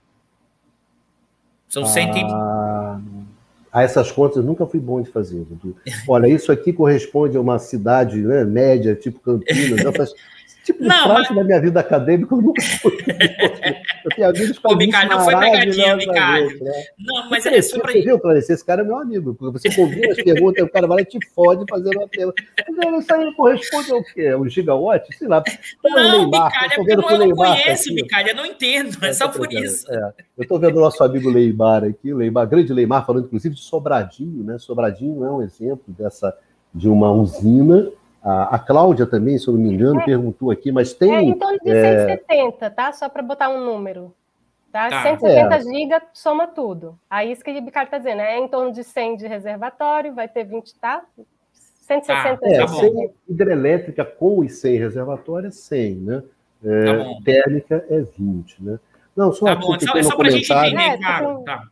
[1.68, 2.99] São 100 ah,
[3.72, 5.45] a essas contas nunca fui bom de fazer.
[6.07, 10.13] Olha, isso aqui corresponde a uma cidade né, média, tipo Campinas.
[10.68, 11.36] Tipo de não, frase mas...
[11.38, 12.97] da minha vida acadêmica eu nunca fui.
[14.03, 16.61] Eu tenho amigos com Bicalho, não foi pegadinha, Bicalho.
[16.61, 16.84] Né?
[16.99, 17.93] Não, mas é sobre...
[17.93, 18.51] Você viu, Clarice?
[18.51, 19.34] Esse cara é meu amigo.
[19.39, 22.43] Você combina as perguntas, o cara vai lá e te fode fazendo uma pergunta.
[22.76, 24.36] Mas isso aí corresponde ao quê?
[24.36, 25.18] Um gigawatt?
[25.18, 25.41] Sei lá.
[25.86, 29.05] Não, Neymar, Bicalho, é porque eu não conheço, Bicalho, eu não entendo.
[29.05, 29.89] É, só por isso.
[29.89, 30.13] É.
[30.38, 34.43] Eu estou vendo o nosso amigo Leimar aqui, Leimar, grande Leimar, falando inclusive de Sobradinho,
[34.43, 34.59] né?
[34.59, 36.38] Sobradinho é um exemplo dessa
[36.76, 37.89] de uma usina
[38.28, 40.05] a, a Cláudia também, se eu não me engano, é.
[40.05, 41.15] perguntou aqui, mas tem.
[41.15, 42.07] É em torno de é...
[42.07, 42.91] 170, tá?
[42.91, 44.13] Só para botar um número.
[44.69, 44.89] Tá?
[44.89, 45.03] tá.
[45.03, 45.61] 170 é.
[45.61, 46.99] GB soma tudo.
[47.09, 50.28] Aí isso que o Bicardo está dizendo, é em torno de 100 de reservatório, vai
[50.28, 51.03] ter 20, tá?
[51.53, 56.23] 160 ah, é, 100 hidrelétrica com os 100 reservatórios é 100, né?
[56.65, 58.80] É, tá térmica é 20, né?
[59.15, 61.43] Não, só tá bom, é só, é só para a gente entender, é, claro.
[61.45, 61.63] Tá.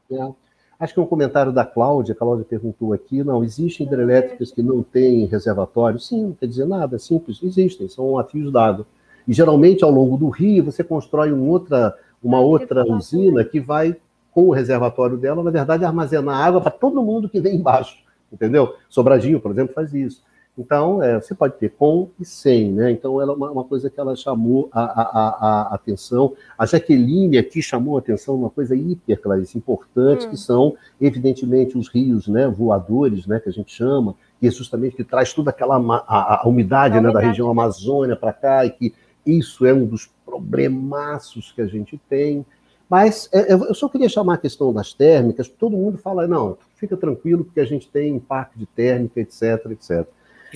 [0.79, 4.61] Acho que é um comentário da Cláudia, a Cláudia perguntou aqui, não, existem hidrelétricas que
[4.61, 5.99] não têm reservatório?
[5.99, 8.85] Sim, não quer dizer nada, é simples, existem, são fios d'água.
[9.27, 13.95] E geralmente ao longo do rio você constrói um outra, uma outra usina que vai,
[14.31, 17.97] com o reservatório dela, na verdade, armazenar água para todo mundo que vem embaixo,
[18.31, 18.75] entendeu?
[18.89, 20.21] Sobradinho, por exemplo, faz isso.
[20.57, 22.89] Então, é, você pode ter com e sem, né?
[22.89, 25.29] Então, ela é uma, uma coisa que ela chamou a, a, a,
[25.71, 26.33] a, atenção.
[26.57, 30.29] A Jaqueline aqui chamou a atenção uma coisa hiper, Clarice, importante, hum.
[30.29, 34.95] que são, evidentemente, os rios né, voadores, né, que a gente chama, que é justamente
[34.95, 38.93] que traz toda aquela a, a umidade, né, da região Amazônia para cá, e que
[39.25, 42.45] isso é um dos problemaços que a gente tem.
[42.89, 46.95] Mas é, eu só queria chamar a questão das térmicas, todo mundo fala, não, fica
[46.95, 50.07] tranquilo, porque a gente tem impacto de térmica, etc, etc.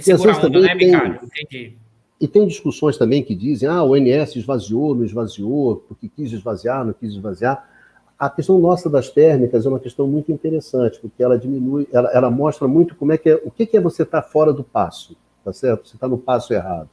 [0.06, 1.20] E a onda, né?
[1.24, 1.78] Entendi.
[2.20, 6.86] E tem discussões também que dizem, ah, o ONS esvaziou, não esvaziou, porque quis esvaziar,
[6.86, 7.66] não quis esvaziar.
[8.18, 12.30] A questão nossa das térmicas é uma questão muito interessante, porque ela diminui, ela, ela
[12.30, 14.64] mostra muito como é que é, o que, que é você estar tá fora do
[14.64, 15.88] passo, tá certo?
[15.88, 16.90] Você está no passo errado.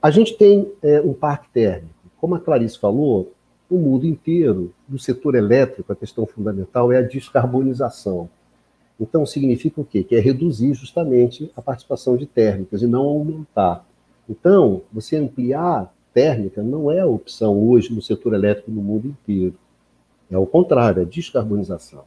[0.00, 1.92] A gente tem é, um parque térmico.
[2.16, 3.34] Como a Clarice falou,
[3.68, 8.30] o mundo inteiro, do setor elétrico, a questão fundamental é a descarbonização.
[9.00, 10.04] Então, significa o quê?
[10.04, 13.86] Que é reduzir justamente a participação de térmicas e não aumentar.
[14.28, 19.54] Então, você ampliar térmica não é a opção hoje no setor elétrico no mundo inteiro.
[20.30, 22.04] É o contrário, é descarbonização.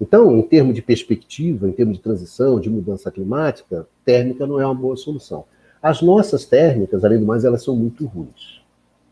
[0.00, 4.66] Então, em termos de perspectiva, em termos de transição, de mudança climática, térmica não é
[4.66, 5.44] uma boa solução.
[5.80, 8.62] As nossas térmicas, além do mais, elas são muito ruins.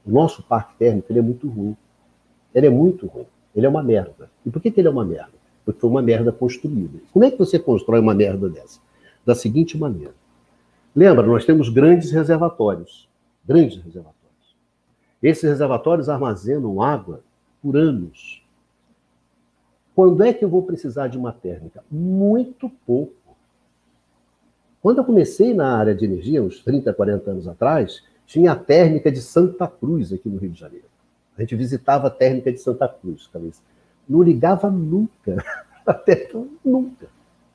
[0.04, 1.76] O nosso parque térmico é muito ruim.
[2.54, 3.26] Ele é muito ruim.
[3.54, 4.30] Ele é uma merda.
[4.44, 5.41] E por que, que ele é uma merda?
[5.64, 6.98] Porque foi uma merda construída.
[7.12, 8.80] Como é que você constrói uma merda dessa?
[9.24, 10.14] Da seguinte maneira.
[10.94, 13.08] Lembra, nós temos grandes reservatórios.
[13.46, 14.22] Grandes reservatórios.
[15.22, 17.20] Esses reservatórios armazenam água
[17.62, 18.42] por anos.
[19.94, 21.84] Quando é que eu vou precisar de uma térmica?
[21.90, 23.14] Muito pouco.
[24.80, 29.12] Quando eu comecei na área de energia, uns 30, 40 anos atrás, tinha a térmica
[29.12, 30.86] de Santa Cruz aqui no Rio de Janeiro.
[31.36, 33.30] A gente visitava a térmica de Santa Cruz.
[34.08, 35.36] Não ligava nunca.
[35.86, 36.28] Até
[36.64, 37.08] nunca.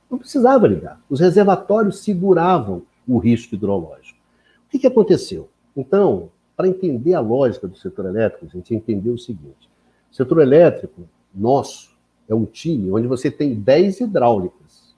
[0.09, 1.01] Não precisava ligar.
[1.09, 4.19] Os reservatórios seguravam o risco hidrológico.
[4.65, 5.49] O que, que aconteceu?
[5.75, 9.69] Então, para entender a lógica do setor elétrico, a gente entendeu o seguinte:
[10.11, 11.95] o setor elétrico nosso
[12.27, 14.95] é um time onde você tem 10 hidráulicas.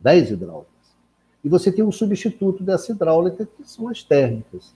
[0.00, 0.68] 10 hidráulicas.
[1.44, 4.74] E você tem um substituto dessa hidráulica, que são as térmicas.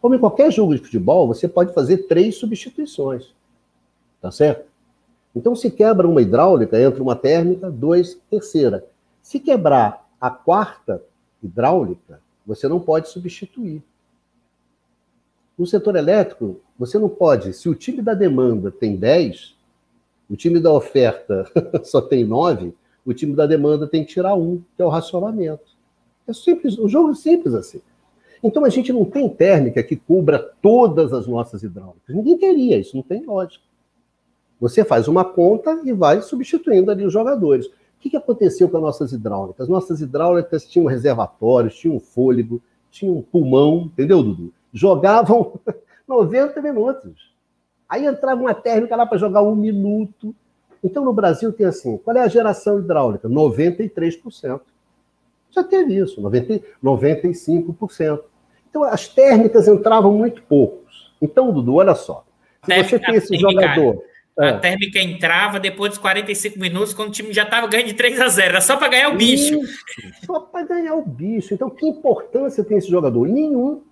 [0.00, 3.34] Como em qualquer jogo de futebol, você pode fazer três substituições.
[4.20, 4.66] Tá certo?
[5.36, 8.86] Então, se quebra uma hidráulica, entra uma térmica, dois, terceira.
[9.22, 11.02] Se quebrar a quarta
[11.42, 13.82] hidráulica, você não pode substituir.
[15.58, 19.54] No setor elétrico, você não pode, se o time da demanda tem 10,
[20.30, 21.44] o time da oferta
[21.84, 22.72] só tem 9,
[23.04, 25.76] o time da demanda tem que tirar um, que é o racionamento.
[26.26, 27.82] É simples, o jogo é simples assim.
[28.42, 32.14] Então a gente não tem térmica que cubra todas as nossas hidráulicas.
[32.14, 33.64] Ninguém teria, isso não tem lógica.
[34.60, 37.66] Você faz uma conta e vai substituindo ali os jogadores.
[37.66, 39.68] O que, que aconteceu com as nossas hidráulicas?
[39.68, 44.52] Nossas hidráulicas tinham reservatórios, tinham fôlego, tinham pulmão, entendeu, Dudu?
[44.76, 45.58] jogavam
[46.06, 47.34] 90 minutos.
[47.88, 50.34] Aí entrava uma térmica lá para jogar um minuto.
[50.84, 53.28] Então, no Brasil tem assim, qual é a geração hidráulica?
[53.28, 54.60] 93%.
[55.50, 58.20] Já teve isso, 90, 95%.
[58.68, 61.14] Então, as térmicas entravam muito poucos.
[61.22, 62.24] Então, Dudu, olha só.
[62.64, 64.02] Se você tem esse jogador...
[64.38, 64.58] A é.
[64.58, 68.28] térmica entrava depois dos 45 minutos, quando o time já estava ganhando de 3 a
[68.28, 68.48] 0.
[68.50, 69.62] Era só para ganhar o bicho.
[69.62, 71.54] Isso, só para ganhar o bicho.
[71.54, 73.26] Então, que importância tem esse jogador?
[73.26, 73.82] Nenhum.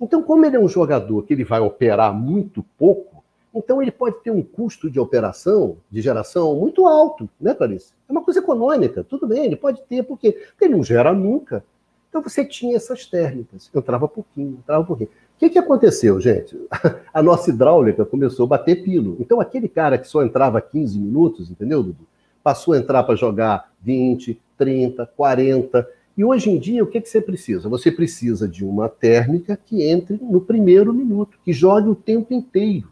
[0.00, 3.22] Então, como ele é um jogador que ele vai operar muito pouco,
[3.54, 7.92] então ele pode ter um custo de operação, de geração, muito alto, né, Clarice?
[8.08, 11.62] É uma coisa econômica, tudo bem, ele pode ter, porque ele não gera nunca.
[12.08, 15.10] Então você tinha essas térmicas, entrava pouquinho, entrava pouquinho.
[15.42, 16.56] Que, que aconteceu, gente?
[17.12, 19.16] A nossa hidráulica começou a bater pino.
[19.18, 22.06] Então aquele cara que só entrava 15 minutos, entendeu, Dudu?
[22.44, 25.88] Passou a entrar para jogar 20, 30, 40.
[26.16, 27.68] E hoje em dia, o que, que você precisa?
[27.68, 32.88] Você precisa de uma térmica que entre no primeiro minuto, que jogue o tempo inteiro.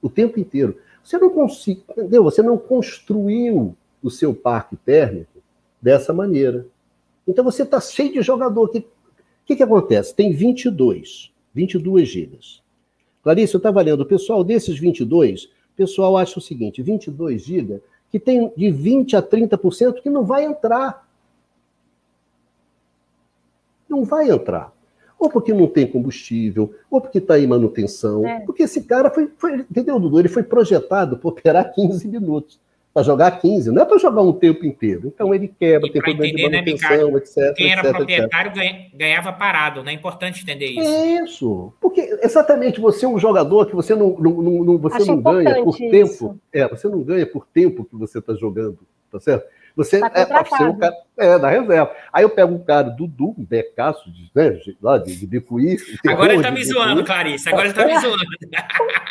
[0.00, 0.78] O tempo inteiro.
[1.04, 2.24] Você não conseguiu, entendeu?
[2.24, 5.42] Você não construiu o seu parque térmico
[5.82, 6.66] dessa maneira.
[7.28, 8.64] Então você está cheio de jogador.
[8.64, 8.86] O que,
[9.44, 10.14] que, que acontece?
[10.14, 12.62] Tem 22, 22 gigas.
[13.22, 17.80] Clarice, eu estava lendo, o pessoal desses 22, o pessoal acha o seguinte, 22 gigas,
[18.10, 21.06] que tem de 20 a 30% que não vai entrar
[23.88, 24.72] não vai entrar.
[25.18, 28.26] Ou porque não tem combustível, ou porque está em manutenção.
[28.26, 28.40] É.
[28.40, 30.18] Porque esse cara foi, foi, entendeu, Dudu?
[30.18, 32.60] Ele foi projetado para operar 15 minutos.
[32.96, 35.12] Para jogar 15, não é para jogar um tempo inteiro.
[35.14, 37.54] Então ele quebra, e tem problema entender, de né, manutenção, né, etc.
[37.54, 38.90] Quem era etc, proprietário etc.
[38.94, 39.92] ganhava parado, né?
[39.92, 40.88] É importante entender isso.
[40.88, 41.72] É isso.
[41.78, 45.78] Porque exatamente você é um jogador que você não, não, não você não ganha por
[45.78, 45.90] isso.
[45.90, 46.40] tempo.
[46.50, 48.78] É, você não ganha por tempo que você está jogando,
[49.12, 49.46] tá certo?
[49.76, 51.94] Você tá é, ser um cara é, da reserva.
[52.10, 55.76] Aí eu pego um cara, Dudu, um becaço de, né, lá de, de Bicuí.
[56.08, 57.48] Agora ele tá me zoando, Clarice.
[57.50, 58.00] Agora ele tá me é.
[58.00, 58.24] zoando.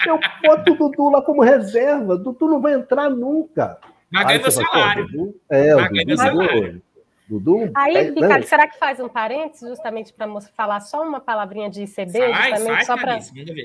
[0.07, 2.17] Eu boto o Dudu lá como reserva.
[2.17, 3.77] Dudu não vai entrar nunca.
[4.11, 5.35] Mas ganha meu salário.
[5.51, 6.81] É, o Dudu, salário.
[7.27, 8.41] Dudu, Aí, é, Ricardo, né?
[8.43, 12.19] será que faz um parênteses justamente para falar só uma palavrinha de ICB?
[12.19, 13.19] Faz, faz, só pra...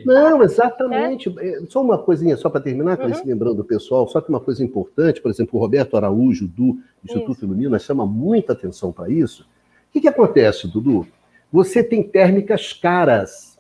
[0.06, 1.34] Não, exatamente.
[1.38, 1.61] É?
[1.68, 3.12] Só uma coisinha, só para terminar, uhum.
[3.12, 6.78] se lembrando o pessoal, só que uma coisa importante, por exemplo, o Roberto Araújo, do
[7.04, 9.42] Instituto Ilumina, chama muita atenção para isso.
[9.42, 11.06] O que, que acontece, Dudu?
[11.52, 13.58] Você tem térmicas caras,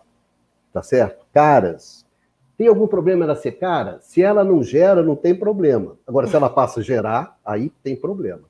[0.72, 1.26] tá certo?
[1.32, 2.06] Caras.
[2.56, 3.98] Tem algum problema ela ser cara?
[4.00, 5.96] Se ela não gera, não tem problema.
[6.06, 8.49] Agora, se ela passa a gerar, aí tem problema.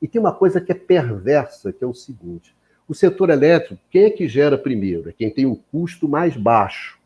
[0.00, 2.54] E tem uma coisa que é perversa, que é o seguinte:
[2.88, 5.08] o setor elétrico, quem é que gera primeiro?
[5.08, 6.96] É quem tem o custo mais baixo.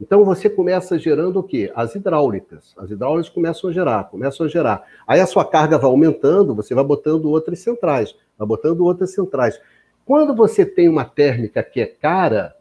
[0.00, 1.70] Então você começa gerando o quê?
[1.74, 2.74] As hidráulicas.
[2.78, 4.82] As hidráulicas começam a gerar, começam a gerar.
[5.06, 9.60] Aí a sua carga vai aumentando, você vai botando outras centrais, vai botando outras centrais.
[10.06, 12.56] Quando você tem uma térmica que é cara,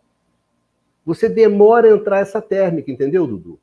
[1.05, 3.57] você demora a entrar essa térmica, entendeu, Dudu?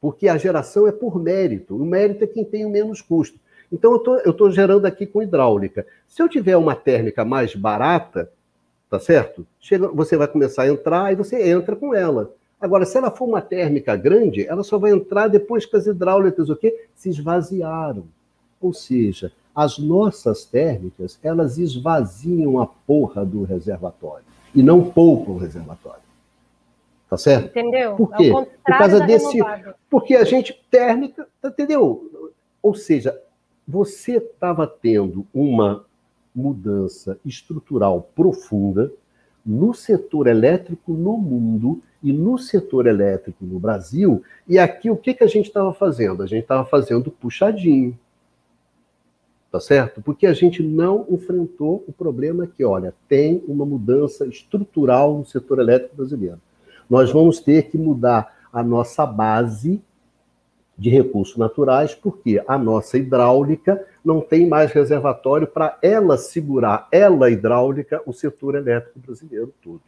[0.00, 1.76] Porque a geração é por mérito.
[1.76, 3.40] O mérito é quem tem o menos custo.
[3.74, 5.84] Então eu estou gerando aqui com hidráulica.
[6.06, 8.30] Se eu tiver uma térmica mais barata,
[8.88, 9.44] tá certo?
[9.58, 12.32] Chega, você vai começar a entrar e você entra com ela.
[12.60, 16.48] Agora, se ela for uma térmica grande, ela só vai entrar depois que as hidráulicas
[16.48, 16.86] o quê?
[16.94, 18.04] se esvaziaram.
[18.60, 25.38] Ou seja, as nossas térmicas, elas esvaziam a porra do reservatório e não poupam o
[25.38, 26.04] reservatório.
[27.10, 27.46] Tá certo?
[27.46, 27.96] Entendeu?
[27.96, 28.28] Por quê?
[28.28, 29.38] É Por causa desse.
[29.90, 32.32] Porque a gente térmica, entendeu?
[32.62, 33.20] Ou seja,
[33.66, 35.84] você estava tendo uma
[36.34, 38.92] mudança estrutural profunda
[39.44, 44.22] no setor elétrico no mundo e no setor elétrico no Brasil.
[44.48, 46.22] E aqui o que, que a gente estava fazendo?
[46.22, 47.98] A gente estava fazendo puxadinho.
[49.50, 50.02] Tá certo?
[50.02, 55.60] Porque a gente não enfrentou o problema que, olha, tem uma mudança estrutural no setor
[55.60, 56.40] elétrico brasileiro.
[56.90, 59.80] Nós vamos ter que mudar a nossa base
[60.76, 67.30] de recursos naturais, porque a nossa hidráulica não tem mais reservatório para ela segurar, ela
[67.30, 69.82] hidráulica, o setor elétrico brasileiro todo.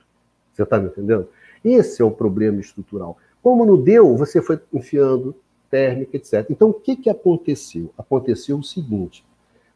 [0.52, 1.28] Você está me entendendo?
[1.64, 3.18] Esse é o problema estrutural.
[3.42, 5.34] Como não deu, você foi enfiando
[5.68, 6.46] térmica, etc.
[6.48, 7.92] Então, o que, que aconteceu?
[7.98, 9.24] Aconteceu o seguinte.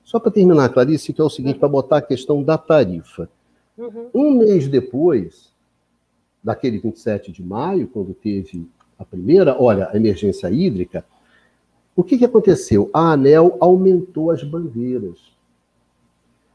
[0.02, 3.28] Só para terminar, Clarice, que é o seguinte, para botar a questão da tarifa.
[3.76, 4.11] Uhum.
[4.14, 5.52] Um mês depois,
[6.42, 8.66] daquele 27 de maio, quando teve
[9.01, 11.03] a primeira, olha, a emergência hídrica,
[11.96, 12.90] o que, que aconteceu?
[12.92, 15.18] A ANEL aumentou as bandeiras.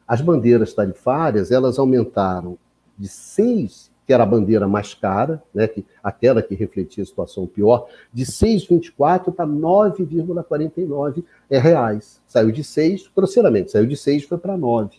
[0.08, 2.56] As bandeiras tarifárias, elas aumentaram
[2.98, 7.48] de 6 que era a bandeira mais cara, né, que, aquela que refletia a situação
[7.48, 12.22] pior, de 6,24 para 9,49 é, reais.
[12.28, 14.98] Saiu de 6, grosseiramente, saiu de 6 foi para 9.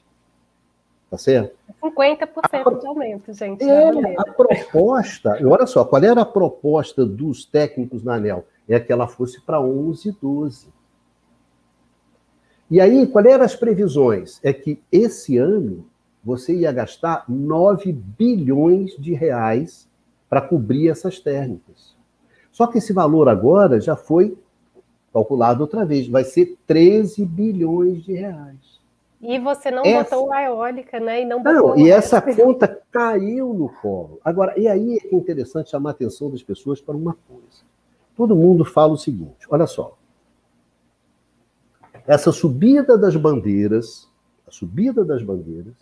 [1.11, 1.57] Tá certo?
[1.83, 3.63] 50% a, de aumento, gente.
[3.63, 3.89] É,
[4.19, 8.45] a proposta, olha só, qual era a proposta dos técnicos na ANEL?
[8.69, 10.67] É que ela fosse para 11, 12.
[12.69, 14.41] E aí, quais eram as previsões?
[14.43, 15.87] É que esse ano
[16.25, 19.89] você ia gastar 9 bilhões de reais
[20.29, 21.95] para cobrir essas térmicas.
[22.51, 24.37] Só que esse valor agora já foi
[25.13, 28.76] calculado outra vez, vai ser 13 bilhões de reais.
[29.21, 30.17] E você não essa...
[30.17, 31.23] botou a eólica, né?
[31.23, 34.21] E não, não e essa conta caiu no colo.
[34.25, 37.65] Agora, e aí é interessante chamar a atenção das pessoas para uma coisa.
[38.17, 39.97] Todo mundo fala o seguinte: olha só.
[42.07, 44.09] Essa subida das bandeiras,
[44.47, 45.75] a subida das bandeiras,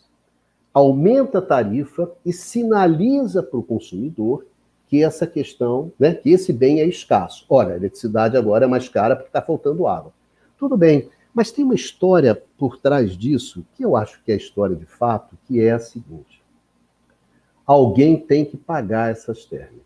[0.72, 4.46] aumenta a tarifa e sinaliza para o consumidor
[4.88, 7.44] que essa questão, né, que esse bem é escasso.
[7.48, 10.12] Olha, a eletricidade agora é mais cara porque está faltando água.
[10.58, 14.38] Tudo bem, mas tem uma história por trás disso, que eu acho que é a
[14.38, 16.42] história de fato, que é a seguinte:
[17.66, 19.84] alguém tem que pagar essas térmicas.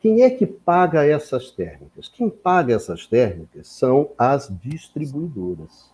[0.00, 2.08] Quem é que paga essas térmicas?
[2.08, 5.90] Quem paga essas térmicas são as distribuidoras.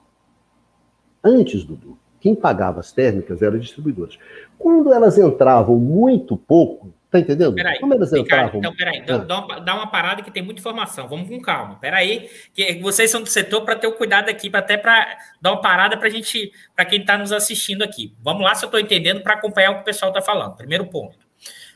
[1.23, 4.19] Antes, Dudu, quem pagava as térmicas eram as distribuidoras.
[4.59, 7.55] Quando elas entravam muito pouco, tá entendendo?
[7.55, 8.61] Peraí, Como elas entravam?
[8.61, 9.19] Então, peraí, ah.
[9.19, 11.09] dá, uma, dá uma parada que tem muita informação.
[11.09, 11.77] Vamos com calma.
[11.81, 15.61] Peraí, que vocês são do setor para ter o cuidado aqui, até para dar uma
[15.61, 18.15] parada para gente, para quem está nos assistindo aqui.
[18.23, 20.57] Vamos lá, se eu estou entendendo, para acompanhar o que o pessoal está falando.
[20.57, 21.19] Primeiro ponto.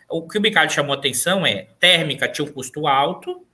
[0.09, 3.45] O que o Bicalho chamou a atenção é térmica tinha um custo alto,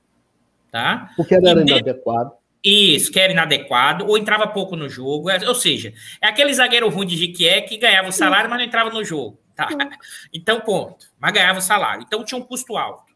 [0.70, 1.10] tá?
[1.16, 2.39] Porque era inadequado.
[2.62, 5.30] Isso, que era inadequado, ou entrava pouco no jogo.
[5.30, 8.66] É, ou seja, é aquele zagueiro ruim de Jiquié que ganhava o salário, mas não
[8.66, 9.40] entrava no jogo.
[9.54, 9.68] Tá?
[10.32, 11.06] Então, ponto.
[11.18, 12.02] Mas ganhava o salário.
[12.02, 13.12] Então tinha um custo alto.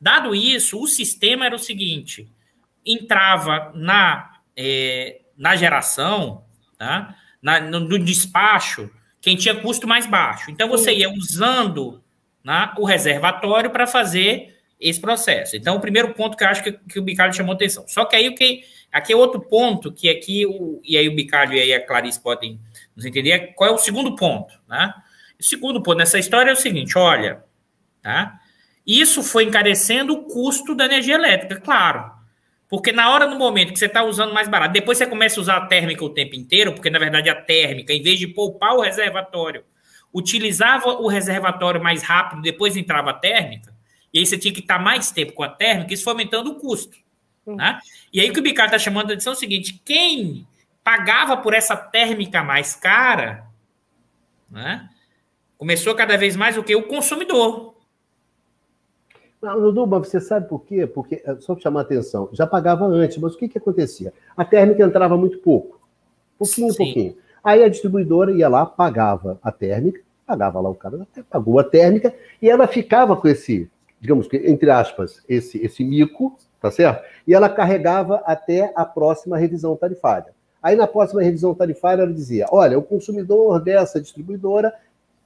[0.00, 2.30] Dado isso, o sistema era o seguinte:
[2.84, 6.44] entrava na, é, na geração,
[6.78, 7.16] tá?
[7.42, 10.50] na, no, no, despacho, quem tinha custo mais baixo.
[10.50, 12.02] Então você ia usando
[12.44, 15.56] né, o reservatório para fazer esse processo.
[15.56, 17.84] Então, o primeiro ponto que eu acho que, que o Bicalho chamou atenção.
[17.88, 18.62] Só que aí o que
[18.92, 22.20] Aqui é outro ponto que aqui, o, e aí o Bicalho e aí a Clarice
[22.20, 22.58] podem
[22.96, 24.94] nos entender, qual é o segundo ponto, né?
[25.38, 27.44] O segundo ponto nessa história é o seguinte, olha,
[28.02, 28.40] tá?
[28.86, 32.10] Isso foi encarecendo o custo da energia elétrica, claro.
[32.68, 35.42] Porque na hora, no momento que você está usando mais barato, depois você começa a
[35.42, 38.74] usar a térmica o tempo inteiro, porque na verdade a térmica, em vez de poupar
[38.74, 39.64] o reservatório,
[40.12, 43.74] utilizava o reservatório mais rápido, depois entrava a térmica,
[44.12, 46.54] e aí você tinha que estar mais tempo com a térmica, isso foi aumentando o
[46.56, 46.96] custo.
[47.56, 47.78] Né?
[48.12, 50.46] E aí o que o Bicardo está chamando a atenção é o seguinte: quem
[50.84, 53.46] pagava por essa térmica mais cara,
[54.50, 54.88] né,
[55.56, 56.74] começou cada vez mais o que?
[56.74, 57.74] O consumidor.
[59.40, 60.86] Não, Duba, você sabe por quê?
[60.86, 64.12] Porque, é, só para chamar a atenção, já pagava antes, mas o que, que acontecia?
[64.36, 65.80] A térmica entrava muito pouco.
[66.36, 66.76] Pouquinho, Sim.
[66.76, 67.16] pouquinho.
[67.42, 72.12] Aí a distribuidora ia lá, pagava a térmica, pagava lá o cara, pagou a térmica,
[72.42, 73.70] e ela ficava com esse,
[74.00, 77.04] digamos que, entre aspas, esse, esse mico, tá certo?
[77.26, 80.32] E ela carregava até a próxima revisão tarifária.
[80.62, 84.74] Aí na próxima revisão tarifária ela dizia: olha, o consumidor dessa distribuidora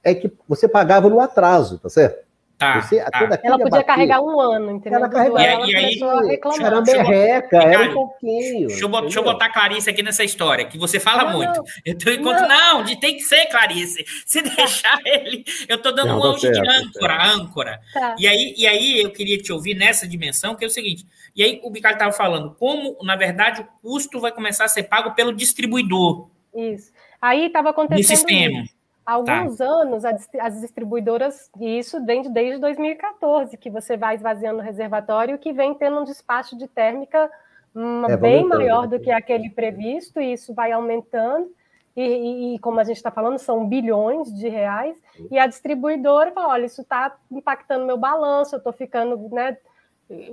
[0.03, 2.22] é que você pagava no atraso, tá certo?
[2.57, 3.39] Tá, você, tá.
[3.43, 4.99] Ela podia bater, carregar um ano, entendeu?
[4.99, 6.65] Ela carregava, e, ela e aí, a reclamar.
[6.65, 8.67] Era merreca, era um pouquinho.
[8.67, 11.57] Deixa eu, deixa eu, botar Clarice aqui nessa história, que você fala não, muito.
[11.57, 11.63] Não.
[11.85, 12.47] Eu tô enquanto, não.
[12.47, 14.05] não, de, tem que ser Clarice.
[14.25, 17.81] Se deixar ele, eu tô dando não, um anjo de âncora, âncora.
[17.93, 18.15] Tá.
[18.17, 21.43] E, aí, e aí eu queria te ouvir nessa dimensão, que é o seguinte, e
[21.43, 25.11] aí o Bicalho estava falando, como, na verdade, o custo vai começar a ser pago
[25.15, 26.29] pelo distribuidor.
[26.55, 26.91] Isso.
[27.19, 28.09] Aí estava acontecendo.
[28.09, 28.59] No sistema.
[28.61, 28.82] Isso.
[29.05, 29.65] Há alguns tá.
[29.65, 35.51] anos, as distribuidoras, e isso vem desde 2014, que você vai esvaziando o reservatório, que
[35.51, 37.29] vem tendo um despacho de térmica
[37.75, 41.51] hum, é, bem maior do que aquele previsto, e isso vai aumentando.
[41.95, 44.97] E, e, e como a gente está falando, são bilhões de reais,
[45.29, 49.57] e a distribuidora fala: olha, isso está impactando meu balanço, eu estou ficando né,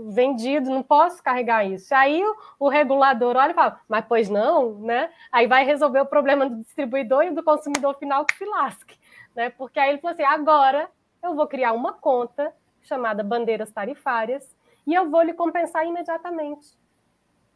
[0.09, 1.95] vendido, não posso carregar isso.
[1.95, 5.11] Aí o, o, regulador olha e fala, mas pois não, né?
[5.31, 8.99] Aí vai resolver o problema do distribuidor e do consumidor final que se lasque,
[9.35, 9.51] né?
[9.51, 10.89] Porque aí ele falou assim, agora
[11.23, 14.57] eu vou criar uma conta chamada bandeiras tarifárias
[14.87, 16.80] e eu vou lhe compensar imediatamente.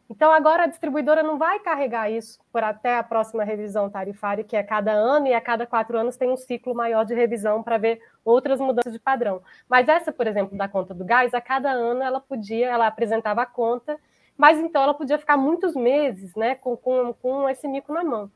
[0.08, 4.54] Então, agora a distribuidora não vai carregar isso por até a próxima revisão tarifária, que
[4.54, 7.78] é cada ano, e a cada quatro anos tem um ciclo maior de revisão para
[7.78, 9.42] ver outras mudanças de padrão.
[9.68, 13.42] Mas essa, por exemplo, da conta do gás, a cada ano ela podia, ela apresentava
[13.42, 13.98] a conta,
[14.36, 18.30] mas então ela podia ficar muitos meses né, com, com, com esse mico na mão.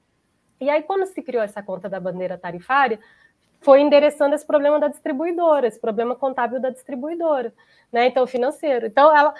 [0.61, 2.99] E aí, quando se criou essa conta da bandeira tarifária,
[3.61, 7.53] foi endereçando esse problema da distribuidora, esse problema contábil da distribuidora,
[7.93, 8.07] né?
[8.07, 8.87] Então, financeiro.
[8.87, 9.35] Então, ela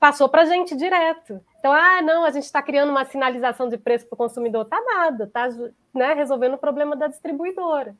[0.00, 1.40] passou para a gente direto.
[1.58, 4.64] Então, ah, não, a gente está criando uma sinalização de preço para o consumidor.
[4.64, 5.48] Tá nada, tá
[5.94, 7.94] né, resolvendo o problema da distribuidora.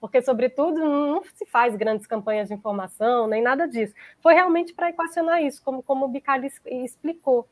[0.00, 3.94] Porque, sobretudo, não se faz grandes campanhas de informação, nem nada disso.
[4.20, 7.48] Foi realmente para equacionar isso, como, como o Bicalho explicou.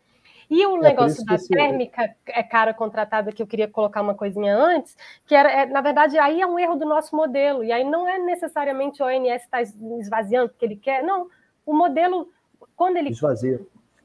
[0.52, 4.54] E o é, negócio da térmica é cara contratada, que eu queria colocar uma coisinha
[4.54, 4.94] antes,
[5.24, 7.64] que era, é, na verdade, aí é um erro do nosso modelo.
[7.64, 11.02] E aí não é necessariamente o ONS está esvaziando porque ele quer.
[11.02, 11.26] Não,
[11.64, 12.28] o modelo,
[12.76, 13.08] quando ele.
[13.08, 13.62] Esvazia.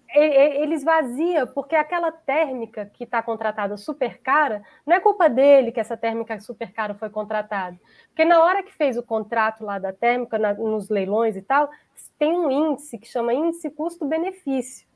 [0.10, 5.82] Ele esvazia, porque aquela térmica que está contratada super cara, não é culpa dele que
[5.82, 7.78] essa térmica super cara foi contratada.
[8.08, 11.70] Porque na hora que fez o contrato lá da térmica, na, nos leilões e tal,
[12.18, 14.88] tem um índice que chama índice custo-benefício.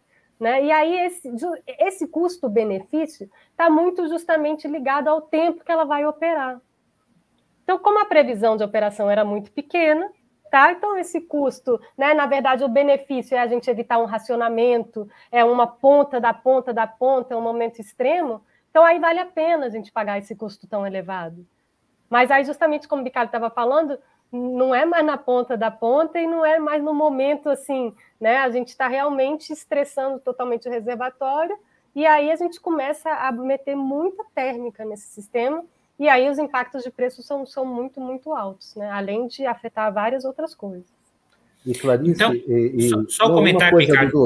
[0.42, 0.64] Né?
[0.64, 1.32] E aí esse,
[1.68, 6.60] esse custo-benefício está muito justamente ligado ao tempo que ela vai operar.
[7.64, 10.10] Então, como a previsão de operação era muito pequena,
[10.50, 10.72] tá?
[10.72, 12.16] Então, esse custo, né?
[12.16, 16.74] Na verdade, o benefício é a gente evitar um racionamento, é uma ponta da ponta
[16.74, 18.42] da ponta, é um momento extremo.
[18.72, 21.46] Então, aí vale a pena a gente pagar esse custo tão elevado.
[22.10, 23.96] Mas aí, justamente como o Ricardo estava falando,
[24.32, 28.38] não é mais na ponta da ponta e não é mais no momento assim, né?
[28.38, 31.58] A gente está realmente estressando totalmente o reservatório
[31.94, 35.64] e aí a gente começa a meter muita térmica nesse sistema
[36.00, 38.90] e aí os impactos de preço são, são muito, muito altos, né?
[38.90, 40.88] Além de afetar várias outras coisas.
[41.66, 44.26] E Clarice, então, e, e, só, só um comentário, Ricardo.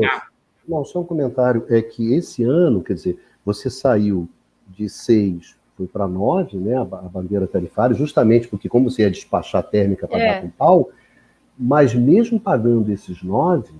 [0.67, 4.29] Não, só um comentário é que esse ano, quer dizer, você saiu
[4.67, 9.61] de seis foi para 9, né, a, bandeira tarifária, justamente porque, como você ia despachar
[9.63, 10.33] térmica para é.
[10.33, 10.89] dar com pau,
[11.57, 13.71] mas mesmo pagando esses 9,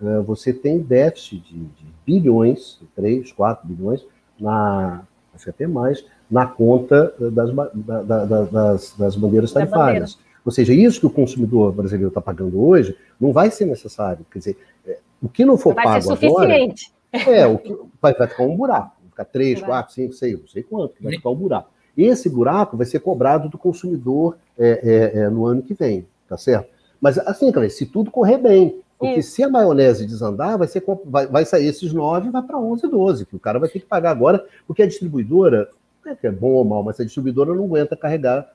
[0.00, 4.04] uh, você tem déficit de, de, bilhões, 3, 4 bilhões,
[4.38, 5.02] na,
[5.34, 10.14] acho que até mais, na conta das, da, da, das, das bandeiras tarifárias.
[10.14, 10.30] Bandeira.
[10.44, 14.24] Ou seja, isso que o consumidor brasileiro está pagando hoje não vai ser necessário.
[14.30, 16.92] Quer dizer, é, o que não for vai pago ser suficiente.
[17.12, 17.36] agora.
[17.36, 20.62] É, o que vai, vai ficar um buraco ficar 3, 4, 5, 6, não sei
[20.62, 21.70] quanto, vai ficar um buraco.
[21.96, 26.36] Esse buraco vai ser cobrado do consumidor é, é, é, no ano que vem, tá
[26.36, 26.68] certo?
[27.00, 29.32] Mas assim, se tudo correr bem, porque Isso.
[29.32, 32.86] se a maionese desandar, vai, ser, vai, vai sair esses 9 e vai para 11,
[32.86, 35.70] 12, que o cara vai ter que pagar agora, porque a distribuidora,
[36.06, 38.52] é que é bom ou mal, mas a distribuidora não aguenta carregar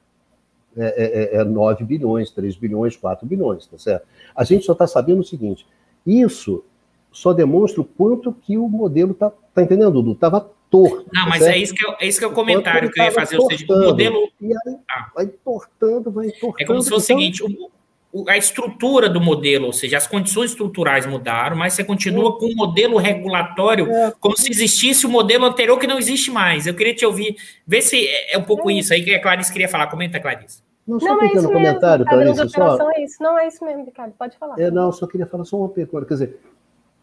[0.78, 4.06] é, é, é 9 é bilhões, 3 bilhões, 4 bilhões, tá certo?
[4.36, 5.66] A gente só está sabendo o seguinte:
[6.06, 6.64] isso
[7.12, 9.32] só demonstra o quanto que o modelo está.
[9.54, 10.12] Tá entendendo, Dudu?
[10.12, 11.06] Estava torto.
[11.14, 13.12] Não, mas é isso, que eu, é isso que é o comentário que eu ia
[13.12, 13.38] fazer.
[13.38, 14.30] Ou seja, o modelo.
[14.42, 15.10] E aí ah.
[15.16, 16.56] vai entortando, vai entortando.
[16.60, 17.18] É como se fosse então...
[17.18, 17.72] o seguinte: o,
[18.22, 22.40] o, a estrutura do modelo, ou seja, as condições estruturais mudaram, mas você continua é.
[22.40, 24.14] com o modelo regulatório é.
[24.20, 26.66] como se existisse o modelo anterior que não existe mais.
[26.66, 27.36] Eu queria te ouvir,
[27.68, 28.76] ver se é, é um pouco é.
[28.76, 29.88] isso aí que a Clarice queria falar.
[29.88, 30.64] Comenta, Clarice.
[30.88, 32.36] Não, só não é isso comentário, mesmo.
[32.36, 32.92] Clarice, só...
[32.92, 33.24] é isso.
[33.24, 34.14] Não é isso mesmo, Ricardo.
[34.18, 34.60] Pode falar.
[34.60, 36.06] É, não, só queria falar só uma pergunta.
[36.06, 36.40] Quer dizer,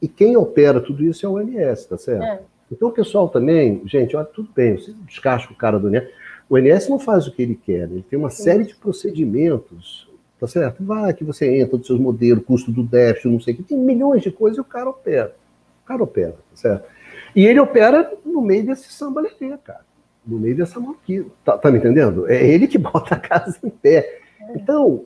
[0.00, 2.22] e quem opera tudo isso é o ONS, tá certo?
[2.22, 2.40] É.
[2.72, 6.08] Então o pessoal também, gente, olha, tudo bem, você descasca o cara do ONS.
[6.48, 8.42] O ONS não faz o que ele quer, ele tem uma Sim.
[8.44, 10.08] série de procedimentos,
[10.40, 10.82] tá certo?
[10.82, 13.78] Vai que você entra dos seus modelos, custo do déficit, não sei o que, tem
[13.78, 15.36] milhões de coisas e o cara opera.
[15.84, 16.88] O cara opera, tá certo?
[17.36, 19.22] E ele opera no meio desse samba
[19.62, 19.84] cara
[20.26, 21.30] no meio dessa maluquice.
[21.44, 22.30] Tá, tá, me entendendo?
[22.30, 24.20] É ele que bota a casa em pé.
[24.54, 25.04] Então,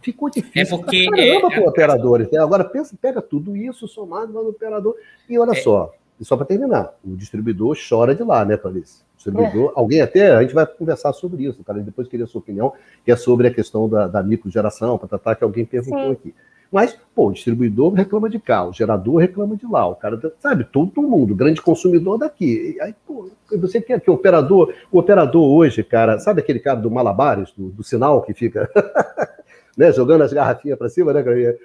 [0.00, 2.28] ficou difícil é porque, pra caramba é, para.
[2.32, 4.94] É, Agora, pensa, pega tudo isso somado no operador.
[5.28, 9.00] E olha é, só, e só para terminar, o distribuidor chora de lá, né, Clarice?
[9.14, 9.72] O distribuidor, é.
[9.74, 13.10] alguém até, a gente vai conversar sobre isso, cara, depois queria a sua opinião, que
[13.10, 16.12] é sobre a questão da, da microgeração, para tratar que alguém perguntou Sim.
[16.12, 16.34] aqui.
[16.70, 20.62] Mas, pô, o distribuidor reclama de cá, o gerador reclama de lá, o cara, sabe,
[20.64, 22.76] todo mundo, grande consumidor daqui.
[22.80, 26.90] Aí, pô, você quer que o operador, o operador hoje, cara, sabe aquele cara do
[26.90, 28.70] Malabares, do, do sinal que fica
[29.76, 31.24] né, jogando as garrafinhas para cima, né,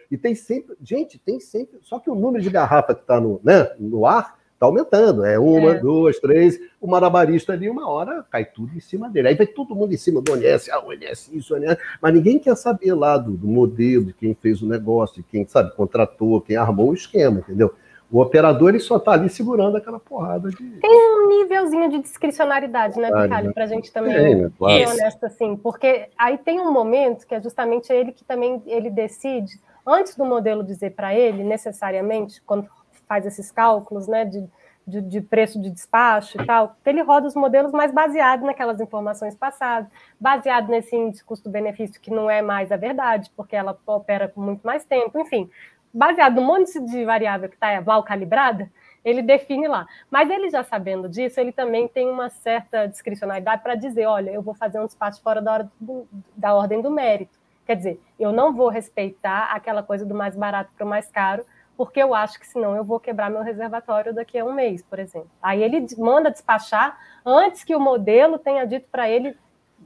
[0.10, 3.40] E tem sempre, gente, tem sempre, só que o número de garrafa que está no,
[3.44, 5.26] né, no ar Está aumentando.
[5.26, 5.80] É uma, é.
[5.80, 6.58] duas, três.
[6.80, 9.28] O marabarista ali, uma hora, cai tudo em cima dele.
[9.28, 11.78] Aí vai todo mundo em cima do ONS, ah, ONS, isso, ONS.
[12.02, 15.46] Mas ninguém quer saber lá do, do modelo, de quem fez o negócio, de quem,
[15.46, 17.74] sabe, contratou, quem armou o esquema, entendeu?
[18.10, 20.56] O operador ele só está ali segurando aquela porrada de.
[20.56, 24.52] Tem um nívelzinho de discricionariedade, né, Bicalho, para a gente também tem, né?
[24.58, 24.78] claro.
[24.78, 28.90] ser honesto assim, porque aí tem um momento que é justamente ele que também ele
[28.90, 32.70] decide, antes do modelo dizer para ele, necessariamente, quando
[33.08, 34.48] faz esses cálculos né, de,
[34.86, 39.36] de, de, preço de despacho e tal, ele roda os modelos mais baseados naquelas informações
[39.36, 39.90] passadas,
[40.20, 44.66] baseado nesse índice custo-benefício que não é mais a verdade, porque ela opera com muito
[44.66, 45.50] mais tempo, enfim,
[45.94, 48.70] baseado no monte de variável que está mal calibrada,
[49.06, 49.88] ele define lá.
[50.10, 54.42] Mas ele já sabendo disso, ele também tem uma certa discricionalidade para dizer, olha, eu
[54.42, 57.38] vou fazer um despacho fora da, hora do, da ordem do mérito.
[57.66, 61.46] Quer dizer, eu não vou respeitar aquela coisa do mais barato para o mais caro,
[61.78, 65.00] porque eu acho que senão eu vou quebrar meu reservatório daqui a um mês, por
[65.00, 65.30] exemplo.
[65.42, 69.38] Aí ele manda despachar antes que o modelo tenha dito para ele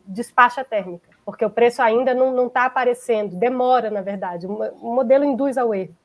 [0.05, 5.57] despacha térmica, porque o preço ainda não está aparecendo, demora, na verdade, o modelo induz
[5.57, 5.95] ao erro.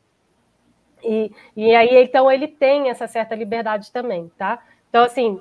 [1.03, 4.63] E, e aí, então, ele tem essa certa liberdade também, tá?
[4.89, 5.41] Então, assim,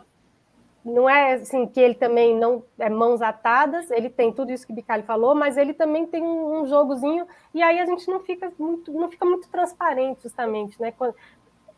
[0.86, 4.74] não é assim que ele também não é mãos atadas, ele tem tudo isso que
[4.74, 8.52] Bicalho falou, mas ele também tem um, um, jogozinho, e aí a gente não fica
[8.60, 10.92] muito, não fica muito transparente, justamente, né?
[10.92, 11.16] Quando,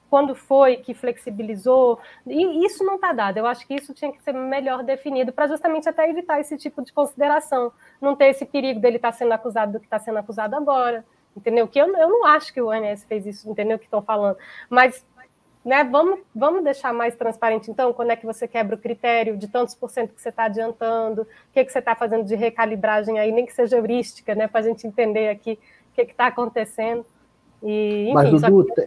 [0.09, 3.37] quando foi que flexibilizou, e isso não está dado.
[3.37, 6.81] Eu acho que isso tinha que ser melhor definido, para justamente até evitar esse tipo
[6.81, 10.17] de consideração, não ter esse perigo dele estar tá sendo acusado do que está sendo
[10.17, 11.05] acusado agora,
[11.37, 11.67] entendeu?
[11.67, 14.37] Que eu, eu não acho que o ONS fez isso, entendeu que estão falando,
[14.67, 15.05] mas
[15.65, 15.83] né?
[15.83, 19.73] Vamos, vamos deixar mais transparente, então, quando é que você quebra o critério de tantos
[19.73, 23.31] por cento que você está adiantando, o que, que você está fazendo de recalibragem aí,
[23.31, 24.47] nem que seja heurística, né?
[24.47, 25.57] Para a gente entender aqui
[25.91, 27.03] o que está acontecendo.
[27.63, 28.81] E, enfim, Mas, Dudu, que...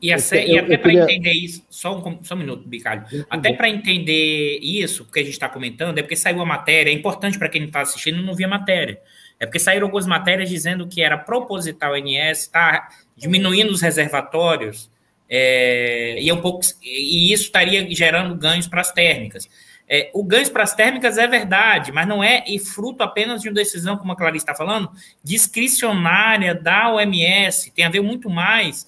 [0.00, 3.04] E, e, e até para entender isso, só um, só um minuto, Bicalho.
[3.28, 6.94] Até para entender isso que a gente está comentando, é porque saiu a matéria, é
[6.94, 8.98] importante para quem não está assistindo não via a matéria.
[9.38, 14.90] É porque saíram algumas matérias dizendo que era proposital o NS, está diminuindo os reservatórios
[15.28, 19.48] é, e, é um pouco, e isso estaria gerando ganhos para as térmicas.
[19.86, 23.48] É, o ganho para as térmicas é verdade, mas não é e fruto apenas de
[23.48, 24.90] uma decisão, como a Clarice está falando,
[25.22, 28.86] discricionária da OMS, tem a ver muito mais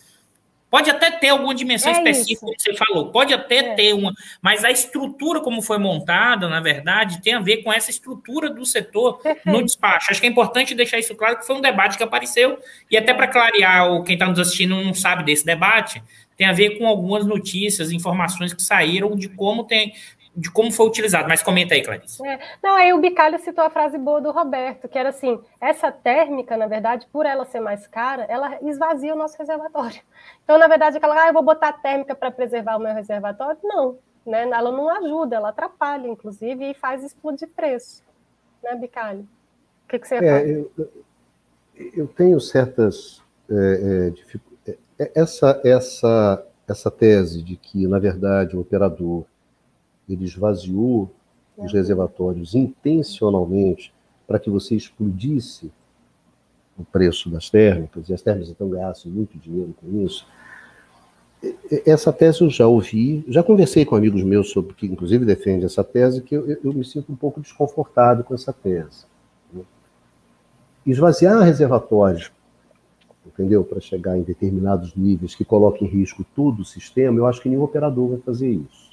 [0.69, 3.75] Pode até ter alguma dimensão é específica, como você falou, pode até é.
[3.75, 7.89] ter uma, mas a estrutura como foi montada, na verdade, tem a ver com essa
[7.89, 10.11] estrutura do setor no despacho.
[10.11, 12.59] Acho que é importante deixar isso claro, que foi um debate que apareceu,
[12.91, 16.03] e até para clarear, o quem está nos assistindo não sabe desse debate,
[16.37, 19.95] tem a ver com algumas notícias, informações que saíram de como tem
[20.37, 21.29] de como foi utilizado.
[21.29, 22.25] Mas comenta aí, Clarice.
[22.27, 22.39] É.
[22.63, 26.57] Não, aí o Bicalho citou a frase boa do Roberto, que era assim, essa térmica,
[26.57, 30.01] na verdade, por ela ser mais cara, ela esvazia o nosso reservatório.
[30.45, 33.99] Então, na verdade, aquela, ah, eu vou botar térmica para preservar o meu reservatório, não.
[34.27, 34.43] Né?
[34.43, 38.05] Ela não ajuda, ela atrapalha, inclusive, e faz explodir preço.
[38.63, 39.27] Né, Bicalho?
[39.85, 40.73] O que, que você é, eu,
[41.97, 44.56] eu, tenho certas é, é, dificuldades.
[44.99, 49.25] É, essa, essa, essa tese de que, na verdade, o operador
[50.09, 51.11] ele esvaziou
[51.57, 53.93] os reservatórios intencionalmente
[54.27, 55.73] para que você explodisse
[56.79, 60.27] o preço das térmicas, e as térmicas então ganhassem muito dinheiro com isso.
[61.87, 65.85] Essa tese eu já ouvi, já conversei com amigos meus sobre que, inclusive, defendem essa
[65.85, 69.07] tese, que eu, eu me sinto um pouco desconfortado com essa tese.
[69.53, 69.63] Né?
[70.85, 72.31] Esvaziar reservatórios,
[73.37, 77.41] entendeu, para chegar em determinados níveis que coloquem em risco todo o sistema, eu acho
[77.41, 78.87] que nenhum operador vai fazer isso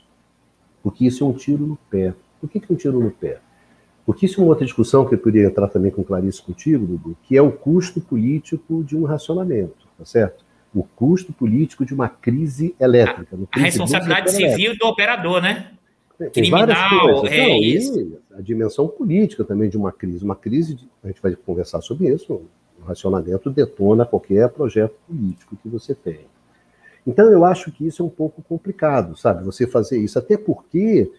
[0.84, 2.14] porque isso é um tiro no pé.
[2.42, 3.40] Por que, que é um tiro no pé?
[4.06, 7.18] Porque isso é uma outra discussão que eu poderia entrar também com Clarice contigo, Dudu,
[7.24, 10.44] que é o custo político de um racionamento, tá certo?
[10.76, 13.38] O custo político de uma crise elétrica.
[13.54, 15.72] A, a responsabilidade civil do operador, né?
[16.18, 17.38] Tem Criminal, várias coisas.
[17.38, 18.20] É isso.
[18.38, 20.24] a dimensão política também de uma crise.
[20.24, 22.42] Uma crise, de, a gente vai conversar sobre isso,
[22.82, 26.22] o racionamento detona qualquer projeto político que você tem.
[27.06, 29.44] Então, eu acho que isso é um pouco complicado, sabe?
[29.44, 31.12] Você fazer isso, até porque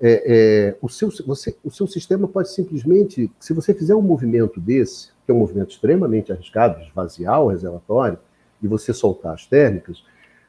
[0.00, 0.22] é,
[0.70, 5.08] é, o, seu, você, o seu sistema pode simplesmente, se você fizer um movimento desse,
[5.24, 8.18] que é um movimento extremamente arriscado, esvaziar o reservatório
[8.62, 10.02] e você soltar as térmicas,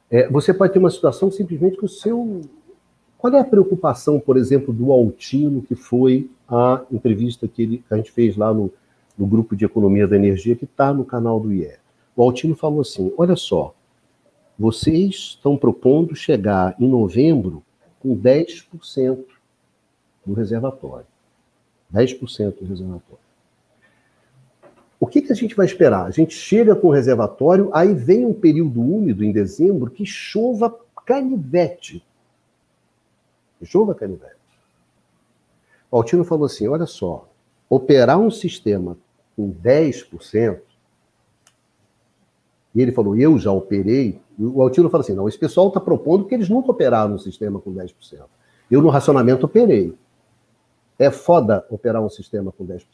[0.09, 2.41] é, você pode ter uma situação simplesmente que o seu.
[3.17, 7.93] Qual é a preocupação, por exemplo, do Altino, que foi a entrevista que, ele, que
[7.93, 8.71] a gente fez lá no,
[9.21, 11.75] no grupo de economia da energia, que está no canal do IE?
[12.15, 13.75] O Altino falou assim: olha só,
[14.57, 17.63] vocês estão propondo chegar em novembro
[17.99, 19.23] com 10%
[20.25, 21.05] do reservatório.
[21.93, 23.21] 10% do reservatório.
[24.99, 26.07] O que, que a gente vai esperar?
[26.07, 30.75] A gente chega com o reservatório, aí vem um período úmido em dezembro que chova
[31.05, 32.03] canivete.
[33.63, 34.35] Chova canivete.
[35.91, 37.29] O Altino falou assim: olha só,
[37.69, 38.97] operar um sistema
[39.35, 40.59] com 10%,
[42.73, 44.19] e ele falou, eu já operei.
[44.39, 47.59] O Altino falou assim: não, esse pessoal está propondo que eles nunca operaram um sistema
[47.59, 47.93] com 10%.
[48.69, 49.93] Eu, no racionamento, operei.
[50.97, 52.85] É foda operar um sistema com 10%.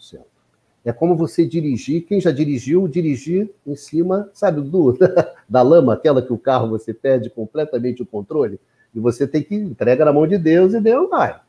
[0.84, 4.98] É como você dirigir, quem já dirigiu, dirigir em cima, sabe, do,
[5.48, 8.60] da lama, aquela que o carro você perde completamente o controle,
[8.96, 11.40] e você tem que entrega na mão de Deus e Deus vai.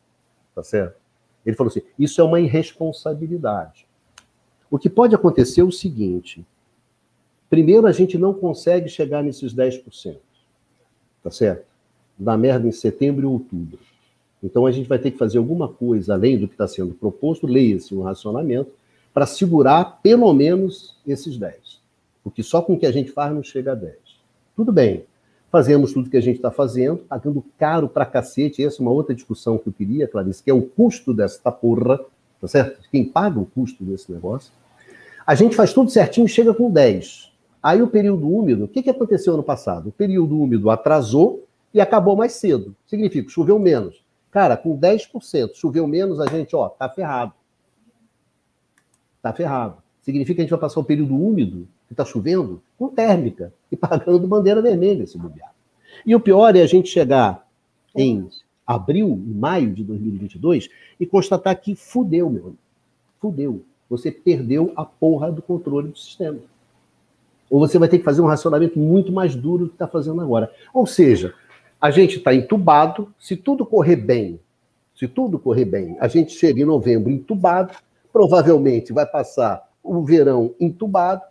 [0.55, 0.97] Tá certo?
[1.47, 3.88] Ele falou assim: isso é uma irresponsabilidade.
[4.71, 6.45] O que pode acontecer é o seguinte:
[7.49, 10.17] Primeiro, a gente não consegue chegar nesses 10%.
[11.23, 11.65] Tá certo?
[12.19, 13.79] Da merda em setembro e outubro.
[14.43, 17.47] Então, a gente vai ter que fazer alguma coisa além do que está sendo proposto,
[17.47, 18.71] leia-se um racionamento,
[19.13, 21.81] para segurar pelo menos esses 10.
[22.23, 23.97] Porque só com o que a gente faz não chega a 10.
[24.55, 25.05] Tudo bem,
[25.51, 28.63] fazemos tudo que a gente está fazendo, pagando caro para cacete.
[28.63, 31.99] Essa é uma outra discussão que eu queria, Clarice, que é o custo dessa porra,
[32.41, 32.81] tá certo?
[32.91, 34.53] Quem paga o custo desse negócio.
[35.27, 37.33] A gente faz tudo certinho e chega com 10.
[37.63, 39.89] Aí o período úmido, o que, que aconteceu ano passado?
[39.89, 41.45] O período úmido atrasou
[41.75, 42.75] e acabou mais cedo.
[42.87, 44.03] Significa, choveu menos.
[44.31, 47.33] Cara, com 10% choveu menos, a gente, ó, tá ferrado.
[49.21, 49.83] Tá ferrado.
[50.03, 53.77] Significa que a gente vai passar o período úmido, que tá chovendo, com térmica e
[53.77, 55.53] pagando bandeira vermelha esse bobear.
[56.07, 57.47] E o pior é a gente chegar
[57.95, 58.29] em
[58.69, 60.69] abril, maio de 2022
[61.01, 62.59] e constatar que fudeu, meu amigo.
[63.19, 63.65] Fudeu.
[63.89, 66.39] Você perdeu a porra do controle do sistema
[67.51, 70.21] ou você vai ter que fazer um racionamento muito mais duro do que está fazendo
[70.21, 70.53] agora.
[70.73, 71.35] Ou seja,
[71.81, 74.39] a gente está entubado, se tudo correr bem,
[74.95, 77.75] se tudo correr bem, a gente chega em novembro entubado,
[78.13, 81.23] provavelmente vai passar o verão entubado,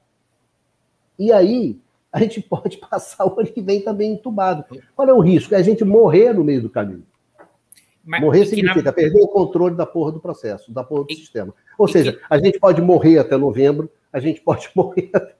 [1.20, 1.80] e aí
[2.12, 4.64] a gente pode passar o ano que vem também entubado.
[4.96, 5.54] Qual é o risco?
[5.54, 7.04] É a gente morrer no meio do caminho.
[8.08, 8.94] Mas, morrer significa na...
[8.94, 11.54] perder o controle da porra do processo, da porra do e, sistema.
[11.78, 12.20] Ou seja, que...
[12.30, 15.36] a gente pode morrer até novembro, a gente pode morrer até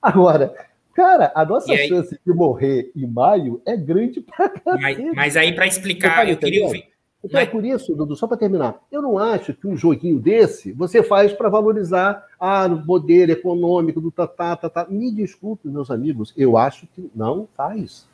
[0.00, 0.54] Agora,
[0.94, 1.88] cara, a nossa aí...
[1.88, 4.80] chance de morrer em maio é grande pra caralho.
[4.80, 6.86] Mas, mas, aí, para explicar, eu queria ouvir.
[7.22, 10.70] Então, é por isso, Dudu, só para terminar, eu não acho que um joguinho desse
[10.72, 14.86] você faz para valorizar ah, o poder econômico do tatá, tatá.
[14.88, 18.06] Me desculpe, meus amigos, eu acho que não faz.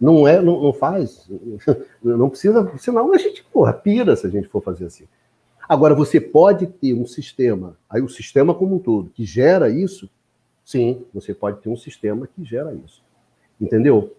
[0.00, 1.28] Não é, não, não faz.
[2.02, 5.04] Não precisa, senão a gente, porra, pira se a gente for fazer assim.
[5.68, 10.08] Agora, você pode ter um sistema, aí o sistema como um todo, que gera isso,
[10.68, 13.02] Sim, você pode ter um sistema que gera isso.
[13.58, 14.14] Entendeu?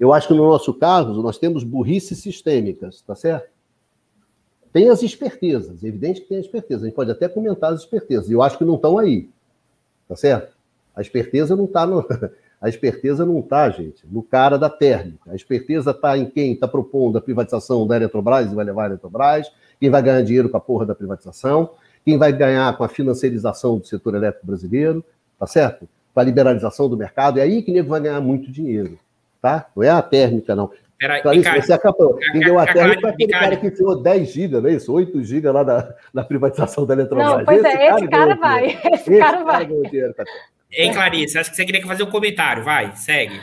[0.00, 3.50] Eu acho que no nosso caso, nós temos burrices sistêmicas, tá certo?
[4.72, 6.84] Tem as espertezas, é evidente que tem a esperteza.
[6.84, 8.30] A gente pode até comentar as espertezas.
[8.30, 9.28] Eu acho que não estão aí,
[10.08, 10.56] tá certo?
[10.96, 12.02] A esperteza não está no...
[12.60, 15.30] A esperteza não está, gente, no cara da térmica.
[15.30, 18.86] A esperteza está em quem está propondo a privatização da Eletrobras e vai levar a
[18.86, 21.70] Eletrobras, quem vai ganhar dinheiro com a porra da privatização,
[22.04, 25.04] quem vai ganhar com a financiarização do setor elétrico brasileiro,
[25.38, 25.88] tá certo?
[26.12, 28.98] Com a liberalização do mercado, é aí que o nego vai ganhar muito dinheiro,
[29.40, 29.66] tá?
[29.76, 30.70] Não é a térmica, não.
[30.98, 32.16] Peraí, Clarice, você acabou.
[32.16, 34.92] Quem deu a térmica foi aquele cara que enfiou 10 GB, não é isso?
[34.92, 37.38] 8 GB lá na, na privatização da Eletrobras.
[37.38, 38.66] Não, pois esse é, esse cara, vai.
[38.66, 39.66] Esse, esse cara, vai.
[39.66, 40.12] Dinheiro,
[40.70, 42.62] Ei, Clarice, acho que você queria fazer um comentário.
[42.62, 43.40] Vai, segue.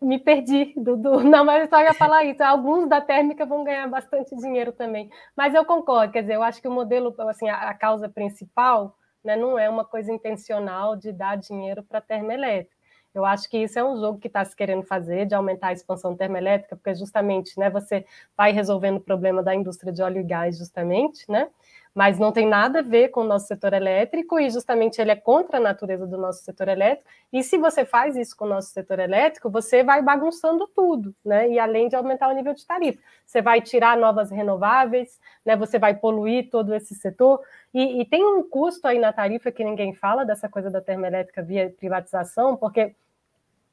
[0.00, 1.20] Me perdi, Dudu.
[1.24, 2.42] Não, mas eu só ia falar isso.
[2.42, 5.10] Alguns da térmica vão ganhar bastante dinheiro também.
[5.36, 8.96] Mas eu concordo, quer dizer, eu acho que o modelo, assim, a, a causa principal
[9.24, 12.76] né, não é uma coisa intencional de dar dinheiro para a termoelétrica.
[13.14, 15.72] Eu acho que isso é um jogo que está se querendo fazer, de aumentar a
[15.72, 18.04] expansão termoelétrica, porque justamente né, você
[18.36, 21.48] vai resolvendo o problema da indústria de óleo e gás, justamente, né?
[21.94, 25.16] Mas não tem nada a ver com o nosso setor elétrico e justamente ele é
[25.16, 27.08] contra a natureza do nosso setor elétrico.
[27.32, 31.48] E se você faz isso com o nosso setor elétrico, você vai bagunçando tudo, né?
[31.48, 35.56] E além de aumentar o nível de tarifa, você vai tirar novas renováveis, né?
[35.56, 37.40] Você vai poluir todo esse setor
[37.72, 41.42] e, e tem um custo aí na tarifa que ninguém fala dessa coisa da termoelétrica
[41.42, 42.94] via privatização, porque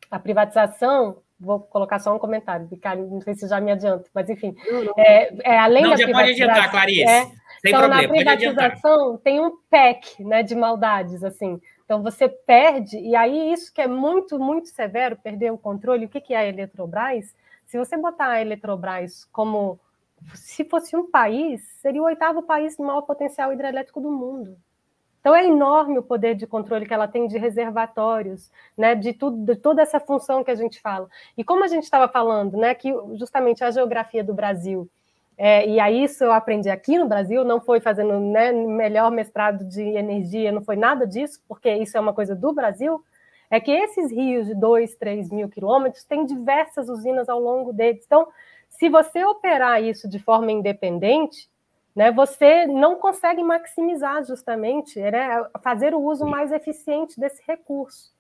[0.10, 2.68] a privatização Vou colocar só um comentário,
[3.10, 4.56] não sei se já me adianto, mas enfim.
[4.98, 7.04] É, é, além não, da já pode adiantar, Clarice.
[7.04, 7.36] É, Sem
[7.66, 11.60] então, problema, na privatização tem um pack né, de maldades, assim.
[11.84, 16.10] Então você perde, e aí isso que é muito, muito severo, perder o controle, o
[16.10, 17.36] que, que é a Eletrobras?
[17.66, 19.80] Se você botar a Eletrobras como
[20.34, 24.58] se fosse um país, seria o oitavo país de maior potencial hidrelétrico do mundo.
[25.26, 29.38] Então é enorme o poder de controle que ela tem de reservatórios, né, de, tudo,
[29.44, 31.10] de toda essa função que a gente fala.
[31.36, 34.88] E como a gente estava falando, né, que justamente a geografia do Brasil,
[35.36, 39.68] é, e aí isso eu aprendi aqui no Brasil, não foi fazendo né, melhor mestrado
[39.68, 43.04] de energia, não foi nada disso, porque isso é uma coisa do Brasil,
[43.50, 48.04] é que esses rios de 2, 3 mil quilômetros têm diversas usinas ao longo deles.
[48.06, 48.28] Então,
[48.70, 51.50] se você operar isso de forma independente,
[51.96, 58.14] né, você não consegue maximizar justamente, né, fazer o uso mais eficiente desse recurso.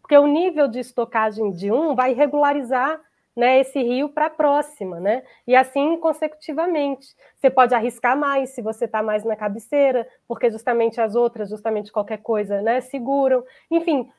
[0.00, 3.00] Porque o nível de estocagem de um vai regularizar
[3.34, 5.22] né, esse rio para a próxima, né?
[5.46, 7.14] E assim consecutivamente.
[7.36, 11.90] Você pode arriscar mais se você está mais na cabeceira, porque justamente as outras, justamente
[11.90, 13.42] qualquer coisa, né, seguram.
[13.70, 14.10] Enfim,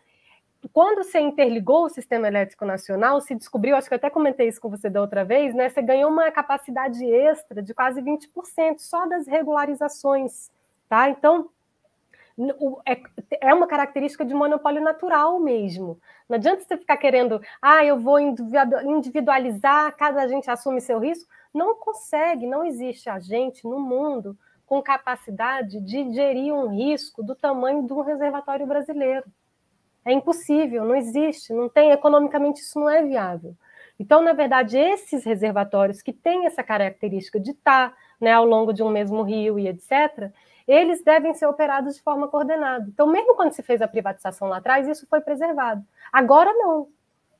[0.71, 4.61] quando você interligou o sistema elétrico nacional, se descobriu, acho que eu até comentei isso
[4.61, 5.69] com você da outra vez, né?
[5.69, 10.49] Você ganhou uma capacidade extra de quase 20% só das regularizações,
[10.87, 11.09] tá?
[11.09, 11.49] Então,
[12.85, 13.01] é,
[13.41, 15.99] é uma característica de monopólio natural mesmo.
[16.27, 21.29] Não adianta você ficar querendo, ah, eu vou individualizar, cada agente assume seu risco.
[21.53, 27.85] Não consegue, não existe agente no mundo com capacidade de gerir um risco do tamanho
[27.85, 29.25] de um reservatório brasileiro.
[30.05, 33.55] É impossível, não existe, não tem, economicamente isso não é viável.
[33.99, 38.83] Então, na verdade, esses reservatórios que têm essa característica de estar né, ao longo de
[38.83, 40.31] um mesmo rio e etc.,
[40.67, 42.85] eles devem ser operados de forma coordenada.
[42.87, 45.83] Então, mesmo quando se fez a privatização lá atrás, isso foi preservado.
[46.11, 46.87] Agora não.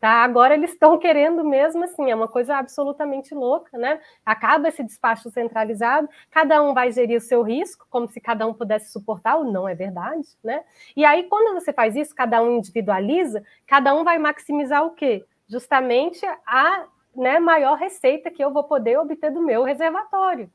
[0.03, 0.21] Tá?
[0.25, 4.01] Agora eles estão querendo mesmo assim, é uma coisa absolutamente louca, né?
[4.25, 8.53] Acaba esse despacho centralizado, cada um vai gerir o seu risco, como se cada um
[8.53, 10.65] pudesse suportar, ou não é verdade, né?
[10.93, 15.25] E aí, quando você faz isso, cada um individualiza, cada um vai maximizar o quê?
[15.47, 16.85] Justamente a
[17.15, 20.51] né, maior receita que eu vou poder obter do meu reservatório.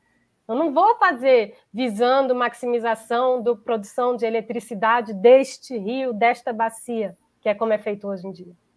[0.47, 7.49] Eu não vou fazer visando maximização da produção de eletricidade deste rio, desta bacia, que
[7.49, 8.68] é como é feito hoje em dia.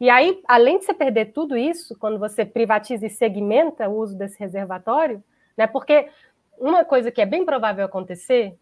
[0.00, 4.16] E aí, além de você perder tudo isso, quando você privatiza e segmenta o uso
[4.16, 5.22] desse reservatório,
[5.56, 5.66] né?
[5.66, 6.08] Porque
[6.58, 8.56] uma coisa que é bem provável acontecer,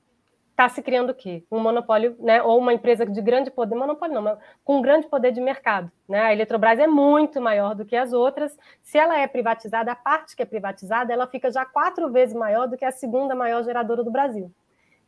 [0.57, 1.45] está se criando o quê?
[1.53, 2.43] Um monopólio, né?
[2.43, 5.93] Ou uma empresa de grande poder, monopólio não, mas com grande poder de mercado.
[6.09, 6.19] Né?
[6.19, 8.57] A Eletrobras é muito maior do que as outras.
[8.83, 12.67] Se ela é privatizada, a parte que é privatizada, ela fica já quatro vezes maior
[12.67, 14.51] do que a segunda maior geradora do Brasil.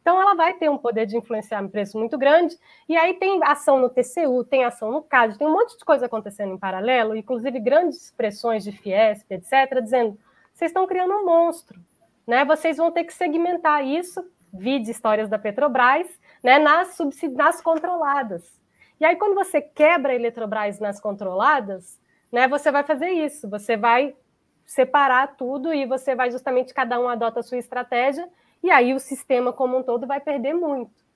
[0.08, 2.58] Então, ela vai ter um poder de influenciar um preço muito grande.
[2.88, 6.06] E aí tem ação no TCU, tem ação no CAD, tem um monte de coisa
[6.06, 10.18] acontecendo em paralelo, inclusive grandes expressões de Fiesp, etc., dizendo:
[10.54, 11.78] vocês estão criando um monstro.
[12.26, 12.42] Né?
[12.46, 16.08] Vocês vão ter que segmentar isso, vide histórias da Petrobras,
[16.42, 16.96] né, nas,
[17.34, 18.58] nas controladas.
[18.98, 22.00] E aí, quando você quebra a Eletrobras nas controladas,
[22.32, 24.16] né, você vai fazer isso, você vai
[24.64, 28.26] separar tudo e você vai justamente, cada um adota a sua estratégia
[28.62, 31.06] e aí o sistema como um todo vai perder muito.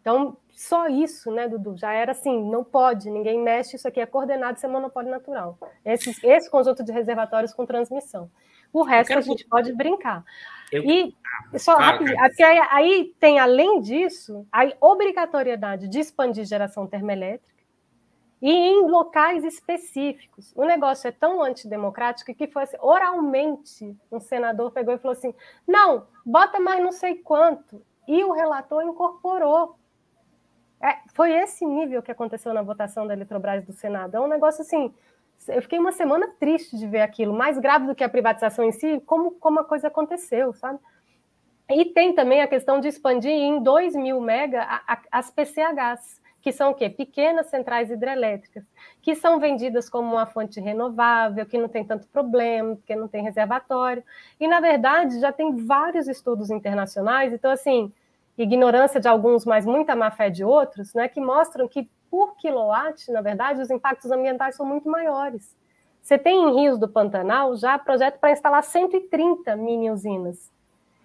[0.00, 1.76] Então, só isso, né, Dudu?
[1.78, 5.58] Já era assim, não pode, ninguém mexe, isso aqui é coordenado, isso é monopólio natural.
[5.82, 8.30] Esse, esse conjunto de reservatórios com transmissão.
[8.70, 9.20] O resto quero...
[9.20, 10.22] a gente pode brincar.
[10.70, 10.82] Eu...
[10.82, 11.16] E
[11.58, 17.53] só claro, rapidinho, aí, aí tem, além disso, a obrigatoriedade de expandir geração termoelétrica,
[18.44, 20.52] e em locais específicos.
[20.54, 25.34] O negócio é tão antidemocrático que foi assim, oralmente um senador pegou e falou assim:
[25.66, 27.80] não, bota mais não sei quanto.
[28.06, 29.76] E o relator incorporou.
[30.78, 34.14] É, foi esse nível que aconteceu na votação da Eletrobras do Senado.
[34.14, 34.92] É um negócio assim.
[35.48, 38.72] Eu fiquei uma semana triste de ver aquilo, mais grave do que a privatização em
[38.72, 40.78] si, como, como a coisa aconteceu, sabe?
[41.70, 46.72] E tem também a questão de expandir em 2 mil mega as PCHs que são
[46.72, 46.90] o quê?
[46.90, 48.62] Pequenas centrais hidrelétricas,
[49.00, 53.22] que são vendidas como uma fonte renovável, que não tem tanto problema, porque não tem
[53.22, 54.04] reservatório.
[54.38, 57.90] E, na verdade, já tem vários estudos internacionais, então, assim,
[58.36, 63.10] ignorância de alguns, mas muita má fé de outros, né, que mostram que, por quilowatt,
[63.10, 65.56] na verdade, os impactos ambientais são muito maiores.
[66.02, 70.52] Você tem em Rios do Pantanal já projeto para instalar 130 mini usinas.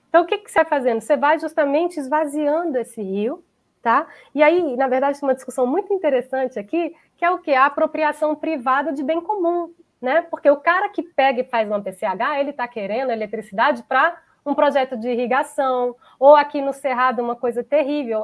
[0.10, 1.00] Então, o que, que você vai fazendo?
[1.00, 3.42] Você vai justamente esvaziando esse rio,
[3.82, 4.08] tá?
[4.34, 7.54] E aí, na verdade, tem uma discussão muito interessante aqui, que é o que?
[7.54, 10.22] A apropriação privada de bem comum, né?
[10.22, 14.56] Porque o cara que pega e faz uma PCH, ele está querendo eletricidade para um
[14.56, 18.24] projeto de irrigação, ou aqui no Cerrado, uma coisa terrível,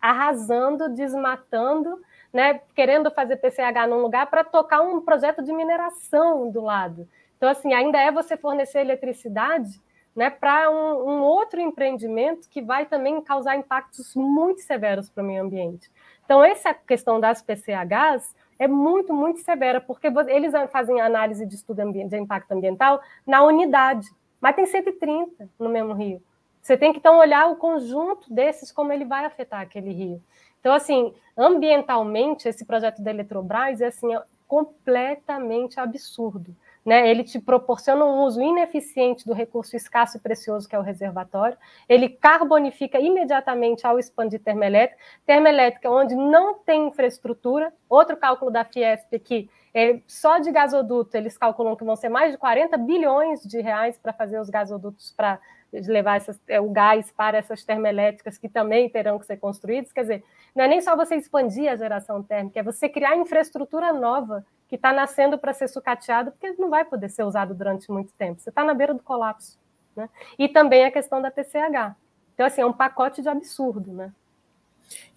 [0.00, 2.00] arrasando, desmatando,
[2.32, 7.08] né, querendo fazer PCH num lugar para tocar um projeto de mineração do lado.
[7.36, 9.80] Então, assim, ainda é você fornecer eletricidade
[10.20, 15.26] né, para um, um, outro empreendimento que vai também causar impactos muito severos para o
[15.26, 15.90] meio ambiente.
[16.22, 21.90] Então, essa questão das PCHs é muito, muito severa, porque eles fazem análise de estudo
[21.90, 24.06] de impacto ambiental na unidade,
[24.38, 26.22] mas tem 130 no mesmo rio.
[26.60, 30.22] Você tem que então olhar o conjunto desses, como ele vai afetar aquele rio.
[30.60, 36.54] Então, assim, ambientalmente, esse projeto da Eletrobras é assim, é completamente absurdo.
[36.84, 37.10] Né?
[37.10, 41.56] Ele te proporciona um uso ineficiente do recurso escasso e precioso que é o reservatório.
[41.88, 45.02] Ele carbonifica imediatamente ao expandir termoelétrica.
[45.26, 47.72] Termoelétrica onde não tem infraestrutura.
[47.88, 52.32] Outro cálculo da Fiesp aqui, é, só de gasoduto eles calculam que vão ser mais
[52.32, 55.38] de 40 bilhões de reais para fazer os gasodutos para
[55.72, 59.92] levar essas, é, o gás para essas termoelétricas que também terão que ser construídas.
[59.92, 60.24] Quer dizer,
[60.54, 64.76] não é nem só você expandir a geração térmica, é você criar infraestrutura nova que
[64.76, 68.40] está nascendo para ser sucateado, porque não vai poder ser usado durante muito tempo.
[68.40, 69.58] Você está na beira do colapso.
[69.96, 70.08] Né?
[70.38, 71.96] E também a questão da TCH.
[72.32, 74.12] Então, assim, é um pacote de absurdo, né?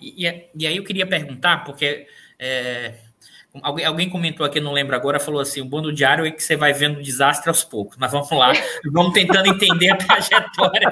[0.01, 0.25] E,
[0.55, 2.07] e aí eu queria perguntar, porque
[2.39, 2.95] é,
[3.61, 6.55] Alguém, alguém comentou aqui, não lembro agora, falou assim: o bando diário é que você
[6.55, 7.97] vai vendo o desastre aos poucos.
[7.99, 8.51] Mas vamos lá,
[8.91, 10.91] vamos tentando entender a trajetória.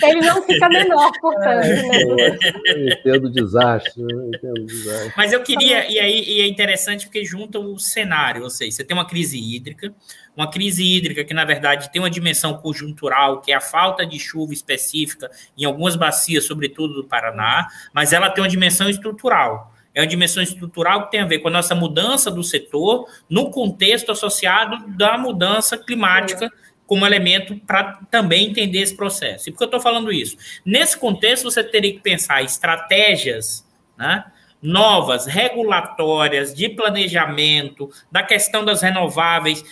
[0.00, 1.66] Ele não fica menor, portanto.
[1.66, 2.38] Né?
[2.66, 5.12] Eu entendo o desastre, eu entendo o desastre.
[5.16, 8.84] Mas eu queria, e aí e é interessante porque junta o cenário, ou seja, você
[8.84, 9.92] tem uma crise hídrica,
[10.36, 14.20] uma crise hídrica que, na verdade, tem uma dimensão conjuntural, que é a falta de
[14.20, 15.28] chuva específica
[15.58, 20.42] em algumas bacias, sobretudo do Paraná, mas ela tem uma dimensão estrutural é uma dimensão
[20.42, 25.16] estrutural que tem a ver com a nossa mudança do setor no contexto associado da
[25.16, 26.52] mudança climática
[26.86, 29.48] como elemento para também entender esse processo.
[29.48, 30.36] E por que eu estou falando isso?
[30.64, 33.66] Nesse contexto, você teria que pensar estratégias
[33.96, 34.22] né,
[34.60, 39.64] novas, regulatórias, de planejamento, da questão das renováveis,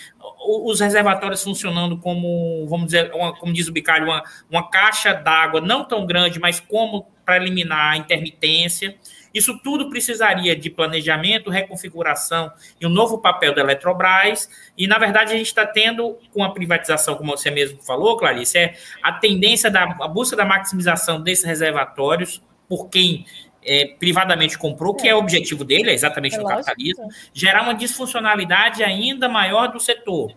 [0.47, 5.61] os reservatórios funcionando como, vamos dizer, uma, como diz o Bicalho, uma, uma caixa d'água
[5.61, 8.95] não tão grande, mas como para eliminar a intermitência.
[9.35, 12.49] Isso tudo precisaria de planejamento, reconfiguração
[12.79, 14.49] e um novo papel da Eletrobras.
[14.77, 18.57] E, na verdade, a gente está tendo, com a privatização, como você mesmo falou, Clarice,
[18.57, 23.25] é a tendência da a busca da maximização desses reservatórios por quem
[23.61, 27.75] é, privadamente comprou, que é o objetivo dele, é exatamente é no capitalismo, gerar uma
[27.75, 30.33] disfuncionalidade ainda maior do setor.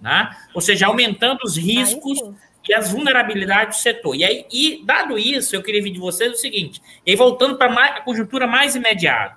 [0.00, 0.36] Né?
[0.52, 2.18] Ou seja, aumentando os riscos
[2.68, 4.14] e as vulnerabilidades do setor.
[4.14, 7.56] E aí, e dado isso, eu queria vir de vocês o seguinte, e aí voltando
[7.56, 9.36] para a conjuntura mais imediata,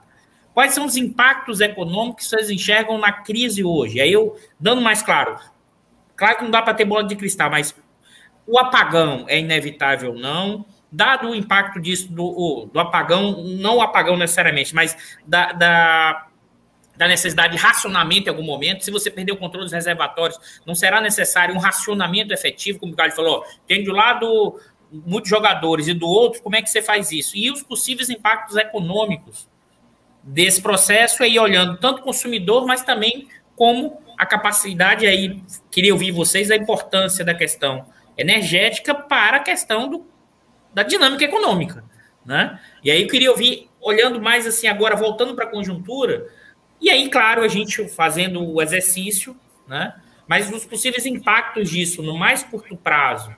[0.53, 3.97] quais são os impactos econômicos que vocês enxergam na crise hoje?
[3.97, 5.38] E aí eu, dando mais claro,
[6.15, 7.76] claro que não dá para ter bola de cristal, mas
[8.47, 10.65] o apagão é inevitável ou não?
[10.91, 14.95] Dado o impacto disso, do, do apagão, não o apagão necessariamente, mas
[15.26, 16.27] da, da
[16.97, 18.84] da necessidade de racionamento em algum momento.
[18.84, 22.95] Se você perder o controle dos reservatórios, não será necessário um racionamento efetivo, como o
[22.95, 23.43] Galho falou.
[23.67, 24.59] Tem de um lado
[24.91, 27.35] muitos jogadores e do outro, como é que você faz isso?
[27.35, 29.47] E os possíveis impactos econômicos
[30.23, 35.41] desse processo aí, olhando tanto o consumidor, mas também como a capacidade aí,
[35.72, 37.85] queria ouvir vocês a importância da questão
[38.17, 40.07] energética para a questão do,
[40.73, 41.84] da dinâmica econômica,
[42.26, 42.59] né?
[42.84, 46.27] E aí eu queria ouvir, olhando mais assim agora, voltando para a conjuntura,
[46.85, 49.35] e aí, claro, a gente fazendo o exercício,
[49.67, 49.95] né?
[50.27, 53.35] Mas os possíveis impactos disso no mais curto prazo,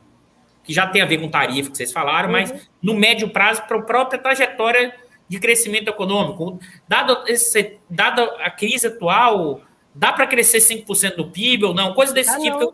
[0.64, 2.34] que já tem a ver com tarifa que vocês falaram, uhum.
[2.34, 4.94] mas no médio prazo para a própria trajetória
[5.30, 6.60] de crescimento econômico.
[6.90, 9.62] Dado, esse, dado a crise atual,
[9.96, 11.94] dá para crescer 5% do PIB ou não?
[11.94, 12.62] Coisa desse ah, tipo.
[12.62, 12.74] Eu,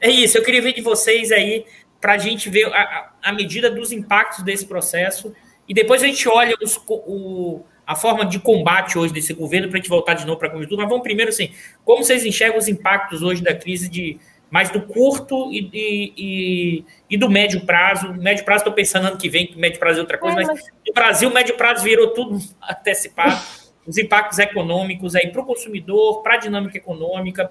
[0.00, 1.64] é isso, eu queria ver de vocês aí
[2.00, 5.32] para a gente ver a, a, medida dos impactos desse processo
[5.68, 9.78] e depois a gente olha os, o, a forma de combate hoje desse governo para
[9.78, 10.82] a gente voltar de novo para a conjuntura.
[10.82, 11.52] Mas vamos primeiro assim,
[11.86, 14.20] como vocês enxergam os impactos hoje da crise de
[14.50, 18.12] mais do curto e, e, e do médio prazo.
[18.12, 20.48] Médio prazo, estou pensando ano que vem, que médio prazo é outra coisa, é, mas,
[20.48, 22.38] mas no Brasil, médio prazo virou tudo
[22.70, 23.42] antecipado.
[23.86, 27.50] os impactos econômicos aí para o consumidor, para a dinâmica econômica,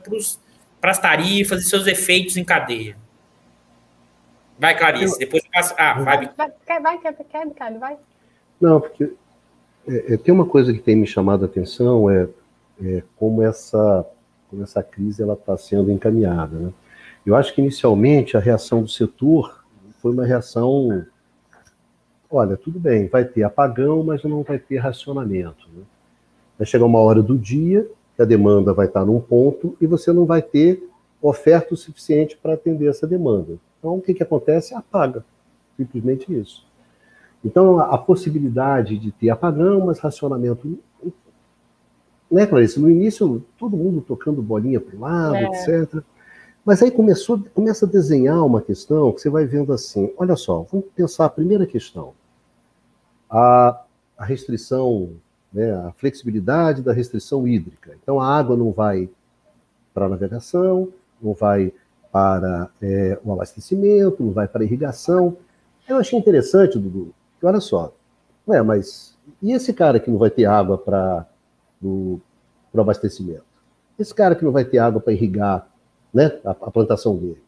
[0.79, 2.95] para as tarifas e seus efeitos em cadeia.
[4.59, 5.73] Vai, Clarice, depois eu passo.
[5.79, 6.29] Ah, vai.
[6.37, 7.97] Vai, vai, vai, quer, vai.
[8.61, 9.11] Não, porque
[9.87, 12.27] é, é, tem uma coisa que tem me chamado a atenção é,
[12.83, 14.05] é como essa
[14.49, 16.57] como essa crise está sendo encaminhada.
[16.57, 16.73] Né?
[17.25, 19.65] Eu acho que inicialmente a reação do setor
[20.01, 21.05] foi uma reação.
[22.29, 25.67] Olha, tudo bem, vai ter apagão, mas não vai ter racionamento.
[25.73, 25.83] Né?
[26.57, 30.13] Vai chegar uma hora do dia que a demanda vai estar num ponto e você
[30.13, 30.81] não vai ter
[31.21, 33.57] oferta o suficiente para atender essa demanda.
[33.79, 34.73] Então, o que, que acontece?
[34.73, 35.25] Apaga.
[35.75, 36.66] Simplesmente isso.
[37.43, 40.79] Então, a, a possibilidade de ter apagão, mas racionamento.
[42.29, 42.79] Né, Clarice?
[42.79, 45.45] No início, todo mundo tocando bolinha para o lado, é.
[45.45, 46.03] etc.
[46.65, 50.65] Mas aí começou, começa a desenhar uma questão que você vai vendo assim: olha só,
[50.69, 52.13] vamos pensar a primeira questão.
[53.29, 53.83] A,
[54.17, 55.11] a restrição,
[55.53, 57.97] né, a flexibilidade da restrição hídrica.
[58.03, 59.09] Então, a água não vai
[59.93, 60.89] para a navegação,
[61.21, 61.71] não vai
[62.11, 65.37] para é, o abastecimento, não vai para a irrigação.
[65.87, 67.93] Eu achei interessante, Dudu, que olha só,
[68.47, 71.25] ué, mas e esse cara que não vai ter água para
[71.83, 72.19] o
[72.75, 73.43] abastecimento?
[73.97, 75.67] Esse cara que não vai ter água para irrigar
[76.13, 77.41] né, a, a, plantação dele?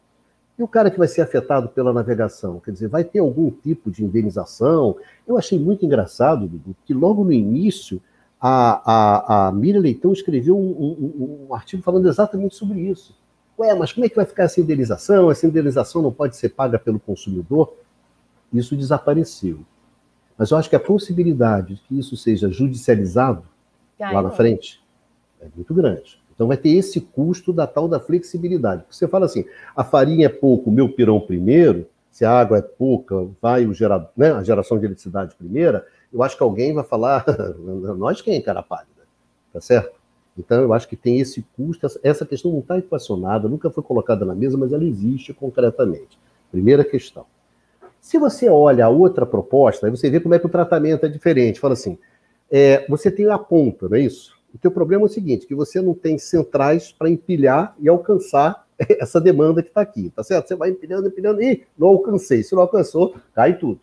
[0.58, 2.60] E o cara que vai ser afetado pela navegação?
[2.60, 4.96] Quer dizer, vai ter algum tipo de indenização?
[5.26, 8.00] Eu achei muito engraçado, Dudu, que logo no início
[8.40, 13.16] a, a, a Miriam Leitão escreveu um, um, um artigo falando exatamente sobre isso.
[13.58, 15.30] Ué, mas como é que vai ficar essa indenização?
[15.30, 17.74] Essa indenização não pode ser paga pelo consumidor?
[18.52, 19.60] Isso desapareceu.
[20.40, 23.44] Mas eu acho que a possibilidade de que isso seja judicializado
[24.00, 24.82] lá na frente
[25.38, 26.18] é muito grande.
[26.34, 28.82] Então vai ter esse custo da tal da flexibilidade.
[28.90, 29.44] Você fala assim,
[29.76, 33.74] a farinha é pouco, o meu pirão primeiro, se a água é pouca, vai o
[33.74, 37.22] gerador, né, a geração de eletricidade primeira, eu acho que alguém vai falar,
[37.98, 39.02] nós quem, cara pálida,
[39.52, 40.00] tá certo?
[40.38, 44.24] Então, eu acho que tem esse custo, essa questão não está equacionada, nunca foi colocada
[44.24, 46.18] na mesa, mas ela existe concretamente.
[46.50, 47.26] Primeira questão.
[48.00, 51.08] Se você olha a outra proposta, aí você vê como é que o tratamento é
[51.08, 51.60] diferente.
[51.60, 51.98] Fala assim,
[52.50, 54.38] é, você tem a ponta, não é isso?
[54.54, 58.66] O teu problema é o seguinte, que você não tem centrais para empilhar e alcançar
[58.78, 60.48] essa demanda que está aqui, tá certo?
[60.48, 62.42] Você vai empilhando, empilhando, e não alcancei.
[62.42, 63.80] Se não alcançou, cai tudo.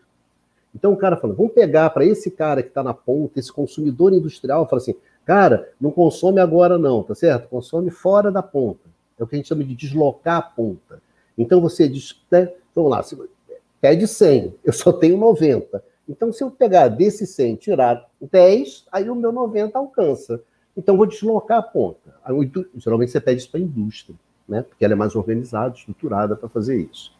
[0.75, 4.13] Então o cara fala, vamos pegar para esse cara que está na ponta, esse consumidor
[4.13, 4.95] industrial, fala assim,
[5.27, 7.49] Cara, não consome agora não, tá certo?
[7.49, 8.89] Consome fora da ponta.
[9.19, 11.01] É o que a gente chama de deslocar a ponta.
[11.37, 12.49] Então você diz, né?
[12.73, 13.03] vamos lá,
[13.79, 15.83] pede 100, eu só tenho 90.
[16.07, 20.41] Então se eu pegar desse 100 tirar 10, aí o meu 90 alcança.
[20.75, 22.15] Então vou deslocar a ponta.
[22.75, 24.15] Geralmente você pede isso para a indústria,
[24.47, 24.61] né?
[24.61, 27.15] Porque ela é mais organizada, estruturada para fazer isso.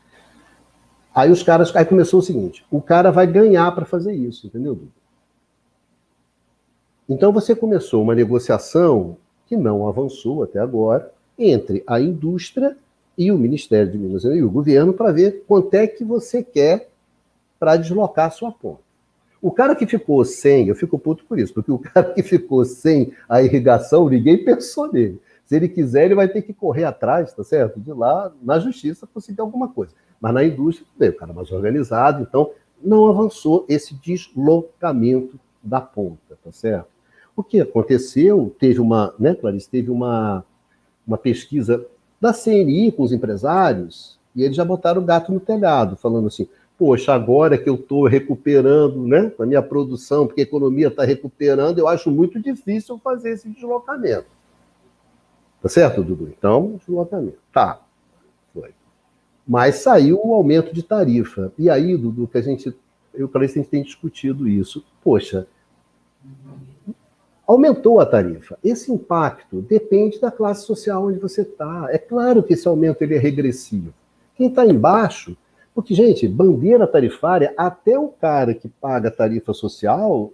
[1.13, 4.75] Aí os caras, aí começou o seguinte: o cara vai ganhar para fazer isso, entendeu,
[4.75, 4.91] Dudu?
[7.09, 12.77] Então você começou uma negociação que não avançou até agora entre a indústria
[13.17, 16.89] e o Ministério de Minas e o governo para ver quanto é que você quer
[17.59, 18.81] para deslocar a sua ponta.
[19.41, 22.63] O cara que ficou sem, eu fico puto por isso, porque o cara que ficou
[22.65, 25.19] sem a irrigação, ninguém pensou nele.
[25.45, 27.79] Se ele quiser, ele vai ter que correr atrás, tá certo?
[27.79, 29.93] De lá, na justiça, conseguir alguma coisa.
[30.19, 32.51] Mas na indústria, bem, o cara mais organizado, então
[32.83, 36.87] não avançou esse deslocamento da ponta, tá certo?
[37.35, 40.43] O que aconteceu, teve uma, né, Clarice, teve uma,
[41.05, 41.85] uma pesquisa
[42.19, 46.47] da CNI com os empresários, e eles já botaram o gato no telhado, falando assim,
[46.77, 51.79] poxa, agora que eu estou recuperando né, a minha produção, porque a economia está recuperando,
[51.79, 54.27] eu acho muito difícil fazer esse deslocamento.
[55.61, 56.31] Tá certo, Dudu?
[56.37, 57.39] Então, deslocamento.
[57.51, 57.81] Tá.
[58.53, 58.69] Foi.
[59.47, 61.51] Mas saiu o aumento de tarifa.
[61.57, 62.75] E aí, Dudu, que a gente,
[63.13, 64.85] eu falei, a gente tem discutido isso.
[65.03, 65.47] Poxa,
[67.47, 68.59] aumentou a tarifa.
[68.61, 71.87] Esse impacto depende da classe social onde você está.
[71.89, 73.93] É claro que esse aumento ele é regressivo.
[74.35, 75.35] Quem está embaixo,
[75.73, 80.33] porque, gente, bandeira tarifária, até o cara que paga tarifa social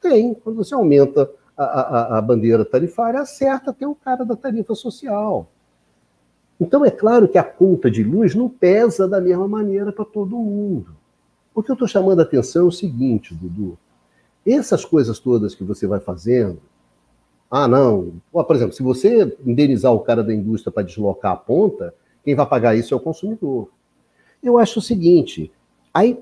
[0.00, 0.32] tem.
[0.32, 5.48] Quando você aumenta a, a, a bandeira tarifária, acerta até o cara da tarifa social.
[6.58, 10.36] Então, é claro que a conta de luz não pesa da mesma maneira para todo
[10.36, 10.96] mundo.
[11.54, 13.78] O que eu estou chamando a atenção é o seguinte, Dudu.
[14.46, 16.60] Essas coisas todas que você vai fazendo,
[17.50, 21.94] ah, não, por exemplo, se você indenizar o cara da indústria para deslocar a ponta,
[22.24, 23.70] quem vai pagar isso é o consumidor.
[24.42, 25.52] Eu acho o seguinte,
[25.92, 26.18] aí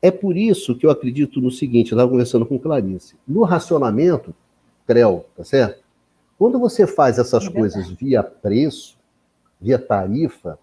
[0.00, 4.34] é por isso que eu acredito no seguinte, eu estava conversando com Clarice, no racionamento,
[4.86, 5.84] CREL, tá certo?
[6.38, 8.96] Quando você faz essas é coisas via preço,
[9.60, 10.58] via tarifa,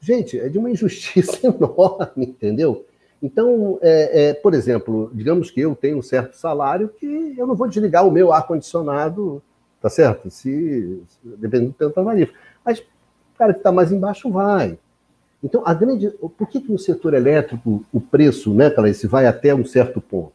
[0.00, 2.84] gente, é de uma injustiça enorme, entendeu?
[3.22, 7.54] Então, é, é, por exemplo, digamos que eu tenho um certo salário que eu não
[7.54, 9.42] vou desligar o meu ar-condicionado,
[9.80, 10.30] tá certo?
[10.30, 12.32] Se, dependendo do tempo da tarifa.
[12.64, 12.84] Mas o
[13.36, 14.78] cara que está mais embaixo vai.
[15.42, 16.10] Então, a grande.
[16.10, 20.32] Por que, que no setor elétrico o preço, né, Clarice, vai até um certo ponto?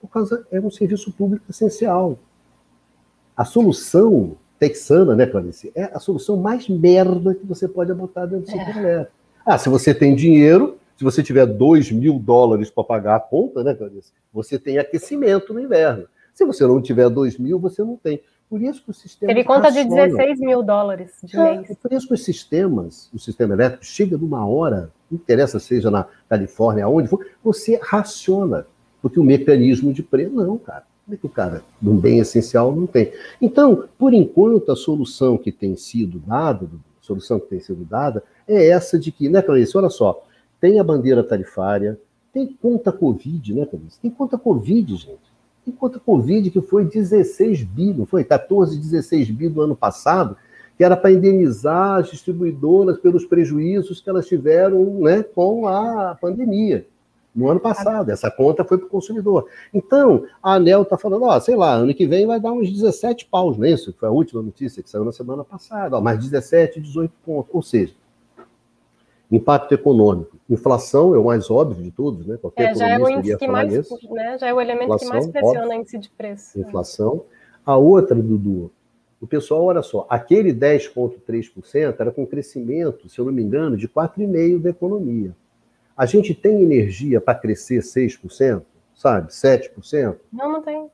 [0.00, 2.18] Por causa é um serviço público essencial.
[3.36, 8.46] A solução texana, né, Clarice, é a solução mais merda que você pode botar dentro
[8.46, 8.78] do setor é.
[8.78, 9.12] elétrico.
[9.44, 13.62] Ah, se você tem dinheiro, se você tiver 2 mil dólares para pagar a conta,
[13.62, 14.12] né, Clarice?
[14.32, 16.08] Você tem aquecimento no inverno.
[16.34, 18.20] Se você não tiver 2 mil, você não tem.
[18.50, 19.32] Por isso que o sistema.
[19.32, 21.70] Teve conta de 16 mil dólares de é, mês.
[21.70, 25.88] É por isso que os sistemas, o sistema elétrico, chega numa hora, não interessa seja
[25.88, 28.66] na Califórnia, aonde for, você raciona.
[29.00, 30.82] Porque o mecanismo de preço, não, cara.
[31.04, 33.12] Como é que o cara, de um bem essencial, não tem?
[33.40, 38.20] Então, por enquanto, a solução que tem sido dada, a solução que tem sido dada,
[38.48, 39.78] é essa de que, né, Clarice?
[39.78, 40.24] Olha só,
[40.60, 41.98] tem a bandeira tarifária,
[42.32, 44.00] tem conta Covid, né, Clarice?
[44.00, 45.28] Tem conta Covid, gente
[45.68, 48.24] enquanto a Covid, que foi 16 bi, não foi?
[48.24, 50.36] 14, 16 bi do ano passado,
[50.76, 56.86] que era para indenizar as distribuidoras pelos prejuízos que elas tiveram né, com a pandemia
[57.34, 58.10] no ano passado.
[58.10, 59.46] Essa conta foi para o consumidor.
[59.74, 63.26] Então, a ANEL está falando, ó, sei lá, ano que vem vai dar uns 17
[63.26, 63.94] paus, não é isso?
[63.98, 67.50] Foi a última notícia que saiu na semana passada, ó, mais 17, 18 pontos.
[67.52, 67.92] Ou seja,
[69.30, 70.38] Impacto econômico.
[70.48, 72.38] Inflação é o mais óbvio de todos, né?
[72.38, 73.72] Qualquer é, já é o índice que mais,
[74.10, 74.38] né?
[74.38, 75.80] Já é o elemento Inflação, que mais pressiona óbvio.
[75.80, 76.58] índice de preço.
[76.58, 77.24] Inflação.
[77.64, 78.70] A outra, Dudu,
[79.20, 83.88] o pessoal, olha só, aquele 10,3% era com crescimento, se eu não me engano, de
[83.88, 85.36] 4,5% da economia.
[85.96, 88.62] A gente tem energia para crescer 6%,
[88.94, 89.28] sabe?
[89.30, 90.16] 7%?
[90.32, 90.88] Não, não tem.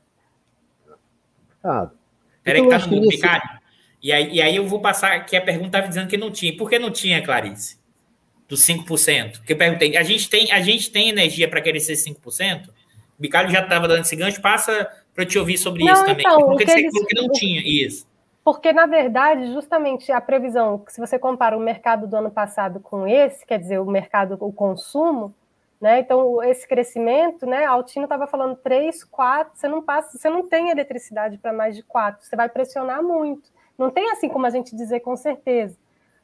[1.62, 1.90] Ah,
[2.42, 3.22] Peraí então, que tá no nesse...
[4.02, 6.54] E aí, e aí eu vou passar, que a pergunta estava dizendo que não tinha.
[6.54, 7.78] Por que não tinha, Clarice?
[8.48, 9.38] Dos 5%?
[9.38, 12.68] Porque eu perguntei, a gente tem, a gente tem energia para querer ser 5%?
[12.68, 12.72] O
[13.18, 16.26] Bicalho já estava dando esse gancho, passa para te ouvir sobre não, isso também.
[16.26, 18.06] Então, porque você falou que não tinha isso.
[18.44, 23.06] Porque, na verdade, justamente a previsão, se você compara o mercado do ano passado com
[23.06, 25.34] esse, quer dizer, o mercado, o consumo,
[25.80, 26.00] né?
[26.00, 27.64] Então, esse crescimento, né?
[27.64, 31.82] Altino estava falando 3, 4, você não passa, você não tem eletricidade para mais de
[31.82, 33.50] 4, você vai pressionar muito.
[33.78, 35.76] Não tem assim como a gente dizer com certeza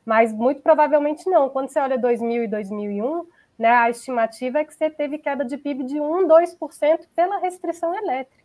[0.05, 1.49] mas muito provavelmente não.
[1.49, 3.27] Quando você olha 2000 e 2001,
[3.59, 7.95] né, a estimativa é que você teve queda de PIB de 1, 2% pela restrição
[7.95, 8.41] elétrica.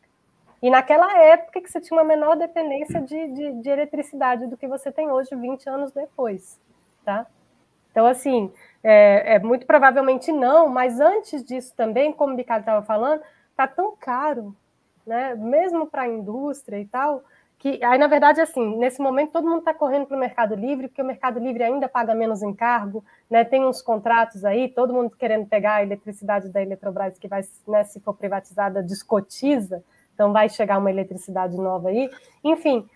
[0.62, 4.68] E naquela época que você tinha uma menor dependência de, de, de, eletricidade do que
[4.68, 6.60] você tem hoje, 20 anos depois.
[7.04, 7.28] Tá?
[7.92, 8.52] Então, assim,
[8.84, 13.22] é, é muito provavelmente não, mas antes disso também, como o Ricardo estava falando,
[13.52, 14.56] está tão caro,
[15.06, 15.36] né?
[15.36, 17.24] mesmo para a indústria e tal,
[17.58, 20.88] que aí, na verdade, assim, nesse momento todo mundo está correndo para o Mercado Livre,
[20.88, 23.44] porque o Mercado Livre ainda paga menos encargo, né?
[23.44, 27.84] Tem uns contratos aí, todo mundo querendo pegar a eletricidade da Eletrobras, que vai, né,
[27.84, 29.84] se for privatizada, descotiza,
[30.14, 32.10] então vai chegar uma eletricidade nova aí,
[32.44, 32.88] enfim.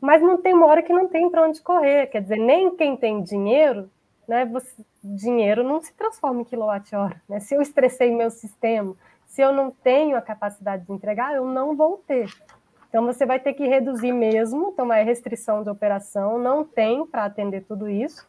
[0.00, 2.96] Mas não tem uma hora que não tem para onde correr, quer dizer, nem quem
[2.96, 3.90] tem dinheiro,
[4.26, 4.46] né?
[4.46, 7.40] Você, dinheiro não se transforma em quilowatt-hora, né?
[7.40, 8.94] Se eu estressei meu sistema,
[9.26, 12.30] se eu não tenho a capacidade de entregar, eu não vou ter.
[12.90, 17.24] Então, você vai ter que reduzir mesmo, então é restrição de operação, não tem para
[17.24, 18.26] atender tudo isso,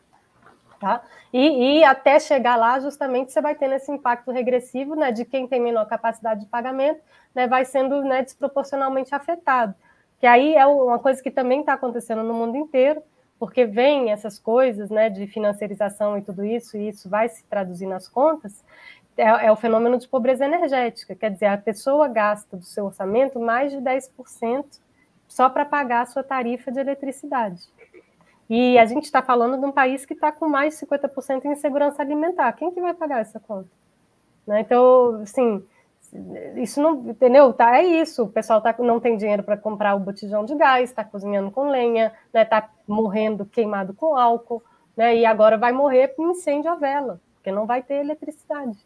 [0.80, 1.02] tá?
[1.34, 5.48] E, e, até chegar lá, justamente, você vai tendo esse impacto regressivo, né, de quem
[5.48, 7.02] tem menor capacidade de pagamento,
[7.34, 9.74] né, vai sendo né, desproporcionalmente afetado.
[10.20, 13.02] Que aí é uma coisa que também está acontecendo no mundo inteiro,
[13.40, 17.88] porque vem essas coisas, né, de financiarização e tudo isso, e isso vai se traduzir
[17.88, 18.64] nas contas,
[19.18, 23.40] é, é, o fenômeno de pobreza energética, quer dizer, a pessoa gasta do seu orçamento
[23.40, 24.66] mais de 10%
[25.28, 27.62] só para pagar a sua tarifa de eletricidade.
[28.50, 31.52] E a gente está falando de um país que está com mais de 50% em
[31.52, 32.52] insegurança alimentar.
[32.54, 33.70] Quem que vai pagar essa conta?
[34.46, 34.60] Né?
[34.62, 35.66] Então, assim,
[36.58, 37.54] isso não, entendeu?
[37.54, 38.24] Tá, é isso.
[38.24, 41.70] O pessoal tá, não tem dinheiro para comprar o botijão de gás, está cozinhando com
[41.70, 42.46] lenha, está né?
[42.46, 44.62] Tá morrendo queimado com álcool,
[44.98, 45.16] né?
[45.16, 48.78] e agora vai morrer por incêndio à vela, porque não vai ter eletricidade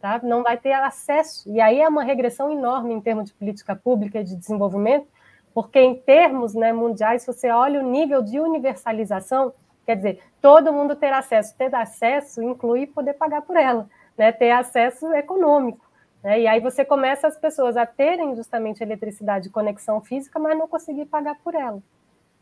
[0.00, 0.20] tá?
[0.22, 1.48] não vai ter acesso.
[1.50, 5.06] E aí é uma regressão enorme em termos de política pública e de desenvolvimento,
[5.54, 9.52] porque em termos né, mundiais, se você olha o nível de universalização,
[9.84, 11.56] quer dizer, todo mundo ter acesso.
[11.56, 14.30] Ter acesso inclui poder pagar por ela, né?
[14.32, 15.84] ter acesso econômico.
[16.22, 16.42] Né?
[16.42, 20.68] E aí você começa as pessoas a terem justamente eletricidade e conexão física, mas não
[20.68, 21.82] conseguir pagar por ela.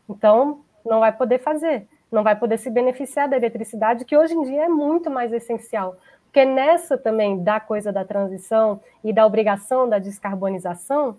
[0.09, 4.43] Então, não vai poder fazer, não vai poder se beneficiar da eletricidade, que hoje em
[4.43, 5.97] dia é muito mais essencial.
[6.27, 11.17] Porque nessa também da coisa da transição e da obrigação da descarbonização,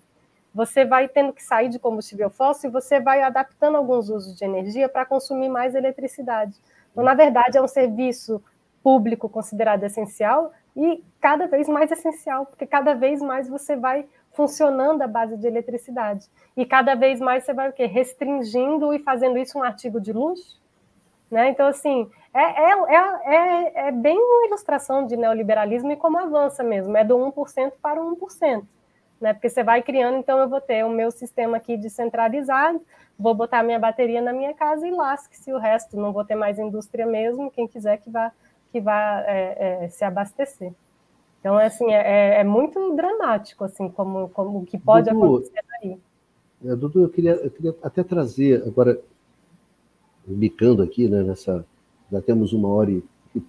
[0.54, 4.44] você vai tendo que sair de combustível fóssil e você vai adaptando alguns usos de
[4.44, 6.56] energia para consumir mais eletricidade.
[6.92, 8.42] Então, na verdade, é um serviço
[8.82, 15.02] público considerado essencial e cada vez mais essencial, porque cada vez mais você vai funcionando
[15.02, 16.26] a base de eletricidade.
[16.56, 17.86] E cada vez mais você vai o quê?
[17.86, 20.60] Restringindo e fazendo isso um artigo de luxo.
[21.30, 21.50] Né?
[21.50, 26.62] Então, assim, é, é, é, é, é bem uma ilustração de neoliberalismo e como avança
[26.62, 28.64] mesmo, é do 1% para o 1%.
[29.20, 29.32] Né?
[29.32, 32.80] Porque você vai criando, então eu vou ter o meu sistema aqui descentralizado,
[33.18, 36.58] vou botar minha bateria na minha casa e lasque-se o resto, não vou ter mais
[36.58, 38.32] indústria mesmo, quem quiser que vá
[38.70, 40.72] que vai é, é, se abastecer.
[41.40, 45.64] Então, assim, é, é, é, muito dramático, assim, como, como o que pode Dudu, acontecer
[45.82, 45.98] aí.
[46.64, 49.00] É, Dudu, eu queria, eu queria até trazer, agora,
[50.26, 51.64] bicando aqui, né, nessa,
[52.10, 53.02] já temos uma hora e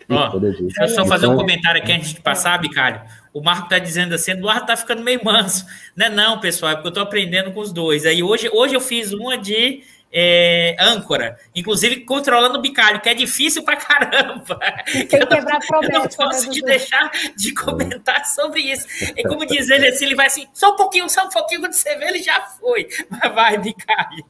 [0.09, 3.01] Oh, deixa eu só fazer um comentário aqui antes de passar, Bicário.
[3.33, 5.65] O Marco está dizendo assim: Eduardo está ficando meio manso.
[5.95, 8.05] Não é não, pessoal, é porque eu estou aprendendo com os dois.
[8.05, 9.81] Aí hoje, hoje eu fiz uma de
[10.11, 14.59] é, âncora, inclusive controlando o bicalho, que é difícil pra caramba.
[14.91, 15.99] Tem que quebrar promessa.
[15.99, 18.87] Não posso né, te deixar de comentar sobre isso.
[19.15, 21.73] E como diz ele assim, ele vai assim, só um pouquinho, só um pouquinho, quando
[21.73, 22.87] você vê, ele já foi.
[23.09, 24.25] Mas vai, bicalho.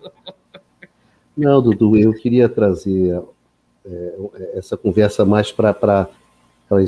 [1.36, 3.22] Não, Dudu, eu queria trazer é,
[4.54, 6.08] essa conversa mais para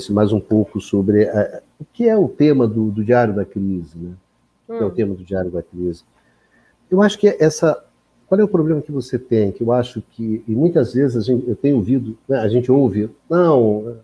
[0.10, 3.98] mais um pouco sobre é, o que é o tema do, do Diário da Crise,
[3.98, 4.14] né?
[4.68, 4.92] O que é o hum.
[4.92, 6.04] tema do Diário da Crise?
[6.90, 7.84] Eu acho que essa
[8.32, 9.52] qual é o problema que você tem?
[9.52, 12.72] Que eu acho que, e muitas vezes a gente, eu tenho ouvido, né, a gente
[12.72, 13.98] ouve, não,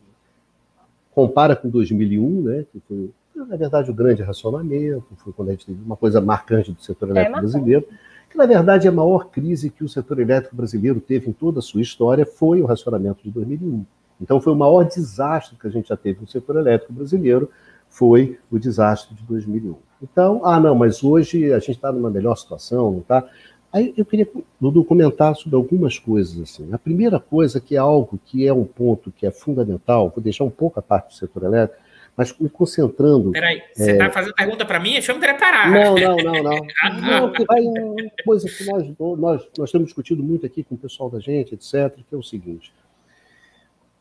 [1.15, 5.65] compara com 2001, né, que foi, na verdade, o grande racionamento, foi quando a gente
[5.65, 7.93] teve uma coisa marcante do setor é elétrico é brasileiro, que,
[8.37, 11.81] na verdade, a maior crise que o setor elétrico brasileiro teve em toda a sua
[11.81, 13.83] história foi o racionamento de 2001.
[14.21, 17.49] Então, foi o maior desastre que a gente já teve no setor elétrico brasileiro,
[17.89, 19.75] foi o desastre de 2001.
[20.01, 23.27] Então, ah, não, mas hoje a gente está numa melhor situação, não está?
[23.73, 24.27] Aí eu queria,
[24.61, 26.39] Dudu, comentar sobre algumas coisas.
[26.39, 26.71] Assim.
[26.71, 30.43] A primeira coisa, que é algo que é um ponto que é fundamental, vou deixar
[30.43, 31.81] um pouco a parte do setor elétrico,
[32.17, 33.31] mas me concentrando.
[33.31, 34.11] Peraí, você está é...
[34.11, 34.93] fazendo pergunta para mim?
[34.93, 35.69] Deixa eu me preparar.
[35.69, 36.57] Não, não, não, não.
[36.81, 40.73] ah, não, que vai uma coisa que nós, nós, nós temos discutido muito aqui com
[40.73, 42.73] o pessoal da gente, etc., que é o seguinte.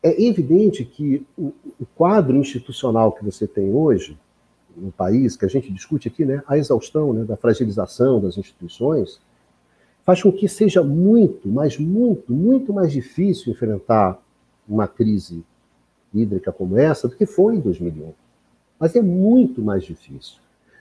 [0.01, 4.17] É evidente que o, o quadro institucional que você tem hoje,
[4.75, 9.19] no país, que a gente discute aqui, né, a exaustão né, da fragilização das instituições,
[10.03, 14.19] faz com que seja muito, mas muito, muito mais difícil enfrentar
[14.67, 15.43] uma crise
[16.17, 18.13] hídrica como essa do que foi em 2001.
[18.79, 20.39] Mas é muito mais difícil.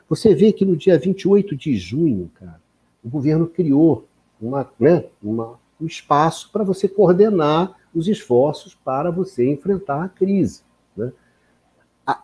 [0.08, 2.60] Você vê que no dia 28 de junho, cara,
[3.04, 4.06] o governo criou
[4.40, 10.62] uma, né, uma, um espaço para você coordenar os esforços para você enfrentar a crise.
[10.96, 11.12] Né?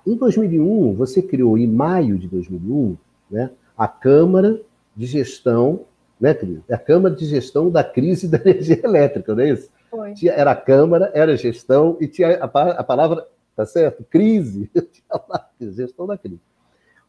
[0.06, 2.96] Em 2001, você criou, em maio de 2001,
[3.30, 4.60] né, a Câmara
[4.94, 5.86] de Gestão
[6.22, 6.38] né,
[6.70, 9.68] a Câmara de Gestão da Crise da Energia Elétrica, não é isso?
[9.92, 10.14] Foi.
[10.14, 14.02] Tinha, era a Câmara, era a gestão, e tinha a, a palavra, tá certo?
[14.04, 14.70] Crise.
[15.60, 16.40] gestão da crise.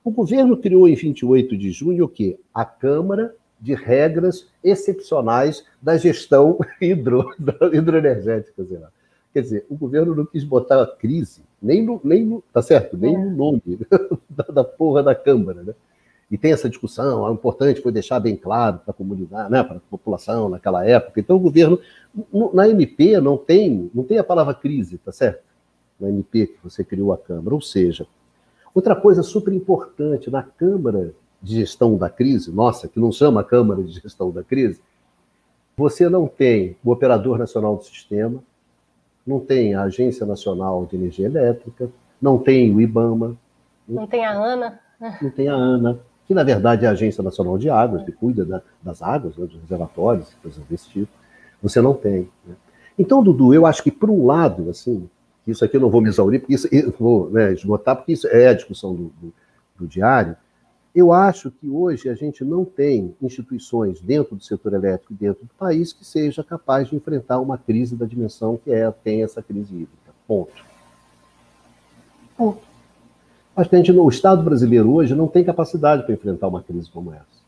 [0.03, 2.38] O governo criou em 28 de junho o quê?
[2.53, 7.30] A Câmara de Regras Excepcionais da Gestão hidro,
[7.72, 8.65] hidroenergética.
[8.65, 8.89] Sei lá.
[9.34, 12.97] Quer dizer, o governo não quis botar a crise, nem no, nem no, tá certo?
[12.97, 13.18] Nem é.
[13.18, 13.61] no nome
[14.30, 15.73] da, da porra da Câmara, né?
[16.34, 19.77] E tem essa discussão, o importante foi deixar bem claro para a comunidade, né, para
[19.77, 21.19] a população naquela época.
[21.19, 21.80] Então o governo,
[22.51, 25.43] na MP não tem, não tem a palavra crise, tá certo?
[25.99, 27.53] Na MP que você criou a Câmara.
[27.53, 28.07] Ou seja,
[28.73, 33.84] outra coisa super importante, na Câmara de Gestão da Crise, nossa, que não chama Câmara
[33.84, 34.81] de Gestão da Crise,
[35.77, 38.43] você não tem o Operador Nacional do Sistema,
[39.23, 43.38] não tem a Agência Nacional de Energia Elétrica, não tem o IBAMA.
[43.88, 44.80] Não tem a ANA.
[45.22, 48.45] Não tem a ANA que na verdade é a Agência Nacional de Águas, que cuida
[48.45, 51.12] da, das águas, né, dos reservatórios, coisas desse tipo.
[51.62, 52.30] Você não tem.
[52.45, 52.56] Né?
[52.98, 55.10] Então, Dudu, eu acho que, por um lado, assim,
[55.45, 56.68] isso aqui eu não vou me exaurir, porque isso
[57.00, 59.34] vou né, esgotar, porque isso é a discussão do, do,
[59.80, 60.36] do diário.
[60.94, 65.54] Eu acho que hoje a gente não tem instituições dentro do setor elétrico, dentro do
[65.56, 69.74] país, que seja capaz de enfrentar uma crise da dimensão que é, tem essa crise
[69.74, 70.14] hídrica.
[70.28, 70.54] Ponto.
[72.38, 72.73] Ponto.
[73.55, 77.13] Mas a gente, o Estado brasileiro hoje não tem capacidade para enfrentar uma crise como
[77.13, 77.43] essa.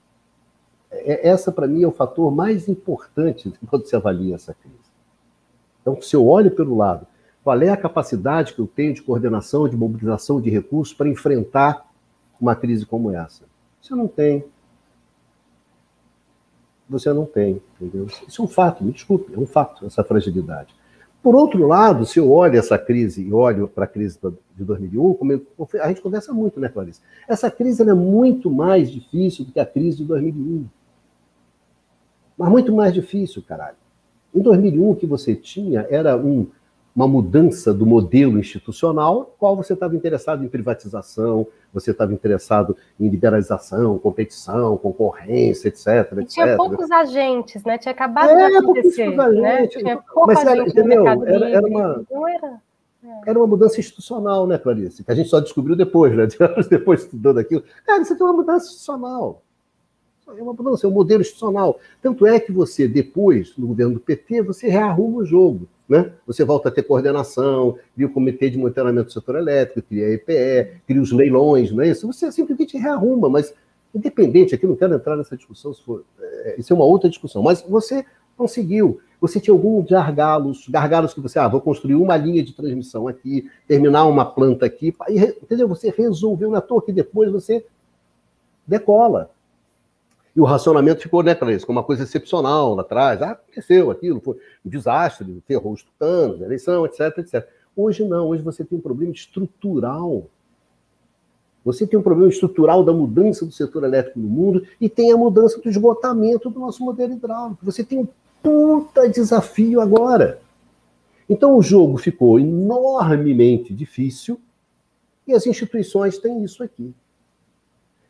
[0.91, 4.75] É, essa, para mim, é o fator mais importante quando se avalia essa crise.
[5.81, 7.05] Então, se eu olho pelo lado,
[7.43, 11.87] qual é a capacidade que eu tenho de coordenação, de mobilização de recursos para enfrentar
[12.39, 13.43] uma crise como essa?
[13.81, 14.43] Você não tem.
[16.89, 18.07] Você não tem, entendeu?
[18.27, 20.75] Isso é um fato, me desculpe, é um fato, essa fragilidade.
[21.25, 24.19] Por outro lado, se eu olho essa crise e olho para a crise
[24.55, 25.17] de 2001,
[25.81, 27.01] a gente conversa muito, né, Clarice?
[27.27, 30.67] Essa crise é muito mais difícil do que a crise de 2001.
[32.37, 33.75] Mas muito mais difícil, caralho.
[34.35, 36.45] Em 2001, o que você tinha era um
[36.95, 43.09] uma mudança do modelo institucional, qual você estava interessado em privatização, você estava interessado em
[43.09, 45.87] liberalização, competição, concorrência, etc.
[45.87, 45.89] E
[46.21, 46.27] etc.
[46.29, 47.77] Tinha poucos agentes, né?
[47.77, 49.09] Tinha acabado é, de acontecer.
[49.09, 49.67] Né?
[49.67, 51.05] Tinha pouca Mas era, entendeu?
[51.05, 52.61] Era, era, uma, Não era.
[53.03, 53.29] É.
[53.29, 55.03] Era uma mudança institucional, né, Clarice?
[55.03, 56.27] Que a gente só descobriu depois, né?
[56.69, 57.63] Depois estudando aquilo.
[57.85, 59.43] Cara, isso aqui é uma mudança institucional.
[60.27, 61.77] É uma mudança, é um modelo institucional.
[62.01, 65.67] Tanto é que você, depois, no governo do PT, você rearruma o jogo.
[65.87, 66.11] Né?
[66.25, 70.11] Você volta a ter coordenação, cria o comitê de monitoramento do setor elétrico, cria a
[70.13, 72.07] EPE, cria os leilões, não é isso?
[72.07, 73.53] Você simplesmente rearruma, mas
[73.93, 77.61] independente, aqui não quero entrar nessa discussão, for, é, isso é uma outra discussão, mas
[77.61, 78.05] você
[78.35, 78.99] conseguiu.
[79.21, 83.49] Você tinha alguns gargalos, gargalos que você, ah, vou construir uma linha de transmissão aqui,
[83.67, 84.93] terminar uma planta aqui,
[85.41, 85.67] entendeu?
[85.69, 87.65] Você resolveu na toa que depois você
[88.67, 89.31] decola.
[90.35, 93.21] E o racionamento ficou, né, Clarice, como uma coisa excepcional lá atrás.
[93.21, 94.35] Ah, aconteceu aquilo, foi
[94.65, 97.47] um desastre, ferrou os tucanos, eleição, etc, etc.
[97.75, 100.27] Hoje não, hoje você tem um problema estrutural.
[101.63, 105.17] Você tem um problema estrutural da mudança do setor elétrico no mundo e tem a
[105.17, 107.65] mudança do esgotamento do nosso modelo hidráulico.
[107.65, 108.07] Você tem um
[108.43, 110.39] puta desafio agora.
[111.27, 114.39] Então o jogo ficou enormemente difícil
[115.25, 116.93] e as instituições têm isso aqui.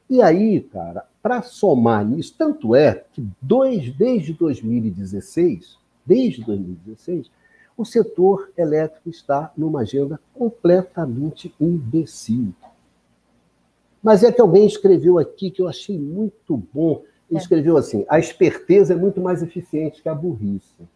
[0.10, 5.76] E aí, cara, para somar nisso, tanto é que dois, desde 2016,
[6.06, 7.32] desde 2016,
[7.76, 12.54] o setor elétrico está numa agenda completamente imbecil.
[14.04, 17.02] Mas é que alguém escreveu aqui que eu achei muito bom.
[17.28, 17.42] Ele é.
[17.42, 20.88] escreveu assim: a esperteza é muito mais eficiente que a burrice.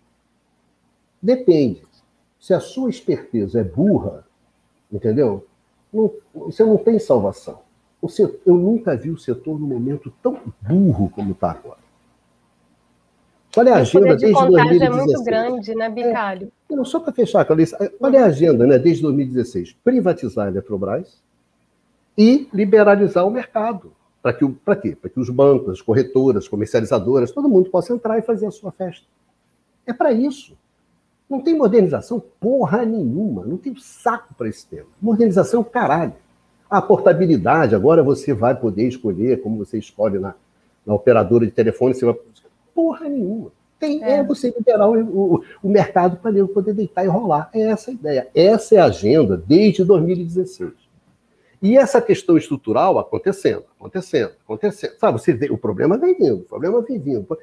[1.20, 1.82] Depende.
[2.40, 4.28] Se a sua esperteza é burra,
[4.92, 5.48] entendeu?
[5.92, 7.68] Não, você não tem salvação.
[8.08, 11.80] Setor, eu nunca vi o setor num momento tão burro como está agora.
[13.58, 14.82] Olha a agenda de desde 2016.
[14.82, 16.52] é muito grande, né, Bicalho?
[16.70, 19.74] É, não, só para fechar, Clarice, olha a agenda né, desde 2016.
[19.84, 21.22] Privatizar a Eletrobras
[22.18, 23.92] e liberalizar o mercado.
[24.22, 24.46] Para que,
[24.82, 24.96] quê?
[24.96, 28.72] Para que os bancos, as corretoras, comercializadoras, todo mundo possa entrar e fazer a sua
[28.72, 29.06] festa.
[29.86, 30.58] É para isso.
[31.30, 33.46] Não tem modernização porra nenhuma.
[33.46, 34.88] Não tem saco para esse tema.
[35.02, 36.14] Modernização, caralho.
[36.70, 40.36] A portabilidade, agora você vai poder escolher, como você escolhe na,
[40.86, 42.16] na operadora de telefone, você vai.
[42.76, 43.52] Porra nenhuma.
[43.80, 44.18] Tem, é.
[44.18, 47.50] é você liberar o, o, o mercado para ele poder deitar e rolar.
[47.54, 48.28] É essa a ideia.
[48.36, 50.72] Essa é a agenda desde 2016.
[51.62, 54.94] E essa questão estrutural acontecendo, acontecendo, acontecendo.
[54.98, 57.38] Sabe, você vê, o problema vem vindo, o problema vem vindo.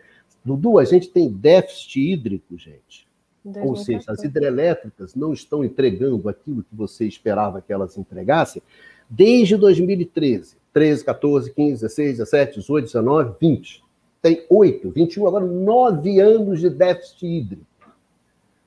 [0.44, 3.06] Dudu, a gente tem déficit hídrico, gente.
[3.44, 8.60] Ou seja, as hidrelétricas não estão entregando aquilo que você esperava que elas entregassem
[9.08, 10.56] desde 2013.
[10.72, 13.84] 13, 14, 15, 16, 17, 18, 19, 20.
[14.20, 17.66] Tem 8, 21, agora 9 anos de déficit hídrico.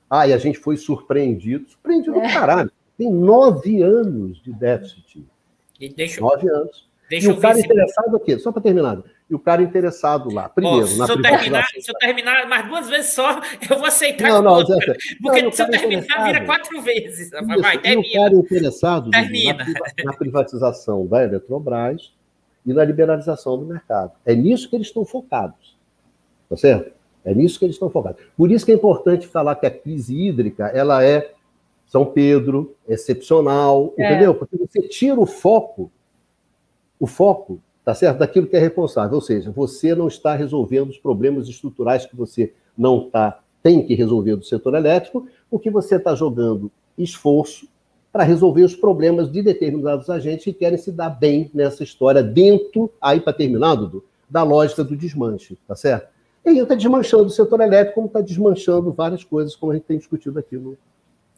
[0.08, 1.68] Ah, e a gente foi surpreendido.
[1.68, 2.32] Surpreendido é.
[2.32, 2.72] caralho.
[2.98, 5.34] Tem 9 anos de déficit hídrico.
[5.78, 6.89] E deixa, 9 anos.
[7.10, 10.86] Deixa e o cara interessado aqui, só para terminar, e o cara interessado lá, primeiro,
[10.86, 14.28] oh, na se, eu terminar, se eu terminar mais duas vezes só, eu vou aceitar.
[14.28, 14.76] Não, não, Zé,
[15.20, 17.32] porque não, se eu terminar, vira quatro vezes.
[17.32, 18.06] Isso, Vai, termina.
[18.06, 19.64] E o cara interessado termina.
[19.64, 22.12] Na, na privatização da Eletrobras
[22.64, 24.12] e na liberalização do mercado.
[24.24, 25.76] É nisso que eles estão focados.
[26.48, 26.92] Tá certo?
[27.24, 28.22] É nisso que eles estão focados.
[28.36, 31.32] Por isso que é importante falar que a crise hídrica ela é
[31.86, 34.06] São Pedro, excepcional, é.
[34.06, 34.32] entendeu?
[34.32, 35.90] Porque você tira o foco
[37.00, 40.98] o foco, tá certo, daquilo que é responsável, ou seja, você não está resolvendo os
[40.98, 46.14] problemas estruturais que você não tá, tem que resolver do setor elétrico, porque você está
[46.14, 47.66] jogando esforço
[48.12, 52.92] para resolver os problemas de determinados agentes que querem se dar bem nessa história, dentro,
[53.00, 56.08] aí para terminar, Dudu, da lógica do desmanche, tá certo?
[56.44, 59.84] E aí está desmanchando o setor elétrico, como está desmanchando várias coisas, como a gente
[59.84, 60.76] tem discutido aqui no,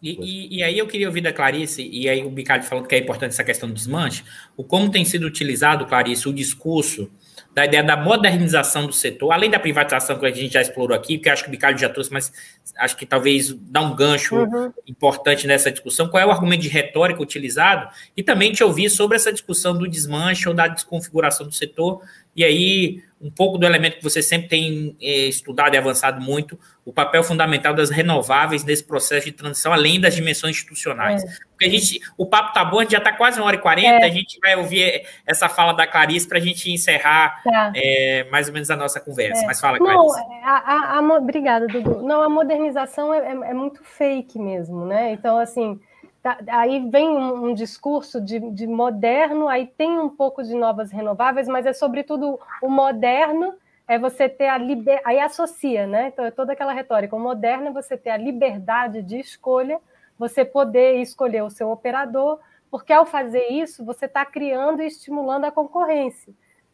[0.02, 2.94] e, e, e, aí eu queria ouvir da Clarice, e aí o Bicalho falando que
[2.94, 4.24] é importante essa questão do desmanche,
[4.56, 7.08] o como tem sido utilizado, Clarice, o discurso
[7.54, 11.18] da ideia da modernização do setor, além da privatização que a gente já explorou aqui,
[11.18, 12.32] que acho que o Bicalho já trouxe, mas
[12.78, 14.72] acho que talvez dá um gancho uhum.
[14.86, 16.08] importante nessa discussão.
[16.08, 17.88] Qual é o argumento de retórica utilizado?
[18.16, 22.00] E também te ouvir sobre essa discussão do desmanche ou da desconfiguração do setor,
[22.34, 26.58] e aí um pouco do elemento que você sempre tem eh, estudado e avançado muito,
[26.84, 31.22] o papel fundamental das renováveis nesse processo de transição, além das dimensões institucionais.
[31.22, 31.26] É.
[31.50, 33.60] Porque a gente, o papo tá bom, a gente já está quase uma hora e
[33.60, 34.04] quarenta, é.
[34.04, 37.72] a gente vai ouvir essa fala da Clarice para a gente encerrar tá.
[37.76, 39.44] é, mais ou menos a nossa conversa.
[39.44, 39.46] É.
[39.46, 40.18] Mas fala, Clarice.
[40.18, 42.02] Não, a, a, a, obrigada, Dudu.
[42.02, 45.12] Não, a modernização é, é, é, muito fake mesmo, né?
[45.12, 45.78] Então, assim,
[46.22, 50.90] tá, aí vem um, um discurso de, de moderno, aí tem um pouco de novas
[50.90, 53.54] renováveis, mas é sobretudo o moderno
[53.88, 56.08] é você ter a liberdade, aí associa, né?
[56.08, 57.16] Então é toda aquela retórica.
[57.16, 59.80] O moderno é você ter a liberdade de escolha,
[60.18, 62.38] você poder escolher o seu operador,
[62.70, 66.32] porque ao fazer isso, você está criando e estimulando a concorrência.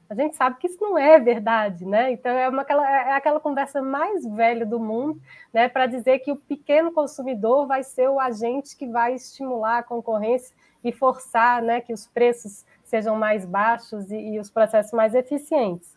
[0.08, 2.10] A gente sabe que isso não é verdade, né?
[2.10, 5.20] Então é, uma, é aquela conversa mais velha do mundo,
[5.52, 5.68] né?
[5.68, 10.56] Para dizer que o pequeno consumidor vai ser o agente que vai estimular a concorrência
[10.82, 15.96] e forçar, né, que os preços sejam mais baixos e, e os processos mais eficientes.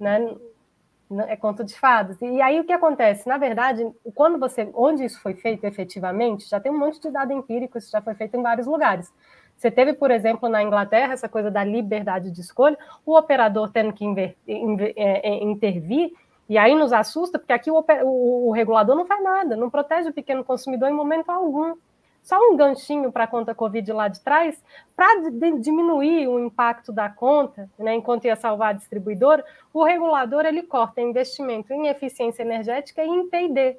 [0.00, 0.34] Né?
[1.28, 2.20] é conto de fadas.
[2.20, 3.28] E aí o que acontece?
[3.28, 7.32] Na verdade, quando você, onde isso foi feito efetivamente, já tem um monte de dado
[7.32, 9.12] empírico, isso já foi feito em vários lugares.
[9.64, 12.76] Você teve, por exemplo, na Inglaterra, essa coisa da liberdade de escolha,
[13.06, 16.12] o operador tendo que inver, inver, é, é, intervir,
[16.46, 20.10] e aí nos assusta, porque aqui o, o, o regulador não faz nada, não protege
[20.10, 21.76] o pequeno consumidor em momento algum
[22.22, 24.62] só um ganchinho para a conta Covid lá de trás,
[24.94, 29.42] para diminuir o impacto da conta, né, enquanto ia salvar a distribuidora,
[29.72, 33.78] o regulador ele corta investimento em eficiência energética e em P&D.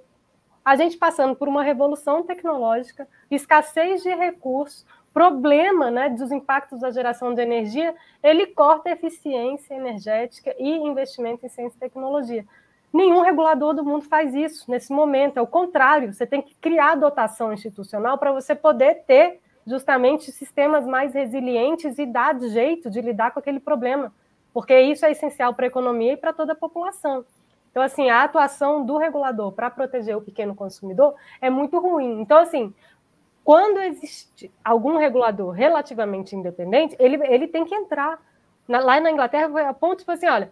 [0.64, 4.84] A gente passando por uma revolução tecnológica, escassez de recursos,
[5.16, 11.50] problema né, dos impactos da geração de energia, ele corta eficiência energética e investimento em
[11.50, 12.46] ciência e tecnologia.
[12.92, 15.38] Nenhum regulador do mundo faz isso nesse momento.
[15.38, 20.86] É o contrário, você tem que criar dotação institucional para você poder ter justamente sistemas
[20.86, 24.14] mais resilientes e dar jeito de lidar com aquele problema,
[24.54, 27.24] porque isso é essencial para a economia e para toda a população.
[27.72, 32.22] Então, assim, a atuação do regulador para proteger o pequeno consumidor é muito ruim.
[32.22, 32.74] Então, assim,
[33.46, 38.20] quando existe algum regulador relativamente independente, ele, ele tem que entrar.
[38.68, 40.52] Na, lá na Inglaterra, foi a ponto, tipo assim, olha,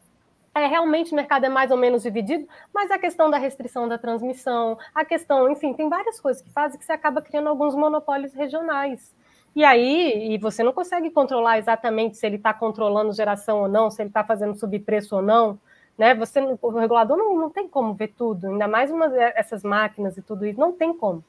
[0.54, 3.98] é, realmente o mercado é mais ou menos dividido, mas a questão da restrição da
[3.98, 8.32] transmissão, a questão, enfim, tem várias coisas que fazem que você acaba criando alguns monopólios
[8.36, 9.12] regionais.
[9.56, 13.90] E aí, e você não consegue controlar exatamente se ele está controlando geração ou não,
[13.90, 15.60] se ele está fazendo subpreço ou não,
[15.98, 16.14] né?
[16.14, 20.22] Você, o regulador não, não tem como ver tudo, ainda mais uma, essas máquinas e
[20.22, 21.24] tudo isso, não tem como.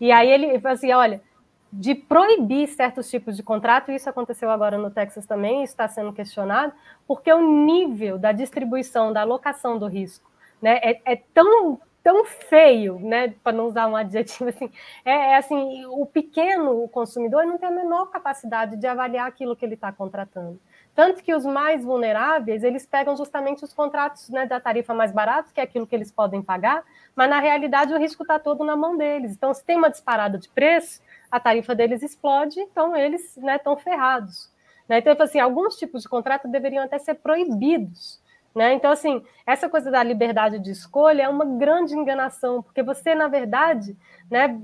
[0.00, 1.20] E aí ele assim, olha,
[1.72, 6.72] de proibir certos tipos de contrato, isso aconteceu agora no Texas também, está sendo questionado,
[7.06, 12.98] porque o nível da distribuição, da alocação do risco, né, é, é tão tão feio,
[13.00, 14.70] né, para não usar um adjetivo assim,
[15.04, 19.62] é, é, assim, o pequeno consumidor não tem a menor capacidade de avaliar aquilo que
[19.62, 20.58] ele está contratando.
[20.98, 25.48] Tanto que os mais vulneráveis, eles pegam justamente os contratos né, da tarifa mais barata,
[25.54, 26.82] que é aquilo que eles podem pagar,
[27.14, 29.30] mas na realidade o risco está todo na mão deles.
[29.30, 31.00] Então, se tem uma disparada de preço,
[31.30, 34.50] a tarifa deles explode, então eles estão né, ferrados.
[34.88, 34.98] Né?
[34.98, 38.20] Então, assim, alguns tipos de contrato deveriam até ser proibidos.
[38.58, 38.74] Né?
[38.74, 43.28] Então, assim, essa coisa da liberdade de escolha é uma grande enganação, porque você, na
[43.28, 43.96] verdade,
[44.28, 44.60] né,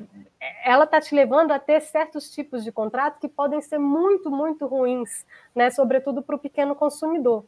[0.64, 4.66] ela está te levando a ter certos tipos de contrato que podem ser muito, muito
[4.66, 7.44] ruins, né, sobretudo para o pequeno consumidor.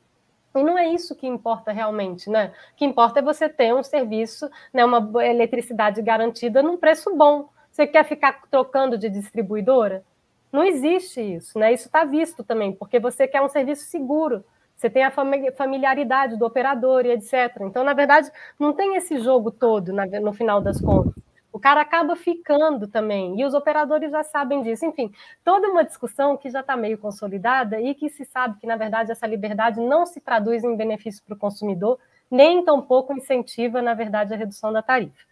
[0.54, 2.52] E não é isso que importa realmente, né?
[2.74, 7.48] O que importa é você ter um serviço, né, uma eletricidade garantida num preço bom,
[7.72, 10.04] você quer ficar trocando de distribuidora?
[10.52, 11.72] Não existe isso, né?
[11.72, 14.44] Isso está visto também, porque você quer um serviço seguro,
[14.76, 17.56] você tem a familiaridade do operador e etc.
[17.62, 21.14] Então, na verdade, não tem esse jogo todo no final das contas.
[21.50, 24.84] O cara acaba ficando também, e os operadores já sabem disso.
[24.84, 25.10] Enfim,
[25.42, 29.10] toda uma discussão que já está meio consolidada e que se sabe que, na verdade,
[29.10, 31.98] essa liberdade não se traduz em benefício para o consumidor,
[32.30, 35.24] nem tampouco incentiva, na verdade, a redução da tarifa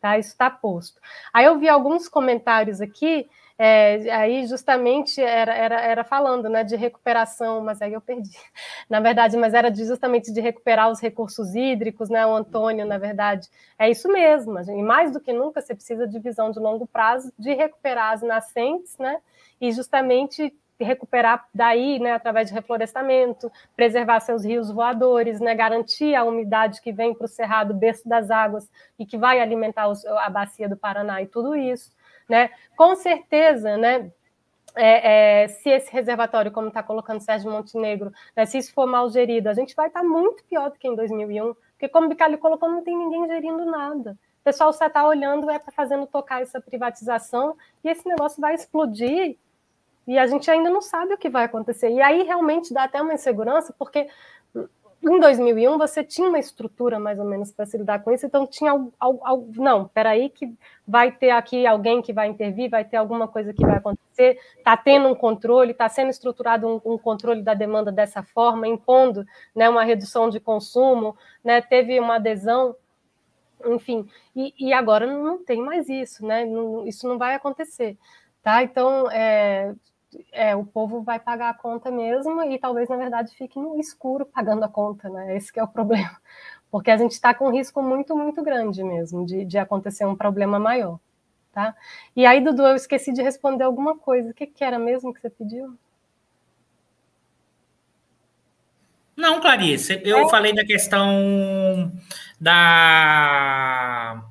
[0.00, 0.18] tá?
[0.18, 1.00] Isso está posto.
[1.32, 3.28] Aí eu vi alguns comentários aqui,
[3.62, 8.30] é, aí justamente era, era, era falando né, de recuperação, mas aí eu perdi.
[8.88, 12.24] Na verdade, mas era de, justamente de recuperar os recursos hídricos, né?
[12.26, 14.58] O Antônio, na verdade, é isso mesmo.
[14.60, 18.22] E mais do que nunca, você precisa de visão de longo prazo, de recuperar as
[18.22, 19.20] nascentes, né?
[19.60, 26.24] E justamente recuperar daí, né, através de reflorestamento, preservar seus rios voadores, né, garantir a
[26.24, 28.66] umidade que vem para o cerrado, berço das águas
[28.98, 31.92] e que vai alimentar os, a bacia do Paraná e tudo isso,
[32.30, 32.50] né?
[32.76, 34.10] Com certeza, né?
[34.76, 39.10] É, é, se esse reservatório, como está colocando Sérgio Montenegro, né, se isso for mal
[39.10, 42.08] gerido, a gente vai estar tá muito pior do que em 2001, porque como o
[42.08, 44.16] Bicalho colocou, não tem ninguém gerindo nada.
[44.40, 48.54] O pessoal só está olhando, é para fazendo tocar essa privatização, e esse negócio vai
[48.54, 49.36] explodir
[50.06, 51.90] e a gente ainda não sabe o que vai acontecer.
[51.90, 54.08] E aí realmente dá até uma insegurança, porque
[55.02, 58.46] em 2001 você tinha uma estrutura mais ou menos para se lidar com isso, então
[58.46, 60.54] tinha algo, algo, não, peraí que
[60.86, 64.76] vai ter aqui alguém que vai intervir, vai ter alguma coisa que vai acontecer, está
[64.76, 69.24] tendo um controle, está sendo estruturado um, um, controle da demanda dessa forma, impondo
[69.54, 72.76] né, uma redução de consumo, né, teve uma adesão,
[73.64, 74.06] enfim,
[74.36, 77.96] e, e agora não tem mais isso, né, não, isso não vai acontecer.
[78.42, 78.62] Tá?
[78.62, 79.74] Então, é,
[80.32, 84.26] é, o povo vai pagar a conta mesmo e talvez, na verdade, fique no escuro
[84.26, 85.36] pagando a conta, né?
[85.36, 86.16] Esse é o problema.
[86.70, 90.16] Porque a gente está com um risco muito, muito grande mesmo de, de acontecer um
[90.16, 90.98] problema maior.
[91.52, 91.74] Tá?
[92.14, 94.30] E aí, Dudu, eu esqueci de responder alguma coisa.
[94.30, 95.76] O que, que era mesmo que você pediu?
[99.16, 100.30] Não, Clarice, eu é.
[100.30, 101.92] falei da questão
[102.40, 104.24] da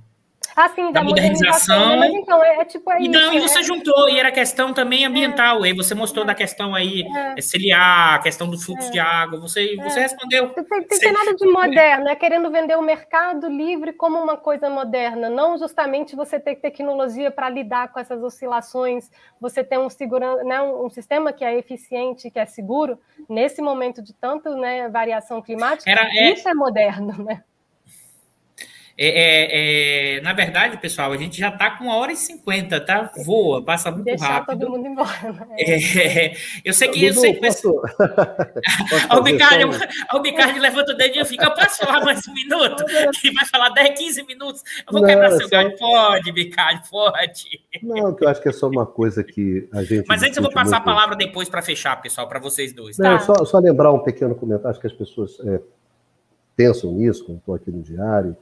[0.60, 1.98] ah, sim, da, da modernização.
[1.98, 3.64] Mas então, é, é tipo é e não, e você é...
[3.64, 5.64] juntou, e era questão também ambiental.
[5.64, 7.04] Aí você mostrou da questão aí,
[7.38, 7.42] é.
[7.42, 9.40] ciliar, a questão do fluxo de água.
[9.40, 10.54] Você, você respondeu.
[10.56, 14.70] Não tem, tem nada de moderno, é querendo vender o mercado livre como uma coisa
[14.70, 19.10] moderna, não justamente você ter tecnologia para lidar com essas oscilações,
[19.40, 23.00] você ter um, segura, né, um sistema que é eficiente, que é seguro,
[23.30, 26.34] nesse momento de tanto né, variação climática, Era, é...
[26.34, 27.44] isso é moderno, né?
[29.02, 32.82] É, é, é, na verdade, pessoal, a gente já está com uma hora e cinquenta,
[32.82, 33.10] tá?
[33.26, 34.60] Voa, passa muito Deixar rápido.
[34.60, 35.32] todo mundo embora.
[35.32, 35.56] Né?
[36.10, 36.34] É,
[36.66, 37.06] eu sei que...
[37.06, 37.70] Eu sei que posso...
[39.16, 39.22] o
[40.20, 42.84] Bicalho levanta o dedinho e fica, eu posso falar mais um minuto?
[43.24, 44.64] Ele vai falar 10, 15 minutos.
[44.86, 45.48] Eu vou não, quebrar seu só...
[45.48, 45.78] galho.
[45.78, 47.62] Pode, Bicalho, pode.
[47.82, 50.06] Não, que eu acho que é só uma coisa que a gente...
[50.10, 50.90] Mas antes eu vou passar muito...
[50.90, 52.98] a palavra depois para fechar, pessoal, para vocês dois.
[52.98, 53.12] Tá?
[53.12, 55.62] Não, só, só lembrar um pequeno comentário, acho que as pessoas é,
[56.58, 58.36] pensam nisso, quando estou aqui no diário,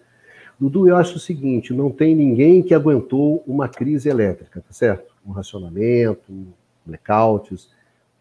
[0.60, 5.14] Dudu, eu acho o seguinte: não tem ninguém que aguentou uma crise elétrica, tá certo?
[5.26, 6.48] Um racionamento,
[6.86, 7.70] blackouts.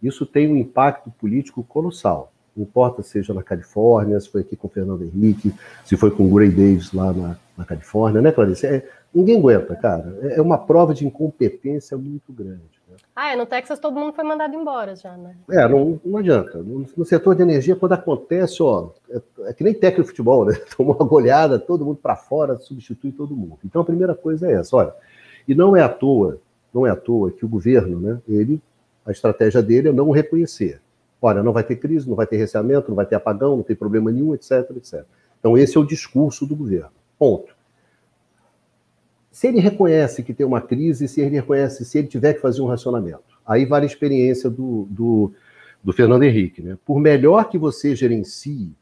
[0.02, 2.32] Isso tem um impacto político colossal.
[2.56, 5.54] Não importa seja na Califórnia, se foi aqui com o Fernando Henrique,
[5.84, 8.66] se foi com o Gray Davis lá na, na Califórnia, né, Clarice?
[8.66, 10.18] É, ninguém aguenta, cara.
[10.22, 12.76] É, é uma prova de incompetência muito grande.
[13.14, 15.36] Ah, é, no Texas todo mundo foi mandado embora já, né?
[15.51, 16.59] É, não, não adianta.
[16.59, 20.44] No, no setor de energia, quando acontece, ó, é, é que nem técnico de futebol,
[20.44, 20.55] né?
[20.77, 23.59] Toma uma goleada, todo mundo para fora, substitui todo mundo.
[23.64, 24.94] Então a primeira coisa é essa, olha.
[25.48, 26.39] E não é à toa,
[26.73, 28.60] não é à toa que o governo, né, ele,
[29.05, 30.81] a estratégia dele é não reconhecer.
[31.23, 33.74] Olha, não vai ter crise, não vai ter receamento, não vai ter apagão, não tem
[33.74, 35.05] problema nenhum, etc, etc.
[35.39, 36.90] Então esse é o discurso do governo.
[37.18, 37.55] Ponto.
[39.36, 42.62] Se ele reconhece que tem uma crise, se ele reconhece, se ele tiver que fazer
[42.62, 45.30] um racionamento, aí vale a experiência do, do,
[45.84, 46.62] do Fernando Henrique.
[46.62, 46.78] Né?
[46.86, 48.72] Por melhor que você gerencie,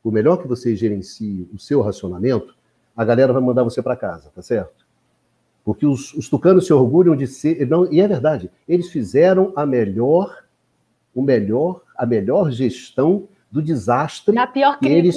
[0.00, 2.54] por melhor que você gerencie o seu racionamento,
[2.96, 4.86] a galera vai mandar você para casa, tá certo?
[5.64, 7.66] Porque os, os, tucanos se orgulham de ser.
[7.66, 10.44] Não, e é verdade, eles fizeram a melhor,
[11.12, 14.36] o melhor, a melhor gestão do desastre.
[14.36, 14.94] Na pior crise.
[14.94, 15.16] eles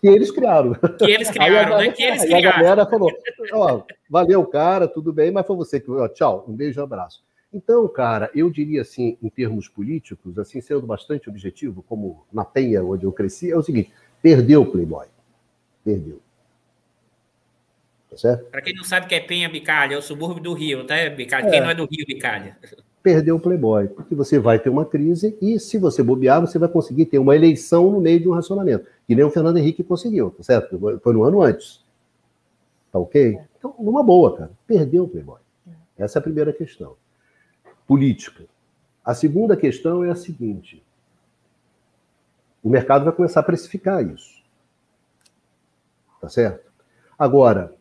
[0.00, 0.74] que eles criaram.
[0.98, 1.90] Que eles criaram, né?
[1.92, 2.48] Que eles criaram.
[2.48, 3.10] a galera falou:
[3.52, 5.90] ó, valeu, cara, tudo bem, mas foi você que.
[5.90, 7.22] Ó, tchau, um beijo e um abraço.
[7.52, 12.82] Então, cara, eu diria assim, em termos políticos, assim, sendo bastante objetivo, como na Penha,
[12.84, 15.06] onde eu cresci, é o seguinte: perdeu o Playboy.
[15.84, 16.20] Perdeu.
[18.10, 18.44] Tá certo?
[18.50, 20.94] Para quem não sabe o que é Penha Bicalha, é o subúrbio do Rio, tá,
[21.16, 21.46] Bicalha?
[21.46, 21.50] É.
[21.50, 22.56] Quem não é do Rio, Bicalha?
[23.02, 26.68] Perdeu o Playboy, porque você vai ter uma crise e, se você bobear, você vai
[26.68, 30.30] conseguir ter uma eleição no meio de um racionamento que nem o Fernando Henrique conseguiu,
[30.30, 30.78] tá certo?
[31.02, 31.84] Foi no ano antes.
[32.92, 33.38] Tá ok?
[33.58, 34.50] Então, numa boa, cara.
[34.66, 35.40] Perdeu o Playboy.
[35.96, 36.96] Essa é a primeira questão.
[37.86, 38.44] Política.
[39.04, 40.82] A segunda questão é a seguinte:
[42.62, 44.42] o mercado vai começar a precificar isso.
[46.20, 46.70] Tá certo?
[47.18, 47.74] Agora,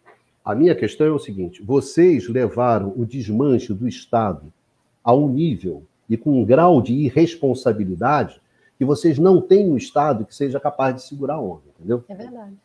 [0.50, 4.52] a minha questão é o seguinte: vocês levaram o desmanche do Estado
[5.04, 8.42] a um nível e com um grau de irresponsabilidade
[8.76, 12.04] que vocês não têm um Estado que seja capaz de segurar a onda, entendeu?
[12.10, 12.56] É verdade.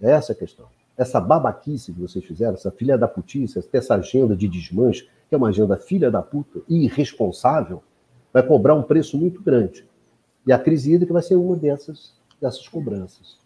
[0.00, 0.66] É essa a questão.
[0.96, 5.36] Essa babaquice que vocês fizeram, essa filha da putice, essa agenda de desmanche, que é
[5.36, 7.82] uma agenda filha da puta e irresponsável,
[8.32, 9.86] vai cobrar um preço muito grande.
[10.46, 13.38] E a crise hídrica vai ser uma dessas, dessas cobranças.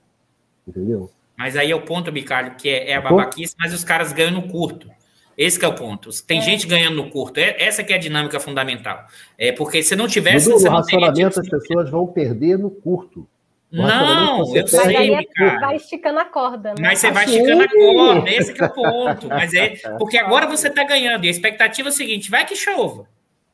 [0.68, 1.10] Entendeu?
[1.36, 4.32] Mas aí é o ponto, Bicalho, que é, é a babaquice, mas os caras ganham
[4.32, 4.88] no curto.
[5.36, 6.10] Esse é o ponto.
[6.24, 6.42] Tem é.
[6.42, 7.38] gente ganhando no curto.
[7.38, 9.04] É, essa que é a dinâmica fundamental.
[9.36, 10.48] É porque se não tivesse.
[10.48, 13.28] No você não racionamento, as pessoas vão perder no curto.
[13.72, 15.58] não, eu sei, aí cara.
[15.58, 16.70] vai esticando a corda.
[16.70, 16.76] Né?
[16.80, 19.28] Mas você vai esticando a corda, esse é o ponto.
[19.28, 21.24] Mas é porque agora você está ganhando.
[21.24, 23.08] E a expectativa é o seguinte: vai que chova.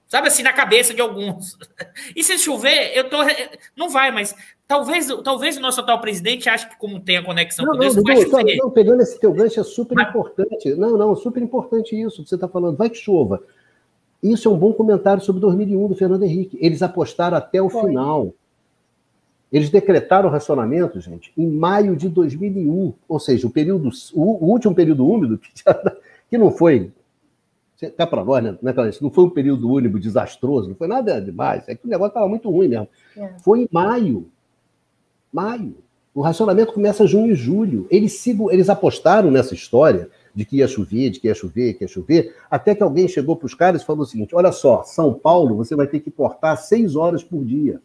[0.07, 1.57] Sabe assim, na cabeça de alguns.
[2.15, 3.19] E se chover, eu tô.
[3.77, 4.35] Não vai, mas
[4.70, 7.97] talvez, talvez o nosso atual presidente ache que, como tem a conexão não, com Deus,
[7.97, 8.56] não, vai Dudu, chover.
[8.56, 10.09] Não, pegando esse teu gancho é super mas...
[10.09, 10.74] importante.
[10.76, 12.76] Não, não, super importante isso que você está falando.
[12.76, 13.42] Vai que chova.
[14.22, 16.56] Isso é um bom comentário sobre 2001 do Fernando Henrique.
[16.60, 17.88] Eles apostaram até o Foi.
[17.88, 18.32] final.
[19.52, 24.72] Eles decretaram o racionamento, gente, em maio de 2001, ou seja, o período, o, último
[24.72, 25.74] período úmido que, já,
[26.30, 26.92] que não foi
[27.97, 28.56] cá para nós, né?
[28.62, 31.68] Não, é, não foi um período único desastroso, não foi nada demais.
[31.68, 32.88] É que o negócio estava muito ruim mesmo.
[33.16, 33.30] É.
[33.40, 34.30] Foi em maio.
[35.32, 35.77] Maio.
[36.15, 37.86] O racionamento começa junho e julho.
[37.90, 41.85] Eles, sigam, eles apostaram nessa história de que ia chover, de que ia chover, que
[41.85, 44.82] ia chover, até que alguém chegou para os caras e falou o seguinte: olha só,
[44.82, 47.81] São Paulo, você vai ter que cortar seis horas por dia.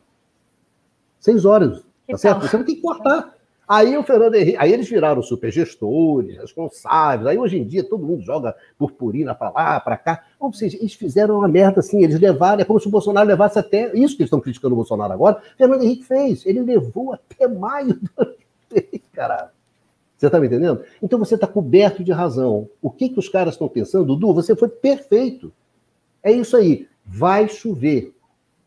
[1.20, 2.42] Seis horas, tá certo?
[2.42, 3.36] Você vai ter que cortar.
[3.68, 7.28] Aí o Fernando Henrique, aí eles viraram super gestores, responsáveis.
[7.28, 10.24] Aí hoje em dia todo mundo joga purpurina para lá, para cá.
[10.40, 13.58] Ou seja, eles fizeram uma merda assim, eles levaram, é como se o Bolsonaro levasse
[13.58, 13.88] até.
[13.88, 16.46] Isso que eles estão criticando o Bolsonaro agora, Fernando Henrique fez.
[16.46, 18.10] Ele levou até maio do
[19.12, 19.50] caralho.
[20.18, 20.84] Você está me entendendo?
[21.02, 22.70] Então você está coberto de razão.
[22.82, 24.06] O que, que os caras estão pensando?
[24.06, 25.52] Dudu, você foi perfeito.
[26.24, 26.88] É isso aí.
[27.06, 28.14] Vai chover.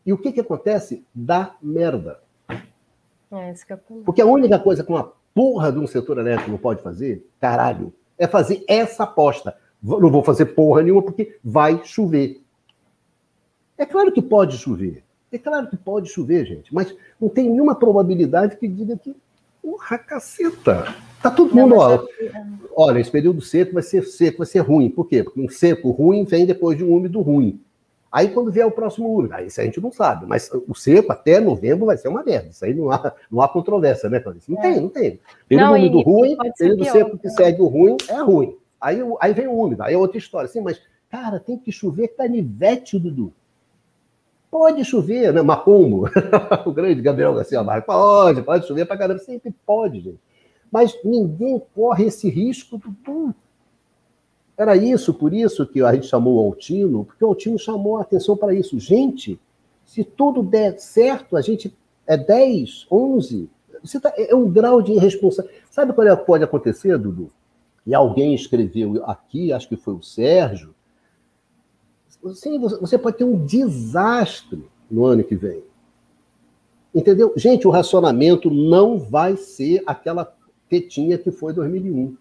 [0.05, 1.03] E o que, que acontece?
[1.13, 2.19] Dá merda.
[3.31, 3.77] É, isso que eu...
[4.05, 7.93] Porque a única coisa que uma porra de um setor elétrico não pode fazer, caralho,
[8.17, 9.55] é fazer essa aposta.
[9.81, 12.41] Não vou fazer porra nenhuma porque vai chover.
[13.77, 15.03] É claro que pode chover.
[15.31, 16.73] É claro que pode chover, gente.
[16.73, 19.15] Mas não tem nenhuma probabilidade que diga que.
[19.61, 20.95] Porra, caceta!
[21.21, 22.05] Tá todo mundo, ó.
[22.19, 22.45] É
[22.75, 24.89] olha, esse período seco vai ser seco, vai ser ruim.
[24.89, 25.23] Por quê?
[25.23, 27.59] Porque um seco ruim vem depois de um úmido ruim.
[28.11, 30.25] Aí quando vier o próximo úmido, aí isso a gente não sabe.
[30.25, 32.49] Mas o seco até novembro vai ser uma merda.
[32.49, 34.51] Isso aí não há, não há controvérsia, né, Clarice?
[34.51, 34.61] Não é.
[34.61, 35.19] tem, não tem.
[35.47, 37.33] Período não, úmido ruim, período pior, seco que né?
[37.33, 38.55] segue o ruim, é ruim.
[38.81, 40.47] Aí, aí vem o úmido, aí é outra história.
[40.47, 43.31] Sim, mas, cara, tem que chover canivete, Dudu.
[44.49, 45.43] Pode chover, né?
[45.43, 46.09] Macumbo,
[46.65, 50.19] o grande Gabriel Garcia Marques, pode, pode chover pra caramba, sempre pode, gente.
[50.71, 53.35] Mas ninguém corre esse risco, Dudu.
[54.59, 58.01] Era isso, por isso que a gente chamou o Altino, porque o Altino chamou a
[58.01, 58.77] atenção para isso.
[58.77, 59.39] Gente,
[59.85, 61.73] se tudo der certo, a gente
[62.05, 63.49] é 10, 11.
[63.81, 65.63] Você tá, é um grau de irresponsabilidade.
[65.71, 67.31] Sabe qual é, pode acontecer, Dudu?
[67.87, 70.75] E alguém escreveu aqui, acho que foi o Sérgio.
[72.33, 74.61] Sim, você pode ter um desastre
[74.91, 75.63] no ano que vem.
[76.93, 77.31] Entendeu?
[77.37, 80.35] Gente, o racionamento não vai ser aquela
[80.67, 82.17] tetinha que foi 2001.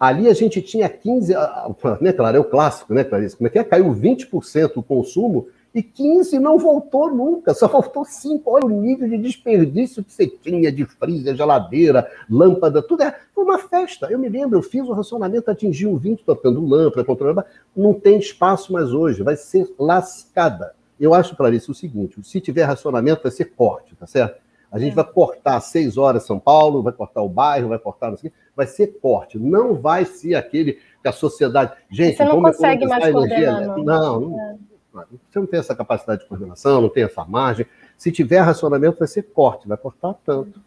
[0.00, 1.34] Ali a gente tinha 15,
[2.00, 3.36] né, claro, é o clássico, né, Clarice?
[3.36, 3.64] Como é que é?
[3.64, 8.50] Caiu 20% o consumo e 15 não voltou nunca, só voltou 5.
[8.50, 13.14] Olha o nível de desperdício que você tinha de freezer, geladeira, lâmpada, tudo é.
[13.34, 14.08] Foi uma festa.
[14.10, 17.44] Eu me lembro, eu fiz o racionamento, atingiu 20, tocando lâmpada, controlando.
[17.76, 20.74] Não tem espaço mais hoje, vai ser lascada.
[20.98, 24.40] Eu acho, Clarice, o seguinte: se tiver racionamento, vai ser corte, tá certo?
[24.70, 24.94] A gente é.
[24.94, 28.66] vai cortar seis horas São Paulo, vai cortar o bairro, vai cortar não sei, vai
[28.66, 29.38] ser corte.
[29.38, 31.72] Não vai ser aquele que a sociedade.
[31.90, 33.60] Gente, você não consegue mais coordenar.
[33.78, 34.56] Não, não, é.
[34.92, 37.66] não, você não tem essa capacidade de coordenação, não tem essa margem.
[37.96, 40.60] Se tiver racionamento, vai ser corte, vai cortar tanto.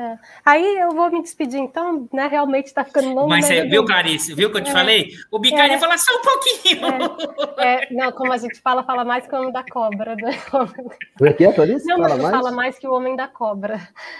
[0.00, 0.18] É.
[0.46, 2.26] Aí eu vou me despedir, então, né?
[2.26, 3.28] Realmente está ficando longo.
[3.28, 4.34] Mas é, viu, Clarice?
[4.34, 4.72] Viu que eu te é.
[4.72, 5.10] falei?
[5.30, 5.78] O Bicari é.
[5.78, 6.86] fala só um pouquinho.
[7.58, 7.84] É.
[7.84, 7.88] é.
[7.90, 10.16] Não, como a gente fala, fala mais que o homem da cobra.
[10.16, 10.40] Né?
[10.50, 11.86] Como é que é, Clarice?
[11.86, 12.30] Não, fala mais?
[12.30, 13.78] fala mais que o homem da cobra.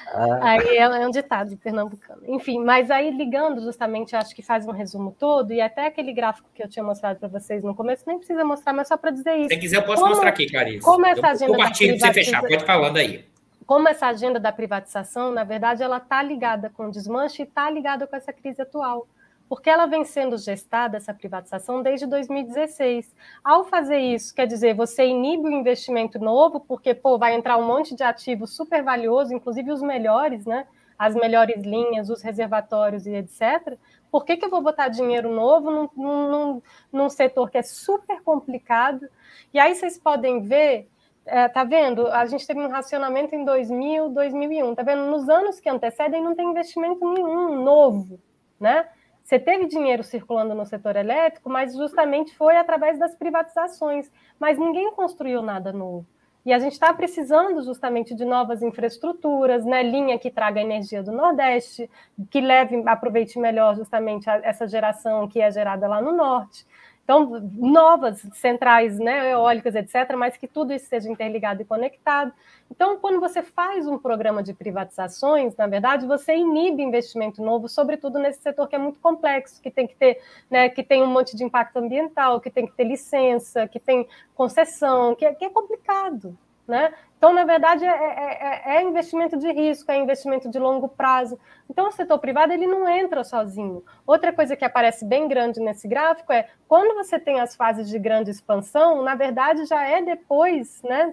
[0.08, 0.38] Ah.
[0.42, 2.20] Aí é, é um ditado pernambucano.
[2.26, 6.48] Enfim, mas aí ligando justamente, acho que faz um resumo todo, e até aquele gráfico
[6.54, 9.34] que eu tinha mostrado para vocês no começo, nem precisa mostrar, mas só para dizer
[9.38, 9.48] isso.
[9.48, 10.84] Se quiser, eu posso como, mostrar aqui, Clarice.
[10.84, 11.52] Como essa agenda.
[11.52, 13.29] Compartilho para você fechar, pode falando aí
[13.70, 17.70] como essa agenda da privatização, na verdade, ela está ligada com o desmanche e está
[17.70, 19.06] ligada com essa crise atual,
[19.48, 23.14] porque ela vem sendo gestada, essa privatização, desde 2016.
[23.44, 27.64] Ao fazer isso, quer dizer, você inibe o investimento novo, porque pô, vai entrar um
[27.64, 30.66] monte de ativos super valiosos, inclusive os melhores, né?
[30.98, 33.78] as melhores linhas, os reservatórios e etc.
[34.10, 38.20] Por que, que eu vou botar dinheiro novo num, num, num setor que é super
[38.20, 39.08] complicado?
[39.54, 40.88] E aí vocês podem ver
[41.26, 42.06] é, tá vendo?
[42.08, 44.74] A gente teve um racionamento em 2000, 2001.
[44.74, 45.06] Tá vendo?
[45.06, 48.20] Nos anos que antecedem não tem investimento nenhum novo,
[48.58, 48.88] né?
[49.22, 54.10] Você teve dinheiro circulando no setor elétrico, mas justamente foi através das privatizações.
[54.38, 56.04] Mas ninguém construiu nada novo.
[56.44, 59.82] E a gente está precisando justamente de novas infraestruturas, né?
[59.82, 61.88] linha que traga energia do Nordeste,
[62.30, 66.66] que leve, aproveite melhor justamente essa geração que é gerada lá no Norte.
[67.10, 72.32] Então, novas centrais né, eólicas, etc., mas que tudo isso seja interligado e conectado.
[72.70, 78.20] Então, quando você faz um programa de privatizações, na verdade, você inibe investimento novo, sobretudo
[78.20, 81.36] nesse setor que é muito complexo, que tem que ter, né, que tem um monte
[81.36, 85.50] de impacto ambiental, que tem que ter licença, que tem concessão, que é, que é
[85.50, 86.38] complicado.
[86.70, 86.94] Né?
[87.18, 91.36] Então, na verdade, é, é, é, é, investimento de risco, é investimento de longo prazo.
[91.68, 93.84] Então, o setor privado ele não entra sozinho.
[94.06, 97.98] Outra coisa que aparece bem grande nesse gráfico é quando você tem as fases de
[97.98, 101.12] grande expansão, na verdade, já é depois, né?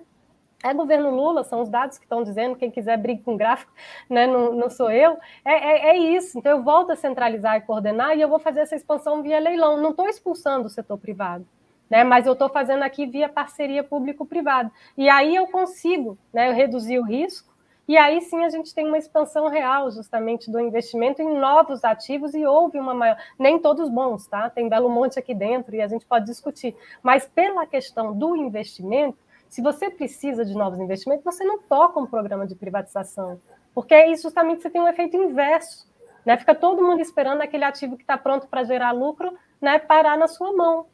[0.63, 3.71] É governo Lula, são os dados que estão dizendo, quem quiser briga com gráfico,
[4.07, 5.17] né, não, não sou eu.
[5.43, 6.37] É, é, é, isso.
[6.37, 9.77] Então, eu volto a centralizar e coordenar e eu vou fazer essa expansão via leilão.
[9.81, 11.47] Não estou expulsando o setor privado
[11.89, 12.03] né?
[12.03, 14.71] Mas eu estou fazendo aqui via parceria público-privada.
[14.97, 16.51] E aí eu consigo, né?
[16.51, 17.55] Reduzir o risco.
[17.87, 22.33] E aí sim a gente tem uma expansão real, justamente, do investimento em novos ativos
[22.33, 23.17] e houve uma maior.
[23.39, 24.49] Nem todos bons, tá?
[24.49, 26.75] Tem Belo Monte aqui dentro e a gente pode discutir.
[27.01, 32.05] Mas pela questão do investimento, se você precisa de novos investimentos, você não toca um
[32.05, 33.39] programa de privatização.
[33.73, 35.87] Porque aí justamente você tem um efeito inverso.
[36.25, 36.35] Né?
[36.35, 40.27] Fica todo mundo esperando aquele ativo que está pronto para gerar lucro né, parar na
[40.27, 40.85] sua mão.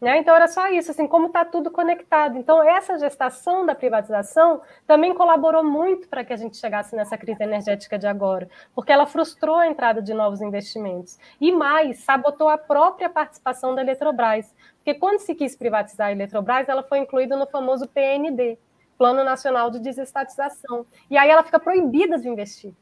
[0.00, 0.18] Né?
[0.18, 2.38] Então era só isso, assim, como está tudo conectado.
[2.38, 7.42] Então, essa gestação da privatização também colaborou muito para que a gente chegasse nessa crise
[7.42, 11.18] energética de agora, porque ela frustrou a entrada de novos investimentos.
[11.40, 14.54] E mais, sabotou a própria participação da Eletrobras.
[14.76, 18.56] Porque quando se quis privatizar a Eletrobras, ela foi incluída no famoso PND,
[18.96, 20.86] Plano Nacional de Desestatização.
[21.10, 22.72] E aí ela fica proibida de investir.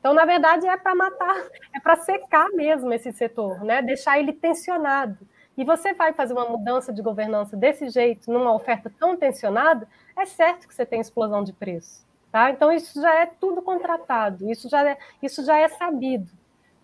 [0.00, 1.36] Então, na verdade, é para matar,
[1.74, 3.82] é para secar mesmo esse setor, né?
[3.82, 5.18] deixar ele tensionado.
[5.56, 10.26] E você vai fazer uma mudança de governança desse jeito, numa oferta tão tensionada, é
[10.26, 12.06] certo que você tem explosão de preço.
[12.30, 12.50] Tá?
[12.50, 16.30] Então, isso já é tudo contratado, isso já é, isso já é sabido.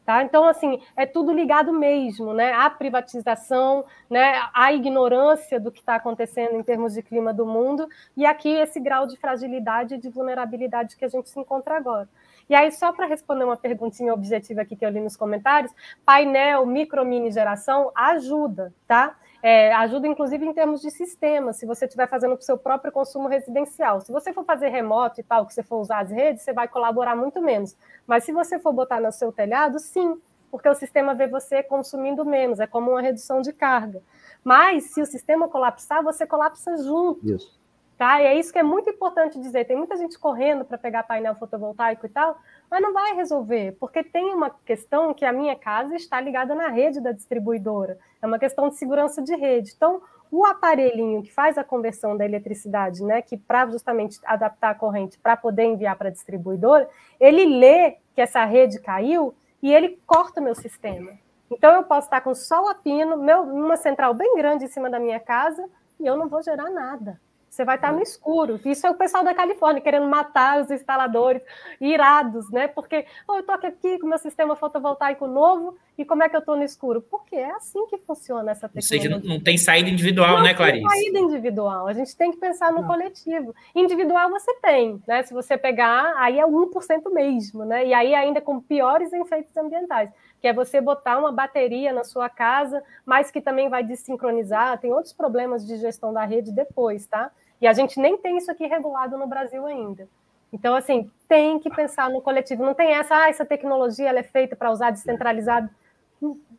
[0.04, 0.22] Tá?
[0.24, 2.52] Então, assim, é tudo ligado mesmo, né?
[2.54, 4.40] A privatização, né?
[4.52, 8.80] a ignorância do que está acontecendo em termos de clima do mundo, e aqui esse
[8.80, 12.08] grau de fragilidade e de vulnerabilidade que a gente se encontra agora.
[12.52, 15.72] E aí, só para responder uma perguntinha objetiva aqui que eu li nos comentários,
[16.04, 19.16] painel, micro, mini geração ajuda, tá?
[19.42, 22.92] É, ajuda, inclusive, em termos de sistema, se você estiver fazendo para o seu próprio
[22.92, 24.02] consumo residencial.
[24.02, 26.68] Se você for fazer remoto e tal, que você for usar as redes, você vai
[26.68, 27.74] colaborar muito menos.
[28.06, 30.20] Mas se você for botar no seu telhado, sim,
[30.50, 34.02] porque o sistema vê você consumindo menos, é como uma redução de carga.
[34.44, 37.26] Mas se o sistema colapsar, você colapsa junto.
[37.26, 37.61] Isso.
[38.02, 38.20] Tá?
[38.20, 39.64] E é isso que é muito importante dizer.
[39.64, 42.36] Tem muita gente correndo para pegar painel fotovoltaico e tal,
[42.68, 46.66] mas não vai resolver, porque tem uma questão que a minha casa está ligada na
[46.66, 47.96] rede da distribuidora.
[48.20, 49.70] É uma questão de segurança de rede.
[49.76, 50.02] Então,
[50.32, 55.16] o aparelhinho que faz a conversão da eletricidade, né, que para justamente adaptar a corrente
[55.16, 60.40] para poder enviar para a distribuidora, ele lê que essa rede caiu e ele corta
[60.40, 61.12] o meu sistema.
[61.48, 64.90] Então eu posso estar com sol a pino, meu, uma central bem grande em cima
[64.90, 65.70] da minha casa
[66.00, 67.20] e eu não vou gerar nada.
[67.52, 68.58] Você vai estar no escuro.
[68.64, 71.42] Isso é o pessoal da Califórnia querendo matar os instaladores,
[71.78, 72.66] irados, né?
[72.66, 76.40] Porque oh, eu estou aqui com meu sistema fotovoltaico novo e como é que eu
[76.40, 77.02] estou no escuro?
[77.02, 78.96] Porque é assim que funciona essa tecnologia.
[78.96, 80.82] Ou seja, não, tem saída individual, não né, Clarice?
[80.82, 81.86] Não tem saída individual.
[81.86, 82.88] A gente tem que pensar no não.
[82.88, 83.54] coletivo.
[83.74, 85.22] Individual você tem, né?
[85.22, 87.86] Se você pegar, aí é 1% mesmo, né?
[87.86, 90.08] E aí ainda com piores efeitos ambientais
[90.42, 94.76] que é você botar uma bateria na sua casa, mas que também vai desincronizar.
[94.78, 97.30] Tem outros problemas de gestão da rede depois, tá?
[97.60, 100.08] E a gente nem tem isso aqui regulado no Brasil ainda.
[100.52, 102.64] Então, assim, tem que pensar no coletivo.
[102.64, 105.70] Não tem essa, ah, essa tecnologia ela é feita para usar descentralizado.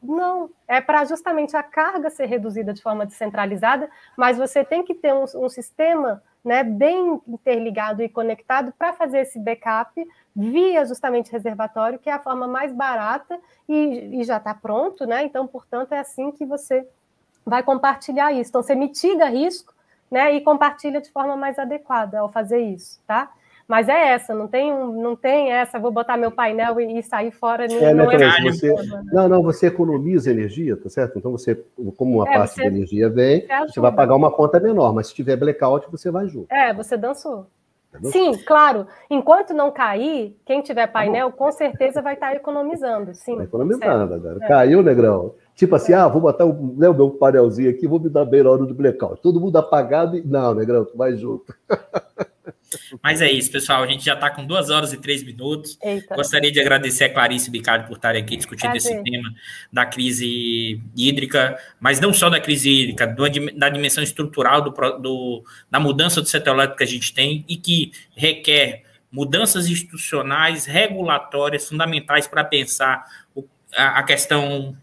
[0.02, 4.94] Não, é para justamente a carga ser reduzida de forma descentralizada, mas você tem que
[4.94, 9.94] ter um, um sistema né, bem interligado e conectado para fazer esse backup
[10.36, 13.40] via justamente reservatório, que é a forma mais barata
[13.70, 15.24] e, e já está pronto, né?
[15.24, 16.88] Então, portanto, é assim que você
[17.46, 18.50] vai compartilhar isso.
[18.50, 19.74] Então, você mitiga risco
[20.10, 23.32] né, e compartilha de forma mais adequada ao fazer isso, tá?
[23.68, 27.32] Mas é essa, não tem, não tem essa, vou botar meu painel e, e sair
[27.32, 27.66] fora.
[27.66, 29.04] É, não, é você, né?
[29.12, 31.18] não, não, você economiza energia, tá certo?
[31.18, 31.56] Então você,
[31.96, 34.94] como uma é, parte você, da energia vem, você, você vai pagar uma conta menor,
[34.94, 36.52] mas se tiver blackout, você vai junto.
[36.52, 37.48] É, você dançou.
[38.04, 38.88] Sim, claro.
[39.10, 43.14] Enquanto não cair, quem tiver tá painel, com certeza vai estar economizando.
[43.14, 43.38] Sim.
[43.38, 44.38] Tá economizando agora.
[44.42, 44.48] É.
[44.48, 45.36] Caiu, Negrão.
[45.56, 45.96] Tipo assim, é.
[45.96, 48.66] ah, vou botar o, né, o meu painelzinho aqui, vou me dar bem na hora
[48.66, 49.22] do blackout.
[49.22, 50.22] Todo mundo apagado e.
[50.22, 51.54] Não, Negrão, tu vai junto.
[53.02, 53.84] Mas é isso, pessoal.
[53.84, 55.78] A gente já está com duas horas e três minutos.
[55.82, 56.16] Eita.
[56.16, 59.34] Gostaria de agradecer a Clarice Bicalho por estar aqui discutindo esse tema
[59.72, 63.08] da crise hídrica, mas não só da crise hídrica,
[63.56, 67.56] da dimensão estrutural do, do, da mudança do setor elétrico que a gente tem e
[67.56, 73.06] que requer mudanças institucionais, regulatórias, fundamentais para pensar
[73.76, 74.76] a, a questão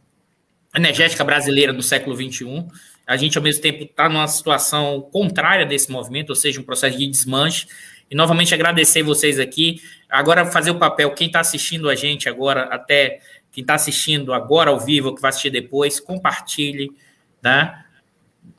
[0.74, 2.66] energética brasileira no século XXI
[3.10, 6.96] a gente, ao mesmo tempo, está numa situação contrária desse movimento, ou seja, um processo
[6.96, 7.66] de desmanche.
[8.08, 9.82] E, novamente, agradecer vocês aqui.
[10.08, 13.18] Agora, fazer o papel, quem está assistindo a gente agora, até
[13.50, 16.92] quem está assistindo agora ao vivo, que vai assistir depois, compartilhe,
[17.42, 17.84] né?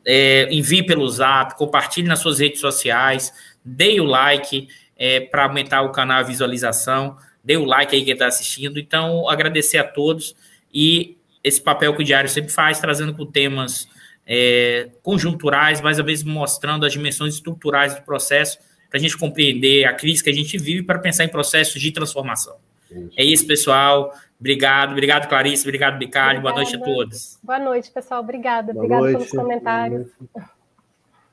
[0.06, 3.32] É, envie pelo zap, compartilhe nas suas redes sociais,
[3.64, 4.68] dê o like
[4.98, 8.78] é, para aumentar o canal a visualização, dê o like aí quem está assistindo.
[8.78, 10.36] Então, agradecer a todos
[10.74, 13.88] e esse papel que o Diário sempre faz, trazendo com temas
[14.34, 18.58] é, conjunturais, mas às vezes mostrando as dimensões estruturais do processo,
[18.90, 21.92] para a gente compreender a crise que a gente vive para pensar em processos de
[21.92, 22.56] transformação.
[22.90, 23.10] Isso.
[23.18, 24.14] É isso, pessoal.
[24.40, 26.42] Obrigado, obrigado, Clarice, obrigado, Bicalho.
[26.42, 27.38] Boa noite a todos.
[27.44, 28.22] Boa noite, pessoal.
[28.22, 28.72] Obrigada.
[28.72, 30.08] Boa Obrigada pelos comentários.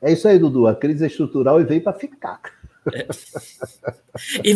[0.02, 0.66] É isso aí, Dudu.
[0.66, 2.40] A crise é estrutural e veio para ficar.
[4.44, 4.54] e,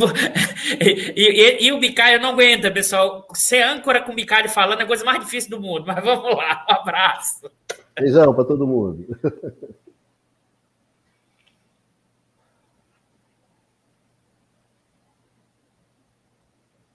[1.16, 3.26] e, e, o Bicalho não aguenta, pessoal.
[3.34, 5.84] Ser âncora com o Bicalho falando é a coisa mais difícil do mundo.
[5.86, 7.50] Mas vamos lá, um abraço.
[7.98, 9.06] Beijão para todo mundo.